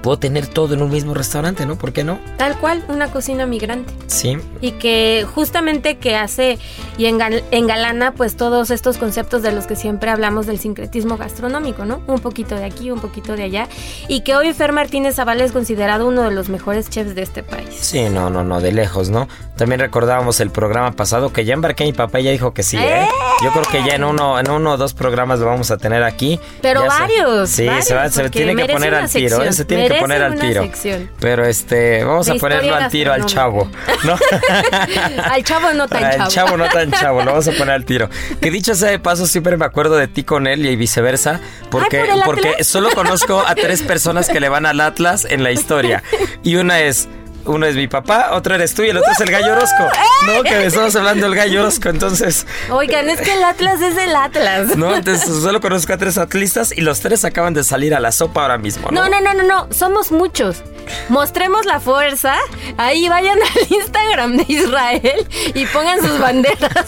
puedo 0.07 0.19
tener 0.19 0.47
todo 0.47 0.73
en 0.73 0.81
un 0.81 0.89
mismo 0.89 1.13
restaurante, 1.13 1.65
¿no? 1.65 1.77
¿Por 1.77 1.91
qué 1.91 2.05
no? 2.05 2.17
Tal 2.37 2.57
cual, 2.59 2.81
una 2.87 3.11
cocina 3.11 3.45
migrante. 3.45 3.91
Sí. 4.07 4.37
Y 4.61 4.71
que 4.71 5.25
justamente 5.35 5.97
que 5.97 6.15
hace 6.15 6.57
y 6.97 7.07
engal- 7.07 7.43
engalana 7.51 8.13
pues 8.13 8.37
todos 8.37 8.71
estos 8.71 8.97
conceptos 8.97 9.41
de 9.41 9.51
los 9.51 9.67
que 9.67 9.75
siempre 9.75 10.09
hablamos 10.09 10.45
del 10.47 10.59
sincretismo 10.59 11.17
gastronómico, 11.17 11.83
¿no? 11.83 11.99
Un 12.07 12.19
poquito 12.19 12.55
de 12.55 12.63
aquí, 12.63 12.89
un 12.89 13.01
poquito 13.01 13.35
de 13.35 13.43
allá. 13.43 13.67
Y 14.07 14.21
que 14.21 14.37
hoy 14.37 14.53
Fer 14.53 14.71
Martínez 14.71 15.15
Zavala 15.15 15.43
es 15.43 15.51
considerado 15.51 16.07
uno 16.07 16.21
de 16.23 16.31
los 16.31 16.47
mejores 16.47 16.89
chefs 16.89 17.13
de 17.13 17.23
este 17.23 17.43
país. 17.43 17.67
Sí, 17.77 18.03
no, 18.09 18.29
no, 18.29 18.45
no, 18.45 18.61
de 18.61 18.71
lejos, 18.71 19.09
¿no? 19.09 19.27
También 19.57 19.81
recordábamos 19.81 20.39
el 20.39 20.51
programa 20.51 20.93
pasado 20.93 21.33
que 21.33 21.43
ya 21.43 21.53
embarqué 21.53 21.83
a 21.83 21.87
mi 21.87 21.91
papá 21.93 22.21
y 22.21 22.23
ya 22.23 22.31
dijo 22.31 22.53
que 22.53 22.63
sí, 22.63 22.77
¿eh? 22.77 23.05
Yo 23.43 23.51
creo 23.51 23.63
que 23.69 23.83
ya 23.83 23.95
en 23.95 24.05
uno, 24.05 24.39
en 24.39 24.49
uno 24.49 24.71
o 24.71 24.77
dos 24.77 24.93
programas 24.93 25.39
lo 25.39 25.47
vamos 25.47 25.69
a 25.69 25.77
tener 25.77 26.03
aquí. 26.03 26.39
Pero 26.61 26.83
Ya 26.85 26.91
se- 26.91 26.99
varios, 27.01 27.49
sí, 27.49 27.55
se, 27.81 27.93
va- 27.93 28.01
varios, 28.03 28.13
se 28.13 28.29
tiene 28.29 28.55
que 28.55 28.71
poner 28.71 28.95
al 28.95 29.09
tiro, 29.09 29.43
¿eh? 29.43 29.51
Se 29.51 29.65
tiene 29.65 29.89
que 29.89 29.96
poner 29.99 30.23
al 30.23 30.39
tiro. 30.39 30.63
sección. 30.63 31.09
Pero 31.19 31.45
este, 31.45 32.03
vamos 32.03 32.25
De 32.25 32.33
a 32.33 32.35
ponerlo 32.35 32.75
al 32.75 32.89
tiro 32.89 33.13
al 33.13 33.25
chavo, 33.25 33.69
¿no? 34.03 34.17
Al 35.31 35.43
chavo 35.43 35.73
no 35.73 35.87
tan 35.87 36.03
Al 36.03 36.17
chavo. 36.17 36.29
chavo 36.29 36.57
no 36.57 36.69
tan 36.69 36.91
chavo, 36.91 37.19
lo 37.23 37.31
vamos 37.31 37.47
a 37.47 37.51
poner 37.51 37.75
al 37.75 37.85
tiro. 37.85 38.09
Que 38.41 38.51
dicho 38.51 38.75
sea 38.75 38.89
de 38.89 38.99
paso, 38.99 39.27
siempre 39.27 39.57
me 39.57 39.65
acuerdo 39.65 39.95
de 39.97 40.07
ti 40.07 40.23
con 40.23 40.47
él 40.47 40.65
y 40.65 40.75
viceversa, 40.75 41.39
porque, 41.69 41.99
¿por 41.99 42.09
el 42.09 42.21
porque 42.23 42.63
solo 42.63 42.89
conozco 42.91 43.43
a 43.45 43.55
tres 43.55 43.81
personas 43.81 44.29
que 44.29 44.39
le 44.39 44.49
van 44.49 44.65
al 44.65 44.79
Atlas 44.81 45.25
en 45.29 45.43
la 45.43 45.51
historia. 45.51 46.03
Y 46.43 46.55
una 46.55 46.79
es. 46.81 47.07
Uno 47.47 47.65
es 47.65 47.75
mi 47.75 47.87
papá, 47.87 48.31
otro 48.33 48.55
eres 48.55 48.73
tú 48.73 48.83
y 48.83 48.89
el 48.89 48.97
otro 48.97 49.11
es 49.11 49.19
el 49.19 49.31
gallo 49.31 49.53
Orozco. 49.53 49.89
No, 50.25 50.43
que 50.43 50.65
estamos 50.65 50.95
hablando 50.95 51.27
del 51.27 51.35
gallo 51.35 51.61
Orozco, 51.61 51.89
entonces. 51.89 52.45
Oigan, 52.69 53.09
es 53.09 53.21
que 53.21 53.33
el 53.33 53.43
Atlas 53.43 53.81
es 53.81 53.97
el 53.97 54.15
Atlas. 54.15 54.75
No, 54.75 54.95
entonces 54.95 55.27
solo 55.41 55.61
conozco 55.61 55.93
a 55.93 55.97
tres 55.97 56.17
atlistas 56.17 56.71
y 56.75 56.81
los 56.81 56.99
tres 56.99 57.25
acaban 57.25 57.53
de 57.53 57.63
salir 57.63 57.95
a 57.95 57.99
la 57.99 58.11
sopa 58.11 58.41
ahora 58.41 58.57
mismo, 58.57 58.89
¿no? 58.91 59.03
No, 59.03 59.09
no, 59.09 59.21
no, 59.21 59.33
no, 59.33 59.43
no, 59.43 59.73
somos 59.73 60.11
muchos. 60.11 60.63
Mostremos 61.09 61.65
la 61.65 61.79
fuerza. 61.79 62.35
Ahí 62.77 63.09
vayan 63.09 63.39
al 63.41 63.67
Instagram 63.69 64.37
de 64.37 64.45
Israel 64.47 65.27
y 65.53 65.65
pongan 65.67 66.01
sus 66.01 66.19
banderas. 66.19 66.87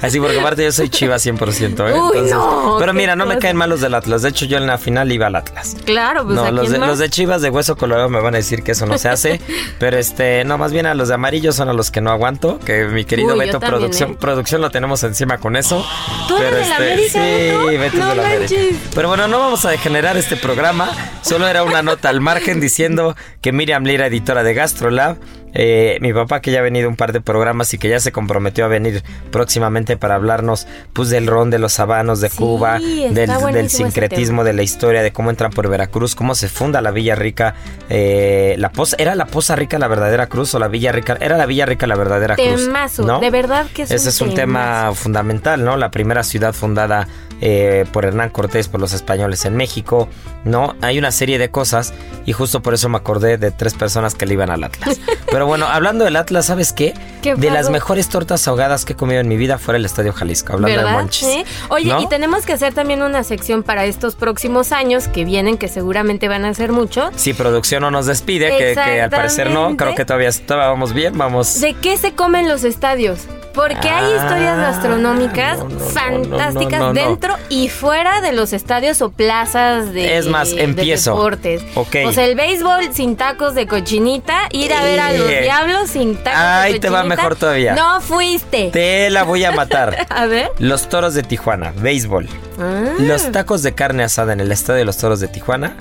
Así 0.00 0.20
porque 0.20 0.38
aparte 0.38 0.64
yo 0.64 0.72
soy 0.72 0.88
chiva 0.88 1.16
100%, 1.16 1.90
¿eh? 1.90 2.00
Uy, 2.00 2.30
no, 2.30 2.76
Pero 2.78 2.92
mira, 2.94 3.16
no 3.16 3.26
me 3.26 3.38
caen 3.38 3.56
mal 3.56 3.70
los 3.70 3.80
del 3.80 3.94
Atlas. 3.94 4.22
De 4.22 4.28
hecho, 4.28 4.46
yo 4.46 4.58
en 4.58 4.66
la 4.66 4.78
final 4.78 5.10
iba 5.10 5.26
al 5.26 5.34
Atlas. 5.36 5.76
Claro, 5.84 6.24
pues 6.24 6.36
no, 6.36 6.44
¿a 6.44 6.50
los 6.50 6.60
quién 6.62 6.72
de, 6.74 6.78
más? 6.78 6.88
los 6.88 6.98
de 6.98 7.10
Chivas 7.10 7.42
de 7.42 7.50
hueso 7.50 7.76
colorado 7.76 8.08
me 8.08 8.20
van 8.20 8.34
a 8.34 8.38
decir 8.38 8.62
que 8.62 8.72
eso 8.72 8.86
no 8.86 8.96
se 8.98 9.08
hace. 9.08 9.40
pero 9.78 9.98
este, 9.98 10.44
no, 10.44 10.56
más 10.58 10.72
bien 10.72 10.86
a 10.86 10.94
los 10.94 11.08
de 11.08 11.14
amarillo 11.14 11.52
son 11.52 11.68
a 11.68 11.72
los 11.72 11.90
que 11.90 12.00
no 12.00 12.10
aguanto. 12.10 12.58
Que 12.60 12.84
mi 12.84 13.04
querido 13.04 13.32
Uy, 13.34 13.38
Beto 13.40 13.58
también, 13.58 13.70
Producción, 13.72 14.10
¿eh? 14.12 14.16
producción 14.20 14.60
lo 14.60 14.70
tenemos 14.70 15.02
encima 15.02 15.38
con 15.38 15.56
eso. 15.56 15.84
¿Tú 16.28 16.36
eres 16.36 16.50
pero 16.50 16.62
del 16.62 16.72
América, 16.72 17.12
sí, 17.12 17.76
Beto? 17.76 17.96
No 17.98 18.04
América. 18.10 18.38
manches. 18.38 18.76
Pero 18.94 19.08
bueno, 19.08 19.28
no 19.28 19.38
vamos 19.40 19.64
a 19.64 19.70
degenerar 19.70 20.16
este 20.16 20.36
programa. 20.36 20.90
Solo 21.22 21.48
era 21.48 21.64
una 21.64 21.82
nota 21.82 22.08
al 22.08 22.20
margen 22.20 22.60
diciendo 22.60 23.16
que 23.40 23.52
Miriam 23.52 23.84
Lira, 23.84 24.06
editora 24.06 24.42
de 24.42 24.54
Gastrolab, 24.54 25.16
eh, 25.54 25.98
mi 26.00 26.12
papá 26.12 26.40
que 26.40 26.50
ya 26.50 26.60
ha 26.60 26.62
venido 26.62 26.88
un 26.88 26.96
par 26.96 27.12
de 27.12 27.20
programas 27.20 27.72
y 27.74 27.78
que 27.78 27.88
ya 27.88 28.00
se 28.00 28.12
comprometió 28.12 28.64
a 28.64 28.68
venir 28.68 29.02
próximamente 29.30 29.96
para 29.96 30.14
hablarnos 30.14 30.66
pues 30.92 31.10
del 31.10 31.26
ron 31.26 31.50
de 31.50 31.58
los 31.58 31.74
sabanos 31.74 32.20
de 32.20 32.28
Sí, 32.28 32.36
Cuba, 32.36 32.78
del, 32.78 33.70
sincretismo 33.70 34.44
de 34.44 34.52
la 34.52 34.62
historia, 34.62 35.02
de 35.02 35.12
cómo 35.12 35.30
entran 35.30 35.50
por 35.50 35.68
Veracruz, 35.68 36.14
cómo 36.14 36.34
se 36.34 36.48
funda 36.48 36.80
la 36.80 36.90
Villa 36.90 37.14
Rica, 37.14 37.54
eh, 37.88 38.54
la 38.58 38.70
poza, 38.70 38.96
¿era 38.98 39.14
la 39.14 39.26
Poza 39.26 39.56
Rica 39.56 39.78
la 39.78 39.88
verdadera 39.88 40.26
cruz 40.26 40.54
o 40.54 40.58
la 40.58 40.68
Villa 40.68 40.92
Rica? 40.92 41.16
Era 41.20 41.36
la 41.36 41.46
Villa 41.46 41.66
Rica 41.66 41.86
la 41.86 41.96
verdadera 41.96 42.36
cruz. 42.36 42.68
¿no? 42.98 43.20
de 43.20 43.30
verdad 43.30 43.66
que 43.74 43.82
es 43.82 43.90
Ese 43.90 44.04
un 44.04 44.08
es 44.08 44.20
un 44.20 44.34
tema 44.34 44.92
fundamental, 44.94 45.64
¿no? 45.64 45.76
La 45.76 45.90
primera 45.90 46.22
ciudad 46.22 46.52
fundada 46.52 47.08
eh, 47.40 47.84
por 47.92 48.04
Hernán 48.04 48.30
Cortés, 48.30 48.68
por 48.68 48.80
los 48.80 48.92
españoles 48.92 49.44
en 49.44 49.56
México, 49.56 50.08
¿no? 50.44 50.74
Hay 50.80 50.98
una 50.98 51.12
serie 51.12 51.38
de 51.38 51.50
cosas 51.50 51.94
y 52.26 52.32
justo 52.32 52.62
por 52.62 52.74
eso 52.74 52.88
me 52.88 52.96
acordé 52.96 53.38
de 53.38 53.50
tres 53.50 53.74
personas 53.74 54.14
que 54.14 54.26
le 54.26 54.34
iban 54.34 54.50
al 54.50 54.64
Atlas. 54.64 54.98
Pero 55.30 55.46
bueno, 55.46 55.66
hablando 55.66 56.04
del 56.04 56.16
Atlas, 56.16 56.46
¿sabes 56.46 56.72
qué? 56.72 56.94
¿Qué 57.22 57.34
de 57.34 57.50
las 57.50 57.70
mejores 57.70 58.08
tortas 58.08 58.46
ahogadas 58.48 58.84
que 58.84 58.94
he 58.94 58.96
comido 58.96 59.20
en 59.20 59.28
mi 59.28 59.36
vida 59.36 59.58
fuera 59.58 59.78
el 59.78 59.84
Estadio 59.84 60.12
Jalisco, 60.12 60.54
hablando 60.54 60.82
de 60.82 60.92
monchis. 60.92 61.28
Oye, 61.68 61.88
¿no? 61.88 62.00
y 62.02 62.08
tenemos 62.08 62.46
que 62.46 62.52
hacer 62.52 62.74
también 62.74 63.02
una 63.02 63.24
sección 63.24 63.62
para 63.62 63.84
estos 63.84 64.14
próximos 64.14 64.72
años 64.72 65.08
que 65.08 65.24
vienen, 65.24 65.58
que 65.58 65.68
seguramente 65.68 66.28
van 66.28 66.44
a 66.44 66.54
ser 66.54 66.72
mucho. 66.72 67.10
Si 67.16 67.34
producción 67.34 67.82
no 67.82 67.90
nos 67.90 68.06
despide, 68.06 68.50
que, 68.56 68.74
que 68.74 69.00
al 69.00 69.10
parecer 69.10 69.50
no, 69.50 69.76
creo 69.76 69.94
que 69.94 70.04
todavía, 70.04 70.30
todavía 70.32 70.68
vamos 70.68 70.92
bien, 70.92 71.16
vamos. 71.16 71.60
¿De 71.60 71.74
qué 71.74 71.96
se 71.96 72.12
comen 72.12 72.48
los 72.48 72.64
estadios? 72.64 73.26
Porque 73.54 73.88
hay 73.88 74.14
historias 74.14 74.56
Ah, 74.58 74.70
gastronómicas 74.70 75.58
no, 75.58 75.64
no, 75.68 75.74
no, 75.74 75.80
fantásticas 75.80 76.80
no, 76.80 76.92
dentro 76.92 77.34
y 77.48 77.68
fuera 77.68 78.20
de 78.20 78.32
los 78.32 78.52
estadios 78.52 79.02
o 79.02 79.10
plazas 79.10 79.92
de, 79.92 80.16
Es 80.16 80.26
más, 80.26 80.54
de 80.54 80.62
empiezo. 80.62 81.10
deportes. 81.14 81.62
Ok. 81.74 81.96
O 82.06 82.12
sea, 82.12 82.24
el 82.24 82.34
béisbol 82.36 82.92
sin 82.94 83.16
tacos 83.16 83.54
de 83.54 83.66
cochinita, 83.66 84.48
ir 84.52 84.72
a 84.72 84.82
ver 84.82 85.00
a 85.00 85.12
los 85.12 85.28
Eh. 85.30 85.40
diablos 85.42 85.90
sin 85.90 86.16
tacos 86.16 86.72
de 86.72 86.78
te 86.80 86.88
va 86.88 86.98
cochinita. 86.98 87.16
mejor 87.22 87.36
todavía. 87.36 87.74
No 87.74 88.00
fuiste. 88.00 88.70
Te 88.72 89.10
la 89.10 89.24
voy 89.24 89.44
a 89.44 89.50
matar. 89.52 90.06
A 90.10 90.26
ver. 90.26 90.50
Los 90.58 90.88
toros 90.88 91.14
de 91.14 91.22
Tijuana, 91.22 91.72
béisbol. 91.76 92.28
Ah. 92.60 92.84
Los 92.98 93.30
tacos 93.32 93.62
de 93.62 93.74
carne 93.74 94.04
asada 94.04 94.32
en 94.32 94.40
el 94.40 94.52
estadio 94.52 94.78
de 94.78 94.84
los 94.84 94.96
toros 94.98 95.20
de 95.20 95.28
Tijuana 95.28 95.74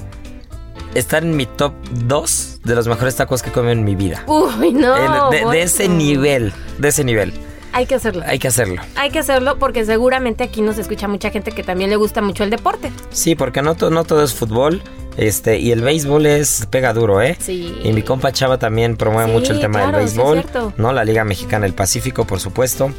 están 0.96 1.26
en 1.26 1.36
mi 1.36 1.46
top 1.46 1.74
2 1.92 2.60
de 2.64 2.76
los 2.76 2.88
mejores 2.88 3.16
tacos 3.16 3.44
que 3.44 3.50
he 3.50 3.52
comido 3.52 3.72
en 3.74 3.84
mi 3.84 3.96
vida. 3.96 4.24
Uy, 4.26 4.74
no. 4.74 5.30
De, 5.30 5.46
de 5.46 5.62
ese 5.62 5.88
nivel, 5.88 6.54
de 6.80 6.88
ese 6.88 7.04
nivel. 7.04 7.34
Hay 7.78 7.86
que 7.86 7.94
hacerlo. 7.96 8.24
Hay 8.26 8.40
que 8.40 8.48
hacerlo. 8.48 8.82
Hay 8.96 9.12
que 9.12 9.20
hacerlo 9.20 9.60
porque 9.60 9.86
seguramente 9.86 10.44
aquí 10.44 10.62
nos 10.62 10.80
escucha 10.80 11.08
mucha 11.08 11.30
gente 11.30 11.52
que 11.52 11.62
también 11.62 11.92
le 11.92 11.96
gusta 11.96 12.22
mucho 12.24 12.44
el 12.44 12.50
deporte. 12.50 12.92
Sí, 13.12 13.36
porque 13.36 13.62
no, 13.62 13.76
to- 13.76 13.92
no 13.92 14.04
todo 14.04 14.24
es 14.24 14.34
fútbol. 14.34 14.82
Este, 15.16 15.58
y 15.60 15.72
el 15.72 15.82
béisbol 15.82 16.26
es 16.26 16.68
pega 16.72 16.92
duro, 16.94 17.22
¿eh? 17.22 17.38
Sí. 17.40 17.76
Y 17.84 17.92
mi 17.94 18.02
compa 18.04 18.32
Chava 18.32 18.58
también 18.58 18.98
promueve 18.98 19.30
Sí, 19.32 19.38
mucho 19.38 19.54
el 19.54 19.60
tema 19.60 19.80
claro, 19.82 19.98
del 20.00 20.10
sí 20.10 20.20
es 20.20 20.32
béisbol. 20.32 20.74
¿no? 20.78 20.92
La 20.94 21.04
Liga 21.06 21.24
Mexicana 21.24 21.66
del 21.66 21.74
Pacífico, 21.74 22.26
por 22.26 22.40
supuesto. 22.40 22.92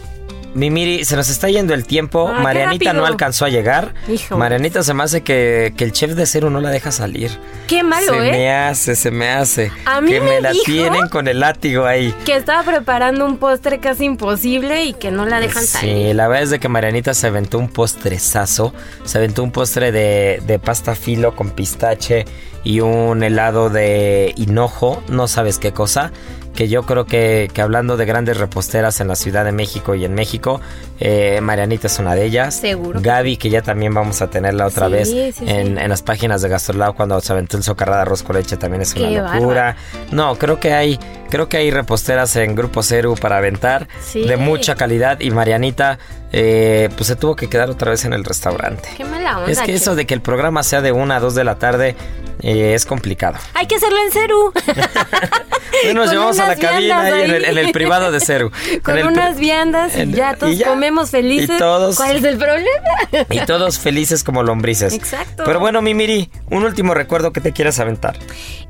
Mimiri, 0.54 1.04
se 1.04 1.14
nos 1.16 1.28
está 1.28 1.48
yendo 1.48 1.74
el 1.74 1.84
tiempo. 1.84 2.28
Ah, 2.28 2.40
Marianita 2.40 2.92
no 2.92 3.06
alcanzó 3.06 3.44
a 3.44 3.48
llegar. 3.48 3.94
Hijo. 4.08 4.36
Marianita 4.36 4.82
se 4.82 4.94
me 4.94 5.02
hace 5.02 5.22
que, 5.22 5.72
que 5.76 5.84
el 5.84 5.92
chef 5.92 6.12
de 6.12 6.26
cero 6.26 6.50
no 6.50 6.60
la 6.60 6.70
deja 6.70 6.90
salir. 6.90 7.30
Qué 7.66 7.82
malo, 7.82 8.12
se 8.14 8.28
¿eh? 8.28 8.32
me 8.32 8.52
hace, 8.52 8.96
se 8.96 9.10
me 9.10 9.28
hace. 9.30 9.70
A 9.84 10.00
mí 10.00 10.10
que 10.10 10.20
me 10.20 10.30
me 10.30 10.40
la 10.40 10.52
dijo- 10.52 10.64
tienen 10.64 11.08
con 11.08 11.28
el 11.28 11.40
látigo 11.40 11.84
ahí. 11.86 12.14
Que 12.24 12.34
estaba 12.36 12.62
preparando 12.62 13.24
un 13.26 13.36
postre 13.36 13.78
casi 13.78 14.04
imposible 14.04 14.84
y 14.84 14.94
que 14.94 15.10
no 15.10 15.26
la 15.26 15.38
dejan 15.40 15.64
salir. 15.64 16.08
Sí, 16.08 16.14
la 16.14 16.28
verdad 16.28 16.44
es 16.44 16.50
de 16.50 16.58
que 16.60 16.68
Marianita 16.68 17.14
se 17.14 17.26
aventó 17.26 17.58
un 17.58 17.68
postrezazo. 17.68 18.72
Se 19.04 19.18
aventó 19.18 19.42
un 19.42 19.52
postre 19.52 19.92
de, 19.92 20.42
de 20.46 20.58
pasta 20.58 20.94
filo 20.94 21.36
con 21.36 21.50
pistache 21.50 22.24
y 22.64 22.80
un 22.80 23.22
helado 23.22 23.70
de 23.70 24.32
hinojo, 24.36 25.02
no 25.08 25.28
sabes 25.28 25.58
qué 25.58 25.72
cosa. 25.72 26.10
Que 26.54 26.68
yo 26.68 26.82
creo 26.84 27.06
que, 27.06 27.48
que 27.52 27.62
hablando 27.62 27.96
de 27.96 28.04
grandes 28.04 28.36
reposteras 28.36 29.00
en 29.00 29.06
la 29.06 29.14
Ciudad 29.14 29.44
de 29.44 29.52
México 29.52 29.94
y 29.94 30.04
en 30.04 30.14
México, 30.14 30.60
eh, 30.98 31.40
Marianita 31.40 31.86
es 31.86 31.98
una 32.00 32.16
de 32.16 32.24
ellas. 32.24 32.56
Seguro. 32.56 32.98
Gaby, 33.00 33.36
que 33.36 33.48
ya 33.48 33.62
también 33.62 33.94
vamos 33.94 34.22
a 34.22 34.28
tenerla 34.28 34.66
otra 34.66 34.86
Sí, 34.86 34.92
vez 34.92 35.08
sí, 35.10 35.32
sí. 35.32 35.44
en, 35.46 35.78
en 35.78 35.88
las 35.88 36.02
páginas 36.02 36.42
de 36.42 36.48
Gastrolab 36.48 36.94
cuando 36.96 37.20
se 37.20 37.32
aventó 37.32 37.56
el 37.56 37.62
socarrada 37.62 37.98
de 37.98 38.02
arroz 38.02 38.24
con 38.24 38.34
leche 38.34 38.56
también 38.56 38.82
es 38.82 38.92
una 38.94 39.08
Qué 39.08 39.38
locura. 39.38 39.76
No, 40.10 40.36
creo 40.36 40.58
que 40.58 40.72
hay, 40.72 40.98
creo 41.30 41.48
que 41.48 41.58
hay 41.58 41.70
reposteras 41.70 42.34
en 42.34 42.56
Grupo 42.56 42.82
Ceru 42.82 43.14
para 43.14 43.36
aventar 43.38 43.86
de 44.14 44.36
mucha 44.36 44.74
calidad 44.74 45.20
y 45.20 45.30
Marianita 45.30 45.98
eh, 46.32 46.88
pues 46.96 47.06
se 47.06 47.14
tuvo 47.16 47.36
que 47.36 47.48
quedar 47.48 47.70
otra 47.70 47.92
vez 47.92 48.04
en 48.04 48.12
el 48.14 48.24
restaurante. 48.24 48.88
Qué 48.96 49.04
mala 49.04 49.38
onda. 49.38 49.52
Es 49.52 49.60
que 49.60 49.74
eso 49.74 49.94
de 49.94 50.06
que 50.06 50.14
el 50.14 50.20
programa 50.22 50.62
sea 50.64 50.80
de 50.82 50.90
una 50.92 51.16
a 51.16 51.20
dos 51.20 51.34
de 51.36 51.44
la 51.44 51.54
tarde 51.58 51.94
eh, 52.42 52.74
es 52.74 52.84
complicado. 52.86 53.38
Hay 53.54 53.66
que 53.66 53.76
hacerlo 53.76 53.98
en 54.06 54.12
Ceru. 54.12 54.52
Hoy 55.86 55.94
nos 55.94 56.10
llevamos 56.10 56.38
a 56.38 56.48
la 56.48 56.56
cabina 56.56 57.00
ahí 57.02 57.24
en 57.24 57.30
el, 57.34 57.44
ahí. 57.44 57.50
en 57.52 57.58
el 57.58 57.72
privado 57.72 58.10
de 58.10 58.20
Ceru. 58.20 58.50
Con 58.82 58.98
unas 59.06 59.38
viandas 59.38 59.96
y 59.96 60.10
ya 60.12 60.34
todos 60.34 60.52
y 60.54 60.56
ya. 60.58 60.68
comemos 60.68 61.10
felices. 61.10 61.56
Y 61.56 61.58
todos- 61.58 61.96
¿Cuál 61.96 62.16
es 62.16 62.24
el 62.24 62.38
problema? 62.38 62.68
Y 63.30 63.40
todos 63.40 63.78
felices 63.78 64.24
como 64.24 64.42
lombrices. 64.42 64.92
Exacto. 64.94 65.42
Pero 65.44 65.60
bueno, 65.60 65.82
Mimiri, 65.82 66.30
un 66.50 66.64
último 66.64 66.94
recuerdo 66.94 67.32
que 67.32 67.40
te 67.40 67.52
quieras 67.52 67.78
aventar. 67.78 68.18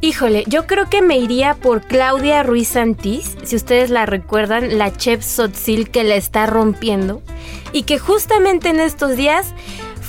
Híjole, 0.00 0.44
yo 0.46 0.66
creo 0.66 0.88
que 0.90 1.02
me 1.02 1.18
iría 1.18 1.54
por 1.54 1.82
Claudia 1.82 2.42
Ruiz 2.42 2.68
Santís, 2.68 3.36
si 3.44 3.56
ustedes 3.56 3.90
la 3.90 4.06
recuerdan, 4.06 4.78
la 4.78 4.92
chef 4.96 5.24
Sotzil 5.24 5.90
que 5.90 6.04
la 6.04 6.14
está 6.14 6.46
rompiendo 6.46 7.22
y 7.72 7.82
que 7.82 7.98
justamente 7.98 8.68
en 8.68 8.80
estos 8.80 9.16
días 9.16 9.46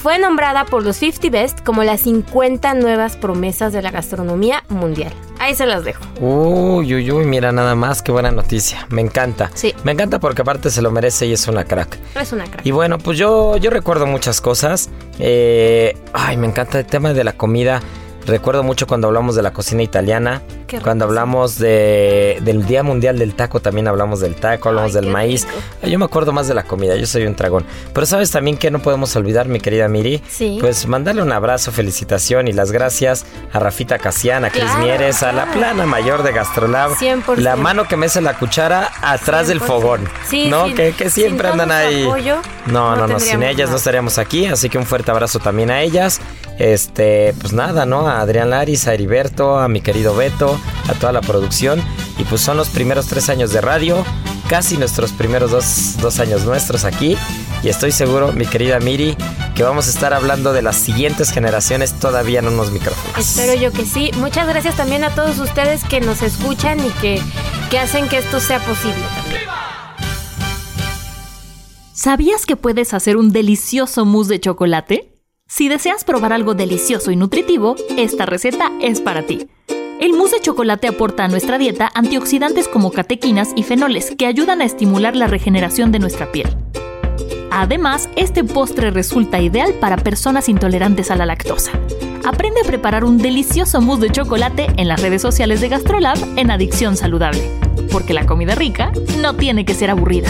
fue 0.02 0.18
nombrada 0.18 0.66
por 0.66 0.84
los 0.84 0.96
50 0.96 1.30
Best 1.30 1.64
como 1.64 1.84
las 1.84 2.02
50 2.02 2.74
nuevas 2.76 3.18
promesas 3.18 3.74
de 3.74 3.82
la 3.82 3.92
gastronomía 3.92 4.64
mundial. 4.70 5.12
Ahí 5.40 5.56
se 5.56 5.66
las 5.66 5.84
dejo. 5.84 6.04
Uy, 6.22 6.96
uy, 6.96 7.12
uy, 7.12 7.26
mira 7.26 7.52
nada 7.52 7.76
más, 7.76 8.02
qué 8.02 8.12
buena 8.12 8.32
noticia. 8.32 8.88
Me 8.90 9.02
encanta. 9.02 9.52
Sí. 9.54 9.74
Me 9.84 9.92
encanta 9.92 10.20
porque 10.20 10.42
aparte 10.42 10.70
se 10.70 10.82
lo 10.82 10.90
merece 10.92 11.26
y 11.26 11.34
es 11.34 11.48
una 11.48 11.66
crack. 11.66 11.98
Es 12.16 12.32
una 12.32 12.46
crack. 12.46 12.66
Y 12.66 12.72
bueno, 12.72 12.98
pues 12.98 13.18
yo, 13.18 13.58
yo 13.58 13.70
recuerdo 13.70 14.06
muchas 14.06 14.40
cosas. 14.40 14.90
Eh, 15.20 15.98
ay, 16.14 16.38
me 16.38 16.48
encanta 16.48 16.80
el 16.80 16.86
tema 16.86 17.14
de 17.14 17.24
la 17.26 17.34
comida. 17.34 17.82
Recuerdo 18.26 18.62
mucho 18.64 18.86
cuando 18.86 19.08
hablamos 19.08 19.36
de 19.36 19.42
la 19.42 19.52
cocina 19.54 19.82
italiana. 19.82 20.42
Cuando 20.84 21.06
hablamos 21.06 21.58
de, 21.58 22.38
del 22.42 22.64
Día 22.68 22.84
Mundial 22.84 23.18
del 23.18 23.34
Taco, 23.34 23.60
también 23.60 23.88
hablamos 23.88 24.20
del 24.20 24.36
taco, 24.36 24.70
hablamos 24.70 24.96
Ay, 24.96 25.02
del 25.02 25.12
maíz. 25.12 25.48
rico. 25.48 25.88
Yo 25.88 25.98
me 25.98 26.06
acuerdo 26.06 26.32
más 26.32 26.48
de 26.48 26.54
la 26.54 26.62
comida, 26.62 26.96
yo 26.96 27.08
soy 27.08 27.26
un 27.26 27.34
tragón. 27.34 27.66
Pero 27.92 28.06
sabes 28.06 28.30
también 28.30 28.56
que 28.56 28.70
no 28.70 28.78
podemos 28.80 29.16
olvidar, 29.16 29.48
mi 29.48 29.60
querida 29.60 29.88
Miri. 29.88 30.22
Sí. 30.30 30.58
Pues 30.62 30.86
mandarle 30.86 31.24
un 31.24 31.32
abrazo, 31.32 31.72
felicitación 31.72 32.48
y 32.48 32.54
las 32.54 32.72
gracias 32.72 33.26
a 33.52 33.58
Rafita 33.58 33.98
Casiana, 33.98 34.48
a 34.48 34.52
Cris 34.52 34.64
Claro, 34.66 34.80
Mieres, 34.84 35.24
a 35.24 35.32
la 35.32 35.52
plana 35.52 35.88
mayor 35.88 36.22
de 36.22 36.34
Gastrolab. 36.34 36.92
100%. 36.92 37.38
La 37.38 37.56
mano 37.56 37.88
que 37.88 37.98
mece 37.98 38.22
la 38.22 38.38
cuchara 38.38 38.92
atrás 39.02 39.48
del 39.48 39.60
100%. 39.60 39.66
fogón. 39.66 40.08
Sí, 40.30 40.50
¿No? 40.50 40.66
sin- 40.68 40.76
que, 40.76 40.92
que 40.92 41.10
siempre 41.10 41.48
andan 41.48 41.72
ahí. 41.72 42.04
apoyo, 42.04 42.36
no, 42.68 42.92
no 42.96 43.08
no, 43.08 43.14
no, 43.14 43.20
sin 43.20 43.42
ellas 43.42 43.72
no 43.72 43.78
estaríamos 43.78 44.20
aquí, 44.20 44.46
así 44.46 44.70
que 44.70 44.78
un 44.78 44.86
fuerte 44.86 45.10
abrazo 45.10 45.40
también 45.40 45.72
a 45.72 45.82
ellas. 45.82 46.22
Este, 46.60 47.34
pues 47.40 47.54
nada, 47.54 47.86
¿no? 47.86 48.08
A 48.08 48.20
Adrián 48.20 48.50
Laris, 48.50 48.88
a 48.88 48.94
Heriberto, 48.94 49.58
a 49.58 49.70
mi 49.70 49.80
querido 49.82 50.14
Beto, 50.16 50.60
a 50.88 50.94
toda 50.94 51.14
la 51.14 51.22
producción. 51.22 51.82
Y 52.18 52.26
pues 52.26 52.42
son 52.42 52.58
los 52.58 52.68
primeros 52.70 53.08
tres 53.08 53.30
años 53.30 53.54
de 53.54 53.62
radio, 53.62 54.04
casi 54.50 54.78
nuestros 54.78 55.14
primeros 55.14 55.52
dos, 55.52 55.96
dos 56.02 56.20
años 56.20 56.44
nuestros 56.44 56.84
aquí. 56.84 57.18
Y 57.64 57.70
estoy 57.70 57.92
seguro, 57.92 58.34
mi 58.34 58.46
querida 58.46 58.80
Miri, 58.80 59.16
que 59.56 59.64
vamos 59.64 59.88
a 59.88 59.90
estar 59.90 60.14
hablando 60.14 60.52
de 60.52 60.62
las 60.62 60.76
siguientes 60.76 61.32
generaciones 61.32 61.94
todavía 61.94 62.40
en 62.40 62.50
unos 62.50 62.72
micrófonos. 62.72 63.18
Espero 63.18 63.54
yo 63.60 63.72
que 63.72 63.86
sí. 63.86 64.12
Muchas 64.18 64.48
gracias 64.48 64.76
también 64.76 65.06
a 65.06 65.16
todos 65.16 65.40
ustedes 65.40 65.86
que 65.86 66.02
nos 66.02 66.22
escuchan 66.22 66.86
y 66.86 66.90
que, 67.02 67.22
que 67.72 67.80
hacen 67.80 68.10
que 68.10 68.18
esto 68.18 68.42
sea 68.42 68.60
posible 68.60 69.04
también. 69.16 69.44
¿Sabías 71.94 72.46
que 72.46 72.56
puedes 72.56 72.94
hacer 72.94 73.18
un 73.18 73.32
delicioso 73.32 74.06
mousse 74.06 74.30
de 74.30 74.40
chocolate? 74.40 75.09
Si 75.52 75.68
deseas 75.68 76.04
probar 76.04 76.32
algo 76.32 76.54
delicioso 76.54 77.10
y 77.10 77.16
nutritivo, 77.16 77.76
esta 77.98 78.28
receta 78.28 78.72
es 78.82 79.02
para 79.02 79.24
ti. 79.24 79.48
El 80.00 80.14
mousse 80.14 80.36
de 80.36 80.42
chocolate 80.42 80.88
aporta 80.88 81.24
a 81.24 81.28
nuestra 81.28 81.58
dieta 81.58 81.90
antioxidantes 81.96 82.68
como 82.68 82.92
catequinas 82.92 83.54
y 83.56 83.64
fenoles 83.64 84.14
que 84.16 84.28
ayudan 84.28 84.62
a 84.62 84.66
estimular 84.66 85.16
la 85.16 85.26
regeneración 85.26 85.92
de 85.92 85.98
nuestra 85.98 86.32
piel. 86.32 86.56
Además, 87.50 88.10
este 88.16 88.44
postre 88.44 88.92
resulta 88.92 89.42
ideal 89.42 89.74
para 89.74 89.98
personas 89.98 90.50
intolerantes 90.50 91.10
a 91.10 91.16
la 91.16 91.26
lactosa. 91.26 91.72
Aprende 92.24 92.62
a 92.62 92.68
preparar 92.68 93.04
un 93.04 93.18
delicioso 93.18 93.82
mousse 93.82 94.02
de 94.02 94.12
chocolate 94.12 94.68
en 94.78 94.88
las 94.88 95.02
redes 95.02 95.24
sociales 95.24 95.62
de 95.62 95.70
Gastrolab 95.70 96.20
en 96.38 96.52
Adicción 96.52 96.96
Saludable, 96.96 97.42
porque 97.92 98.14
la 98.14 98.28
comida 98.28 98.54
rica 98.54 98.92
no 99.20 99.36
tiene 99.36 99.66
que 99.66 99.74
ser 99.74 99.90
aburrida. 99.90 100.30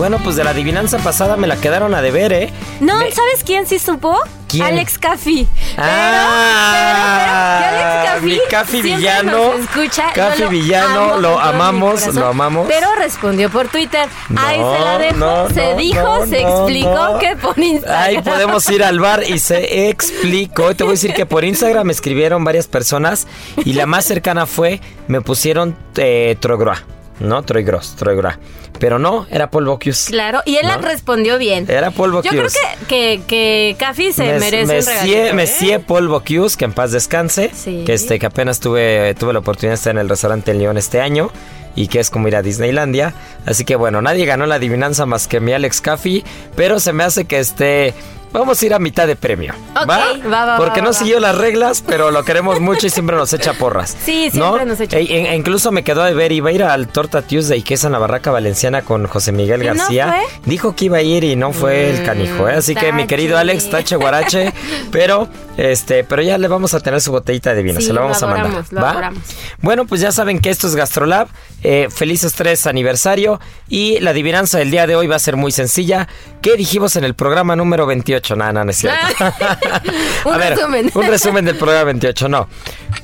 Bueno, 0.00 0.16
pues 0.24 0.34
de 0.34 0.44
la 0.44 0.50
adivinanza 0.52 0.96
pasada 0.96 1.36
me 1.36 1.46
la 1.46 1.56
quedaron 1.56 1.94
a 1.94 2.00
deber, 2.00 2.32
¿eh? 2.32 2.50
No, 2.80 2.96
Me- 3.00 3.12
¿sabes 3.12 3.44
quién 3.44 3.66
sí 3.66 3.78
supo? 3.78 4.18
¿Quién? 4.48 4.62
Alex 4.64 4.98
Caffi. 4.98 5.46
Ah, 5.76 7.60
pero, 7.62 7.76
pero, 7.76 8.02
que 8.02 8.08
Alex 8.08 8.22
mi 8.22 8.36
Caffi 8.50 8.50
Caffi 8.78 8.82
villano. 8.82 9.32
nos 9.32 9.60
escucha. 9.60 10.12
Caffi 10.14 10.44
villano, 10.44 11.02
amo 11.12 11.16
lo 11.20 11.38
amamos, 11.38 12.14
lo 12.14 12.26
amamos. 12.28 12.66
Pero 12.66 12.88
respondió 12.96 13.50
por 13.50 13.68
Twitter. 13.68 14.08
Ahí 14.36 14.58
No, 14.58 14.72
se 14.74 14.80
la 14.84 14.98
dejo, 14.98 15.16
no, 15.18 15.48
se 15.50 15.70
no, 15.72 15.76
dijo, 15.76 16.26
se 16.26 16.40
explicó 16.40 17.18
que 17.20 17.36
por 17.36 17.58
Instagram. 17.58 18.02
Ahí 18.02 18.22
podemos 18.22 18.68
ir 18.70 18.82
al 18.82 18.98
bar 19.00 19.22
y 19.22 19.38
se 19.38 19.88
explicó. 19.90 20.74
Te 20.74 20.82
voy 20.84 20.92
a 20.92 20.94
decir 20.94 21.12
que 21.12 21.26
por 21.26 21.44
Instagram 21.44 21.86
me 21.86 21.92
escribieron 21.92 22.42
varias 22.42 22.66
personas 22.66 23.26
y 23.64 23.74
la 23.74 23.84
más 23.84 24.06
cercana 24.06 24.46
fue, 24.46 24.80
me 25.08 25.20
pusieron 25.20 25.76
eh, 25.96 26.36
Trogroa, 26.40 26.82
¿no? 27.20 27.42
Troigros, 27.42 27.94
Troigros. 27.96 28.34
Pero 28.78 28.98
no, 28.98 29.26
era 29.30 29.50
Paul 29.50 29.66
Bocuse. 29.66 30.10
Claro, 30.10 30.40
y 30.46 30.56
él 30.56 30.66
¿No? 30.66 30.78
respondió 30.78 31.36
bien. 31.38 31.66
Era 31.68 31.90
Paul 31.90 32.12
Yo 32.12 32.22
creo 32.22 32.42
Bocuse. 32.42 32.58
que, 32.80 32.86
que, 32.86 33.22
que 33.26 33.76
Caffi 33.78 34.12
se 34.12 34.24
Mes- 34.24 34.40
merece 34.40 34.62
un 34.64 34.68
Messier- 34.70 34.86
regalito. 34.86 35.16
¿eh? 35.26 35.32
Messier 35.34 35.80
Paul 35.82 36.08
Bocuse, 36.08 36.56
que 36.56 36.64
en 36.64 36.72
paz 36.72 36.90
descanse. 36.92 37.50
Sí. 37.54 37.82
Que, 37.84 37.92
este, 37.94 38.18
que 38.18 38.26
apenas 38.26 38.58
tuve, 38.58 39.14
tuve 39.14 39.32
la 39.34 39.40
oportunidad 39.40 39.72
de 39.72 39.76
estar 39.76 39.90
en 39.90 39.98
el 39.98 40.08
restaurante 40.08 40.50
en 40.52 40.58
León 40.58 40.78
este 40.78 41.00
año. 41.00 41.30
Y 41.76 41.86
que 41.86 42.00
es 42.00 42.10
como 42.10 42.26
ir 42.26 42.34
a 42.34 42.42
Disneylandia. 42.42 43.14
Así 43.46 43.64
que 43.64 43.76
bueno, 43.76 44.02
nadie 44.02 44.24
ganó 44.26 44.44
la 44.46 44.56
adivinanza 44.56 45.06
más 45.06 45.28
que 45.28 45.38
mi 45.40 45.52
Alex 45.52 45.80
Caffi. 45.80 46.24
Pero 46.56 46.80
se 46.80 46.92
me 46.92 47.04
hace 47.04 47.26
que 47.26 47.38
este. 47.38 47.94
Vamos 48.32 48.60
a 48.62 48.66
ir 48.66 48.74
a 48.74 48.78
mitad 48.78 49.06
de 49.06 49.16
premio. 49.16 49.54
Ok, 49.76 49.88
¿va? 49.88 49.98
va, 50.30 50.44
va, 50.46 50.56
Porque 50.56 50.82
no 50.82 50.92
siguió 50.92 51.20
las 51.20 51.36
reglas, 51.36 51.82
pero 51.86 52.10
lo 52.10 52.24
queremos 52.24 52.60
mucho 52.60 52.86
y 52.86 52.90
siempre 52.90 53.16
nos 53.16 53.32
echa 53.32 53.52
porras. 53.54 53.96
Sí, 54.04 54.26
¿no? 54.34 54.44
siempre 54.56 54.64
nos 54.66 54.80
echa 54.80 54.98
E- 54.98 55.02
e- 55.32 55.36
incluso 55.36 55.72
me 55.72 55.82
quedó 55.84 56.02
de 56.04 56.14
ver, 56.14 56.32
iba 56.32 56.50
a 56.50 56.52
ir 56.52 56.62
al 56.62 56.88
Torta 56.88 57.22
Tuesday, 57.22 57.62
que 57.62 57.74
es 57.74 57.84
en 57.84 57.92
la 57.92 57.98
Barraca 57.98 58.30
Valenciana 58.30 58.82
con 58.82 59.06
José 59.06 59.32
Miguel 59.32 59.62
¿Y 59.62 59.66
no 59.66 59.74
García. 59.74 60.06
fue? 60.08 60.40
Dijo 60.46 60.74
que 60.76 60.86
iba 60.86 60.98
a 60.98 61.02
ir 61.02 61.24
y 61.24 61.36
no 61.36 61.52
fue 61.52 61.90
el 61.90 62.04
canijo, 62.04 62.48
¿eh? 62.48 62.54
Así 62.56 62.74
que 62.74 62.92
mi 62.92 63.06
querido. 63.06 63.38
Alex, 63.38 63.70
tache 63.70 63.96
guarache, 63.96 64.52
pero 64.90 65.28
este, 65.56 66.04
pero 66.04 66.22
ya 66.22 66.36
le 66.38 66.48
vamos 66.48 66.74
a 66.74 66.80
tener 66.80 67.00
su 67.00 67.10
botellita 67.12 67.54
de 67.54 67.62
vino, 67.62 67.80
Sí, 67.80 67.86
se 67.86 67.92
la 67.92 68.00
lo 68.00 68.06
vamos 68.06 68.22
a 68.22 68.26
mandar. 68.26 68.64
lo. 68.70 69.20
Bueno, 69.62 69.86
pues 69.86 70.00
ya 70.00 70.10
saben 70.12 70.40
que 70.40 70.50
esto 70.50 70.66
es 70.66 70.74
Gastrolab. 70.74 71.28
Eh, 71.62 71.88
felices 71.94 72.32
tres 72.34 72.66
aniversario. 72.66 73.40
Y 73.68 73.98
la 74.00 74.10
adivinanza 74.10 74.58
del 74.58 74.70
día 74.70 74.86
de 74.86 74.96
hoy 74.96 75.06
va 75.06 75.16
a 75.16 75.18
ser 75.20 75.36
muy 75.36 75.52
sencilla. 75.52 76.08
¿Qué 76.42 76.56
dijimos 76.56 76.96
en 76.96 77.04
el 77.04 77.14
programa 77.14 77.54
número 77.56 77.86
28? 77.86 78.19
No, 78.36 78.52
no, 78.52 78.64
no 78.64 78.70
es 78.70 78.76
cierto. 78.78 78.98
Un 80.24 80.34
A 80.34 80.36
ver, 80.38 80.56
resumen. 80.56 80.90
Un 80.94 81.06
resumen 81.06 81.44
del 81.44 81.56
programa 81.56 81.84
28, 81.84 82.28
no. 82.28 82.48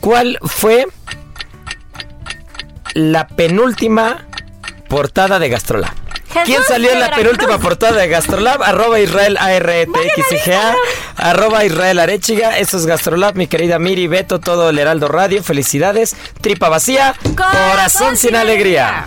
¿Cuál 0.00 0.38
fue 0.42 0.86
la 2.94 3.26
penúltima 3.28 4.26
portada 4.88 5.38
de 5.38 5.48
Gastrolab? 5.48 5.92
¿Quién 6.44 6.62
salió 6.64 6.92
en 6.92 7.00
la 7.00 7.10
penúltima 7.10 7.58
portada 7.58 8.00
de 8.00 8.08
Gastrolab? 8.08 8.62
Arroba 8.62 9.00
Israel 9.00 9.38
ARTXIGA, 9.38 10.74
arroba 11.16 11.64
Israel 11.64 11.98
Arechiga. 11.98 12.58
Esto 12.58 12.76
es 12.76 12.84
Gastrolab, 12.86 13.36
mi 13.36 13.46
querida 13.46 13.78
Miri, 13.78 14.06
Beto, 14.06 14.38
todo 14.38 14.68
el 14.68 14.78
Heraldo 14.78 15.08
Radio. 15.08 15.42
Felicidades. 15.42 16.14
Tripa 16.40 16.68
vacía, 16.68 17.14
corazón, 17.34 18.16
sin 18.16 18.36
alegría. 18.36 19.06